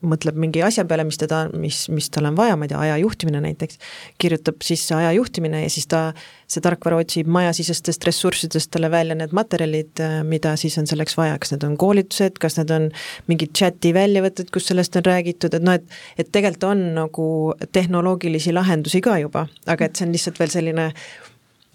mõtleb 0.08 0.38
mingi 0.40 0.62
asja 0.64 0.86
peale, 0.88 1.04
mis 1.04 1.18
teda, 1.20 1.42
mis, 1.52 1.82
mis 1.92 2.08
tal 2.12 2.30
on 2.30 2.38
vaja, 2.38 2.56
ma 2.56 2.64
ei 2.64 2.72
tea, 2.72 2.80
aja 2.80 2.94
juhtimine 3.02 3.42
näiteks, 3.44 3.76
kirjutab 4.22 4.64
sisse 4.64 4.96
aja 4.96 5.10
juhtimine 5.18 5.60
ja 5.66 5.72
siis 5.72 5.84
ta, 5.90 6.06
see 6.48 6.64
tarkvara 6.64 7.02
otsib 7.02 7.28
majasisestest 7.32 8.08
ressurssidest 8.08 8.72
talle 8.72 8.88
välja 8.92 9.16
need 9.18 9.34
materjalid, 9.36 9.92
eh, 10.00 10.16
mida 10.24 10.54
siis 10.60 10.78
on 10.80 10.88
selleks 10.88 11.18
vaja, 11.20 11.36
kas 11.42 11.52
need 11.52 11.68
on 11.68 11.76
koolitused, 11.80 12.40
kas 12.40 12.56
need 12.60 12.72
on 12.72 12.88
mingid 13.28 13.52
chati 13.56 13.92
väljavõtted, 13.96 14.48
kus 14.54 14.70
sellest 14.70 14.96
on 15.00 15.06
räägitud, 15.08 15.54
et 15.56 15.64
noh, 15.64 15.76
et 15.76 15.84
et 16.18 16.30
tegelikult 16.32 16.70
on 16.70 16.82
nagu 16.96 17.28
tehnoloogilisi 17.72 18.52
lahendusi 18.54 19.00
ka 19.04 19.18
juba, 19.20 19.46
aga 19.66 19.86
et 19.86 19.96
see 19.96 20.06
on 20.06 20.14
lihtsalt 20.14 20.40
veel 20.40 20.52
selline 20.52 20.90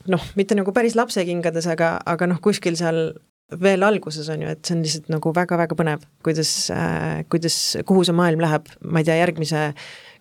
noh, 0.09 0.29
mitte 0.39 0.57
nagu 0.57 0.73
päris 0.75 0.95
lapsekingades, 0.97 1.67
aga, 1.69 1.97
aga 2.09 2.29
noh, 2.29 2.39
kuskil 2.43 2.77
seal 2.79 3.11
veel 3.57 3.83
alguses 3.85 4.27
on 4.29 4.43
ju, 4.43 4.51
et 4.51 4.61
see 4.65 4.75
on 4.77 4.83
lihtsalt 4.85 5.09
nagu 5.13 5.33
väga-väga 5.35 5.77
põnev, 5.77 6.03
kuidas 6.25 6.51
äh,, 6.73 7.23
kuidas, 7.31 7.57
kuhu 7.87 8.05
see 8.05 8.17
maailm 8.17 8.43
läheb, 8.43 8.69
ma 8.85 9.01
ei 9.01 9.07
tea, 9.07 9.17
järgmise 9.23 9.69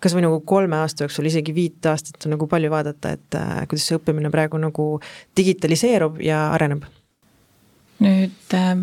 kas 0.02 0.14
või 0.14 0.24
nagu 0.24 0.38
kolme 0.46 0.78
aasta 0.78 1.04
jooksul, 1.04 1.26
isegi 1.28 1.54
viit 1.54 1.86
aastat 1.90 2.24
on 2.26 2.36
nagu 2.36 2.46
palju 2.50 2.70
vaadata, 2.72 3.16
et 3.18 3.38
äh, 3.38 3.64
kuidas 3.70 3.88
see 3.88 3.98
õppimine 3.98 4.30
praegu 4.34 4.60
nagu 4.62 4.94
digitaliseerub 5.36 6.22
ja 6.24 6.48
areneb. 6.54 6.86
Nüüd 7.98 8.54
ähm, 8.54 8.82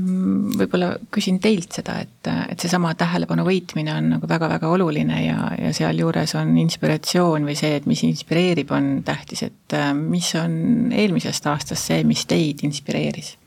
võib-olla 0.60 0.90
küsin 1.16 1.38
teilt 1.40 1.72
seda, 1.78 2.02
et, 2.04 2.28
et 2.52 2.60
seesama 2.60 2.92
tähelepanu 3.00 3.46
võitmine 3.48 3.94
on 3.96 4.10
nagu 4.18 4.28
väga-väga 4.28 4.68
oluline 4.76 5.22
ja, 5.24 5.38
ja 5.56 5.72
sealjuures 5.76 6.36
on 6.36 6.52
inspiratsioon 6.60 7.48
või 7.48 7.56
see, 7.56 7.78
et 7.80 7.88
mis 7.88 8.04
inspireerib, 8.04 8.76
on 8.76 9.00
tähtis, 9.08 9.46
et 9.48 9.78
äh, 9.78 9.94
mis 9.96 10.34
on 10.36 10.92
eelmisest 10.92 11.48
aastast 11.48 11.94
see, 11.94 12.04
mis 12.04 12.28
teid 12.28 12.66
inspireeris? 12.68 13.38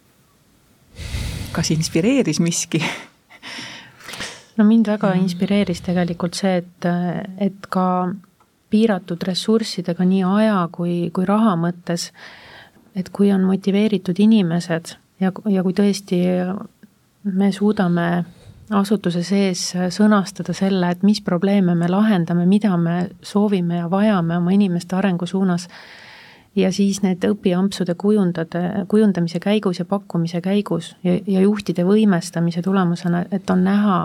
Kas 1.52 1.70
inspireeris 1.74 2.40
miski? 2.40 2.82
no 4.56 4.64
mind 4.64 4.90
väga 4.90 5.12
inspireeris 5.20 5.82
tegelikult 5.86 6.38
see, 6.38 6.56
et, 6.62 6.88
et 7.38 7.68
ka 7.70 7.86
piiratud 8.70 9.22
ressurssidega 9.24 10.04
nii 10.04 10.24
aja 10.28 10.62
kui, 10.72 11.10
kui 11.14 11.28
raha 11.28 11.54
mõttes, 11.56 12.10
et 12.98 13.08
kui 13.14 13.30
on 13.32 13.46
motiveeritud 13.48 14.18
inimesed 14.20 14.96
ja, 15.22 15.32
ja 15.32 15.62
kui 15.64 15.76
tõesti 15.76 16.20
me 17.24 17.52
suudame 17.52 18.08
asutuse 18.70 19.22
sees 19.24 19.70
sõnastada 19.94 20.52
selle, 20.56 20.90
et 20.92 21.04
mis 21.06 21.20
probleeme 21.24 21.74
me 21.78 21.88
lahendame, 21.88 22.44
mida 22.46 22.76
me 22.76 23.08
soovime 23.22 23.82
ja 23.82 23.88
vajame 23.90 24.36
oma 24.36 24.52
inimeste 24.52 24.96
arengu 24.96 25.26
suunas, 25.26 25.68
ja 26.56 26.72
siis 26.72 27.02
need 27.02 27.24
õpiampsude 27.24 27.94
kujundada, 27.98 28.84
kujundamise 28.88 29.40
käigus 29.40 29.78
ja 29.78 29.84
pakkumise 29.84 30.40
käigus 30.40 30.94
ja, 31.04 31.18
ja 31.26 31.40
juhtide 31.40 31.84
võimestamise 31.86 32.62
tulemusena, 32.62 33.24
et 33.30 33.50
on 33.50 33.64
näha 33.64 33.98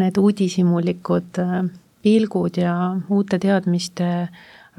need 0.00 0.18
uudishimulikud 0.18 1.40
äh, 1.42 1.62
pilgud 2.02 2.56
ja 2.60 2.74
uute 3.08 3.38
teadmiste 3.38 4.28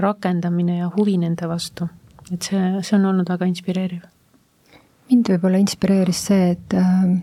rakendamine 0.01 0.77
ja 0.77 0.91
huvi 0.95 1.17
nende 1.17 1.47
vastu. 1.49 1.87
et 2.31 2.41
see, 2.41 2.61
see 2.81 2.95
on 2.95 3.05
olnud 3.05 3.29
väga 3.29 3.45
inspireeriv. 3.45 4.01
mind 5.11 5.33
võib-olla 5.33 5.59
inspireeris 5.59 6.25
see, 6.29 6.51
et 6.55 6.73
äh, 6.77 7.19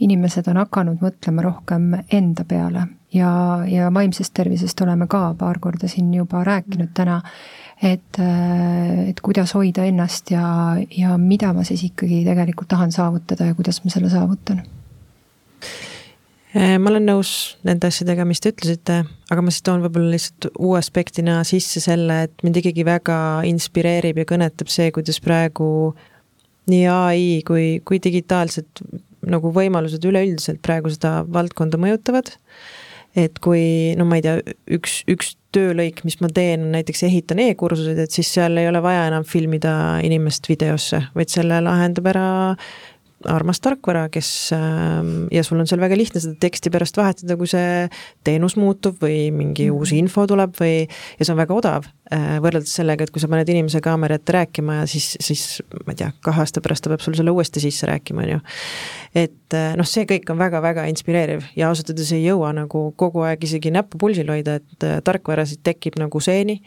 inimesed 0.00 0.48
on 0.50 0.60
hakanud 0.60 1.02
mõtlema 1.02 1.44
rohkem 1.46 1.92
enda 2.12 2.44
peale. 2.48 2.86
Ja, 3.14 3.30
ja 3.70 3.88
vaimsest 3.94 4.34
tervisest 4.36 4.80
oleme 4.84 5.06
ka 5.08 5.30
paar 5.38 5.58
korda 5.62 5.88
siin 5.88 6.10
juba 6.14 6.42
rääkinud 6.44 6.90
täna, 6.94 7.20
et, 7.82 8.18
äh, 8.20 9.08
et 9.08 9.20
kuidas 9.24 9.54
hoida 9.56 9.86
ennast 9.88 10.30
ja, 10.30 10.76
ja 10.90 11.16
mida 11.18 11.52
ma 11.56 11.64
siis 11.64 11.86
ikkagi 11.86 12.24
tegelikult 12.26 12.68
tahan 12.68 12.92
saavutada 12.92 13.48
ja 13.48 13.54
kuidas 13.54 13.80
ma 13.84 13.92
selle 13.94 14.10
saavutan. 14.12 14.64
Äh, 16.56 16.76
ma 16.80 16.90
olen 16.90 17.08
nõus 17.08 17.30
nende 17.68 17.88
asjadega, 17.88 18.24
mis 18.28 18.40
te 18.40 18.52
ütlesite, 18.52 19.00
aga 19.30 19.44
ma 19.44 19.54
siis 19.54 19.64
toon 19.64 19.82
võib-olla 19.86 20.12
lihtsalt 20.14 20.50
uue 20.56 20.78
aspektina 20.80 21.40
sisse 21.44 21.80
selle, 21.84 22.22
et 22.28 22.44
mind 22.44 22.60
ikkagi 22.60 22.84
väga 22.86 23.18
inspireerib 23.48 24.22
ja 24.22 24.28
kõnetab 24.28 24.72
see, 24.72 24.92
kuidas 24.92 25.20
praegu 25.24 25.68
nii 26.70 26.86
ai 26.90 27.26
kui, 27.46 27.66
kui 27.86 28.00
digitaalsed 28.02 28.82
nagu 29.30 29.52
võimalused 29.54 30.04
üleüldiselt 30.06 30.62
praegu 30.64 30.92
seda 30.92 31.20
valdkonda 31.28 31.80
mõjutavad. 31.82 32.34
Et 33.16 33.38
kui 33.40 33.94
no 33.96 34.04
ma 34.04 34.18
ei 34.18 34.24
tea, 34.26 34.36
üks, 34.76 34.98
üks 35.08 35.34
töölõik, 35.56 36.02
mis 36.04 36.18
ma 36.20 36.28
teen, 36.32 36.66
näiteks 36.74 37.06
ehitan 37.06 37.40
e-kursuseid, 37.46 38.02
et 38.02 38.12
siis 38.12 38.28
seal 38.36 38.60
ei 38.60 38.68
ole 38.68 38.82
vaja 38.84 39.06
enam 39.08 39.24
filmida 39.24 39.72
inimest 40.04 40.50
videosse, 40.50 41.00
vaid 41.16 41.32
selle 41.32 41.62
lahendab 41.64 42.10
ära 42.12 42.26
armas 43.30 43.60
tarkvara, 43.62 44.06
kes 44.12 44.28
ähm, 44.56 45.26
ja 45.32 45.42
sul 45.46 45.60
on 45.60 45.68
seal 45.68 45.80
väga 45.82 45.98
lihtne 45.98 46.22
seda 46.22 46.36
teksti 46.40 46.72
pärast 46.74 46.98
vahetada, 46.98 47.36
kui 47.38 47.48
see 47.50 47.86
teenus 48.26 48.56
muutub 48.60 49.00
või 49.02 49.30
mingi 49.34 49.68
mhm. 49.68 49.76
uus 49.76 49.92
info 49.96 50.26
tuleb 50.28 50.54
või 50.58 50.74
ja 50.86 51.22
see 51.26 51.32
on 51.34 51.40
väga 51.40 51.56
odav, 51.56 51.88
äh, 52.14 52.36
võrreldes 52.44 52.74
sellega, 52.78 53.06
et 53.06 53.14
kui 53.14 53.22
sa 53.22 53.30
paned 53.32 53.50
inimese 53.52 53.82
kaamera 53.84 54.18
ette 54.20 54.36
rääkima 54.36 54.80
ja 54.80 54.90
siis, 54.90 55.12
siis 55.22 55.46
ma 55.86 55.94
ei 55.94 56.02
tea, 56.02 56.10
kahe 56.26 56.44
aasta 56.44 56.62
pärast 56.64 56.86
ta 56.86 56.92
peab 56.92 57.04
sul 57.04 57.16
selle 57.18 57.34
uuesti 57.34 57.62
sisse 57.62 57.88
rääkima, 57.90 58.26
on 58.26 58.34
ju. 58.36 58.42
et 59.26 59.56
äh, 59.56 59.72
noh, 59.78 59.88
see 59.88 60.06
kõik 60.08 60.30
on 60.32 60.40
väga-väga 60.40 60.86
inspireeriv 60.92 61.48
ja 61.58 61.70
ausalt 61.70 61.94
öeldes 61.94 62.12
ei 62.16 62.24
jõua 62.26 62.52
nagu 62.56 62.88
kogu 63.00 63.26
aeg 63.26 63.44
isegi 63.48 63.74
näppu 63.74 64.00
pulsil 64.02 64.30
hoida, 64.32 64.60
et 64.62 64.86
äh, 64.86 65.00
tarkvarasid 65.04 65.64
tekib 65.66 66.00
nagu 66.02 66.22
seeni 66.22 66.60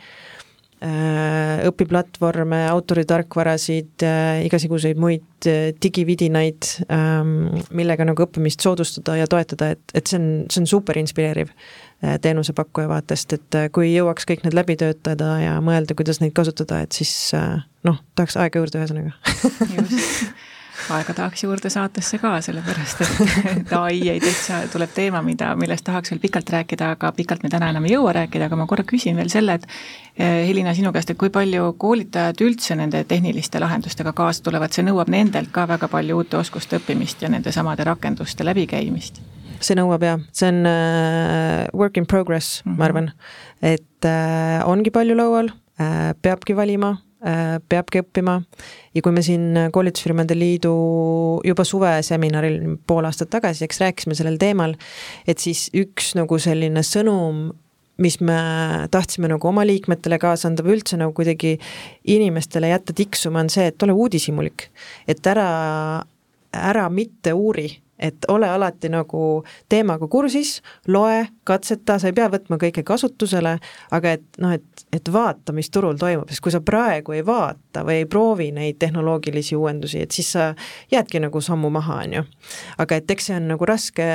õpiplatvorme, 0.80 2.62
autoritarkvarasid, 2.72 4.06
äh, 4.08 4.46
igasuguseid 4.48 5.00
muid 5.02 5.48
äh, 5.50 5.74
digividinaid, 5.84 6.70
ähm, 6.94 7.34
millega 7.76 8.08
nagu 8.08 8.24
õppimist 8.24 8.64
soodustada 8.64 9.18
ja 9.20 9.28
toetada, 9.28 9.74
et, 9.76 9.84
et 9.94 10.08
see 10.08 10.20
on, 10.22 10.30
see 10.48 10.64
on 10.64 10.70
super 10.78 11.00
inspireeriv 11.02 11.54
teenusepakkuja 12.00 12.88
vaatest, 12.88 13.34
et 13.36 13.56
kui 13.76 13.90
jõuaks 13.90 14.24
kõik 14.24 14.46
need 14.46 14.56
läbi 14.56 14.78
töötada 14.80 15.34
ja 15.42 15.58
mõelda, 15.60 15.98
kuidas 16.00 16.22
neid 16.24 16.32
kasutada, 16.32 16.78
et 16.86 16.96
siis 16.96 17.12
noh, 17.84 17.98
tahaks 18.16 18.40
aega 18.40 18.62
juurde, 18.62 18.80
ühesõnaga. 18.80 19.18
Just 19.76 20.32
aega 20.96 21.14
tahaks 21.14 21.44
juurde 21.44 21.70
saatesse 21.72 22.20
ka, 22.22 22.36
sellepärast 22.44 23.02
et, 23.06 23.74
ai 23.78 24.02
ei 24.12 24.20
täitsa 24.24 24.62
tuleb 24.72 24.92
teema, 24.96 25.22
mida, 25.26 25.52
millest 25.60 25.86
tahaks 25.88 26.14
veel 26.14 26.22
pikalt 26.24 26.50
rääkida, 26.56 26.92
aga 26.98 27.12
pikalt 27.16 27.44
me 27.44 27.52
täna 27.54 27.72
enam 27.74 27.88
ei 27.88 27.96
jõua 27.96 28.14
rääkida, 28.20 28.50
aga 28.50 28.60
ma 28.60 28.68
korra 28.70 28.86
küsin 28.88 29.20
veel 29.20 29.32
selle, 29.34 29.60
et 29.60 29.68
eh, 30.18 30.46
Helina, 30.48 30.74
sinu 30.78 30.94
käest, 30.96 31.14
et 31.14 31.20
kui 31.20 31.32
palju 31.34 31.74
koolitajad 31.82 32.44
üldse 32.46 32.78
nende 32.80 33.04
tehniliste 33.10 33.62
lahendustega 33.62 34.14
kaasa 34.18 34.46
tulevad, 34.46 34.76
see 34.76 34.86
nõuab 34.88 35.12
nendelt 35.14 35.52
ka 35.56 35.68
väga 35.70 35.92
palju 35.92 36.22
uute 36.22 36.40
oskuste 36.40 36.80
õppimist 36.80 37.22
ja 37.26 37.32
nende 37.34 37.54
samade 37.56 37.88
rakenduste 37.88 38.48
läbikäimist? 38.48 39.22
see 39.60 39.76
nõuab 39.76 40.04
jah, 40.06 40.22
see 40.32 40.48
on 40.54 40.64
uh, 40.64 41.66
work 41.76 41.98
in 42.00 42.06
progress 42.08 42.62
mm, 42.64 42.72
-hmm. 42.72 42.78
ma 42.78 42.84
mhm. 42.84 42.86
arvan, 42.88 43.12
et 43.62 44.08
uh, 44.08 44.70
ongi 44.72 44.92
palju 44.92 45.18
laual 45.20 45.52
uh,, 45.52 46.12
peabki 46.22 46.56
valima 46.56 46.96
peabki 47.20 48.00
õppima 48.00 48.38
ja 48.96 49.02
kui 49.04 49.12
me 49.12 49.24
siin 49.26 49.58
koolitusfirmade 49.76 50.38
liidu 50.38 50.74
juba 51.44 51.66
suveseminaril 51.68 52.78
pool 52.88 53.08
aastat 53.10 53.32
tagasi, 53.34 53.66
eks 53.66 53.82
rääkisime 53.84 54.16
sellel 54.16 54.38
teemal, 54.40 54.76
et 55.28 55.44
siis 55.44 55.68
üks 55.76 56.14
nagu 56.16 56.40
selline 56.40 56.84
sõnum, 56.88 57.50
mis 58.00 58.20
me 58.24 58.38
tahtsime 58.92 59.28
nagu 59.28 59.50
oma 59.50 59.66
liikmetele 59.68 60.20
kaasa 60.22 60.48
anda 60.48 60.64
või 60.64 60.78
üldse 60.78 61.00
nagu 61.00 61.12
kuidagi 61.16 61.58
inimestele 62.08 62.72
jätta 62.72 62.96
tiksuma, 62.96 63.44
on 63.44 63.52
see, 63.52 63.68
et 63.68 63.84
ole 63.84 63.96
uudishimulik. 64.00 64.70
et 65.08 65.28
ära, 65.28 65.50
ära 66.56 66.88
mitte 66.90 67.36
uuri 67.36 67.68
et 68.00 68.26
ole 68.32 68.50
alati 68.50 68.90
nagu 68.90 69.44
teemaga 69.70 70.08
kursis, 70.08 70.60
loe, 70.88 71.26
katseta, 71.44 72.00
sa 72.00 72.10
ei 72.10 72.16
pea 72.18 72.30
võtma 72.32 72.60
kõike 72.62 72.84
kasutusele, 72.88 73.58
aga 73.96 74.16
et 74.18 74.40
noh, 74.42 74.54
et, 74.56 74.86
et 74.96 75.12
vaata, 75.14 75.54
mis 75.56 75.70
turul 75.74 76.00
toimub, 76.00 76.30
sest 76.30 76.44
kui 76.46 76.54
sa 76.54 76.62
praegu 76.66 77.18
ei 77.18 77.26
vaata 77.26 77.84
või 77.88 78.04
ei 78.04 78.08
proovi 78.10 78.52
neid 78.56 78.80
tehnoloogilisi 78.80 79.58
uuendusi, 79.60 80.06
et 80.06 80.16
siis 80.16 80.32
sa 80.38 80.54
jäädki 80.92 81.22
nagu 81.26 81.42
sammu 81.42 81.70
maha, 81.74 82.02
on 82.06 82.18
ju. 82.20 82.26
aga 82.78 83.02
et 83.02 83.12
eks 83.12 83.30
see 83.30 83.38
on 83.38 83.52
nagu 83.54 83.68
raske 83.68 84.10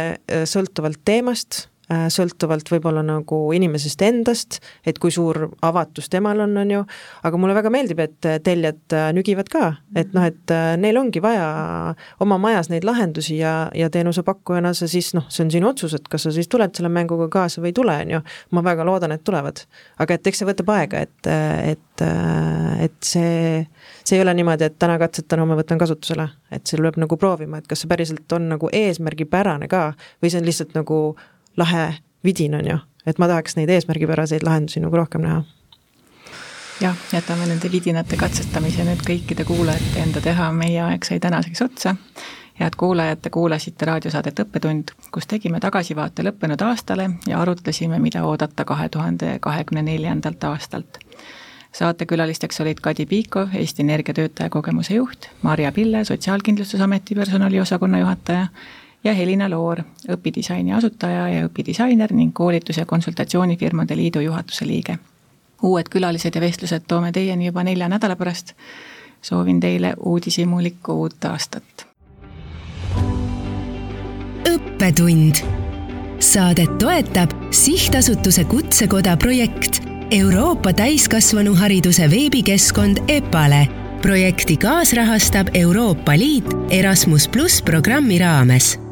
sõltuvalt 0.49 1.03
teemast 1.05 1.67
sõltuvalt 1.89 2.69
võib-olla 2.73 3.03
nagu 3.05 3.39
inimesest 3.53 4.03
endast, 4.07 4.59
et 4.87 4.99
kui 5.03 5.13
suur 5.13 5.51
avatus 5.65 6.09
temal 6.13 6.41
on, 6.41 6.57
on 6.57 6.71
ju, 6.73 6.83
aga 7.29 7.41
mulle 7.41 7.57
väga 7.57 7.73
meeldib, 7.73 8.01
et 8.01 8.29
tellijad 8.47 8.97
äh, 8.97 9.11
nügivad 9.17 9.51
ka, 9.53 9.71
et 9.97 10.15
noh, 10.17 10.25
et 10.25 10.55
äh, 10.55 10.75
neil 10.81 10.97
ongi 11.01 11.21
vaja 11.25 11.45
oma 12.25 12.39
majas 12.41 12.71
neid 12.73 12.87
lahendusi 12.89 13.37
ja, 13.41 13.69
ja 13.77 13.91
teenusepakkujana 13.93 14.73
sa 14.77 14.89
siis 14.91 15.13
noh, 15.17 15.27
see 15.29 15.45
on 15.45 15.53
sinu 15.53 15.69
otsus, 15.71 15.97
et 15.99 16.09
kas 16.09 16.25
sa 16.25 16.33
siis 16.35 16.49
tuled 16.49 16.73
selle 16.77 16.89
mänguga 16.93 17.29
kaasa 17.33 17.61
või 17.61 17.75
ei 17.75 17.77
tule, 17.77 17.99
on 18.07 18.17
ju. 18.17 18.23
ma 18.57 18.65
väga 18.65 18.89
loodan, 18.89 19.13
et 19.13 19.25
tulevad. 19.25 19.65
aga 20.01 20.17
et 20.17 20.33
eks 20.33 20.41
see 20.41 20.49
võtab 20.49 20.73
aega, 20.75 21.05
et, 21.05 21.31
et, 21.75 22.07
et 22.87 22.97
see, 23.05 23.61
see 24.01 24.17
ei 24.17 24.25
ole 24.25 24.35
niimoodi, 24.41 24.71
et 24.71 24.81
täna 24.81 24.97
katsetan, 25.01 25.45
homme 25.45 25.59
võtan 25.61 25.81
kasutusele, 25.81 26.31
et 26.55 26.65
seal 26.67 26.83
peab 26.87 26.99
nagu 27.05 27.21
proovima, 27.21 27.61
et 27.61 27.69
kas 27.69 27.85
see 27.85 27.93
päriselt 27.93 28.33
on 28.33 28.49
nagu 28.57 28.73
eesmärgipärane 28.73 29.69
ka 29.69 29.91
või 30.23 30.33
see 30.33 30.41
on 30.41 30.49
lihtsalt 30.49 30.77
nagu 30.79 31.01
lahe 31.57 31.95
vidin, 32.25 32.55
on 32.55 32.71
ju, 32.71 32.79
et 33.07 33.19
ma 33.19 33.29
tahaks 33.29 33.57
neid 33.57 33.71
eesmärgipäraseid 33.71 34.43
lahendusi 34.47 34.81
nagu 34.81 34.97
rohkem 34.97 35.23
näha 35.27 35.43
jah, 36.81 36.97
jätame 37.13 37.47
nende 37.47 37.71
vidinate 37.73 38.17
katsetamise 38.17 38.85
nüüd 38.87 39.03
kõikide 39.07 39.45
kuulajate 39.47 40.03
enda 40.03 40.23
teha, 40.25 40.51
meie 40.53 40.81
aeg 40.83 41.07
sai 41.07 41.21
tänaseks 41.21 41.63
otsa. 41.63 41.97
head 42.61 42.77
kuulajad, 42.79 43.19
te 43.23 43.31
kuulasite 43.31 43.87
raadiosaadet 43.87 44.41
Õppetund, 44.41 44.93
kus 45.11 45.27
tegime 45.27 45.61
tagasivaate 45.61 46.23
lõppenud 46.23 46.63
aastale 46.63 47.09
ja 47.27 47.41
arutlesime, 47.43 47.99
mida 47.99 48.23
oodata 48.25 48.65
kahe 48.65 48.89
tuhande 48.89 49.39
kahekümne 49.41 49.83
neljandalt 49.83 50.45
aastalt. 50.45 50.99
saatekülalisteks 51.73 52.61
olid 52.61 52.81
Kadi 52.81 53.07
Piikov, 53.07 53.49
Eesti 53.55 53.83
Energia 53.83 54.15
töötaja 54.15 54.51
kogemuse 54.51 54.95
juht, 54.95 55.29
Marja 55.43 55.73
Pille, 55.73 56.05
Sotsiaalkindlustusameti 56.05 57.15
personaliosakonna 57.15 57.99
juhataja 57.99 58.47
ja 59.05 59.15
Helina 59.15 59.51
Loor, 59.51 59.83
õpidisaini 60.09 60.75
asutaja 60.77 61.29
ja 61.29 61.49
õpidisainer 61.49 62.13
ning 62.13 62.33
koolitus- 62.35 62.79
ja 62.79 62.87
konsultatsioonifirmade 62.87 63.97
liidu 63.97 64.21
juhatuse 64.21 64.67
liige. 64.67 64.99
uued 65.63 65.89
külalised 65.89 66.35
ja 66.35 66.41
vestlused 66.41 66.83
toome 66.89 67.13
teieni 67.13 67.47
juba 67.47 67.65
nelja 67.65 67.89
nädala 67.89 68.17
pärast. 68.17 68.53
soovin 69.23 69.61
teile 69.61 69.95
uudishimulikku 69.99 70.93
uut 70.93 71.25
aastat. 71.25 71.87
õppetund. 74.49 75.35
Saadet 76.21 76.79
toetab 76.79 77.31
sihtasutuse 77.51 78.45
Kutsekoda 78.45 79.17
projekt 79.17 79.83
Euroopa 80.11 80.73
täiskasvanuhariduse 80.73 82.11
veebikeskkond 82.11 82.99
EPALE 83.09 83.69
projekti 84.03 84.57
kaasrahastab 84.57 85.47
Euroopa 85.55 86.13
Liit 86.19 86.47
Erasmus 86.71 87.29
pluss 87.29 87.63
programmi 87.63 88.19
raames 88.19 88.84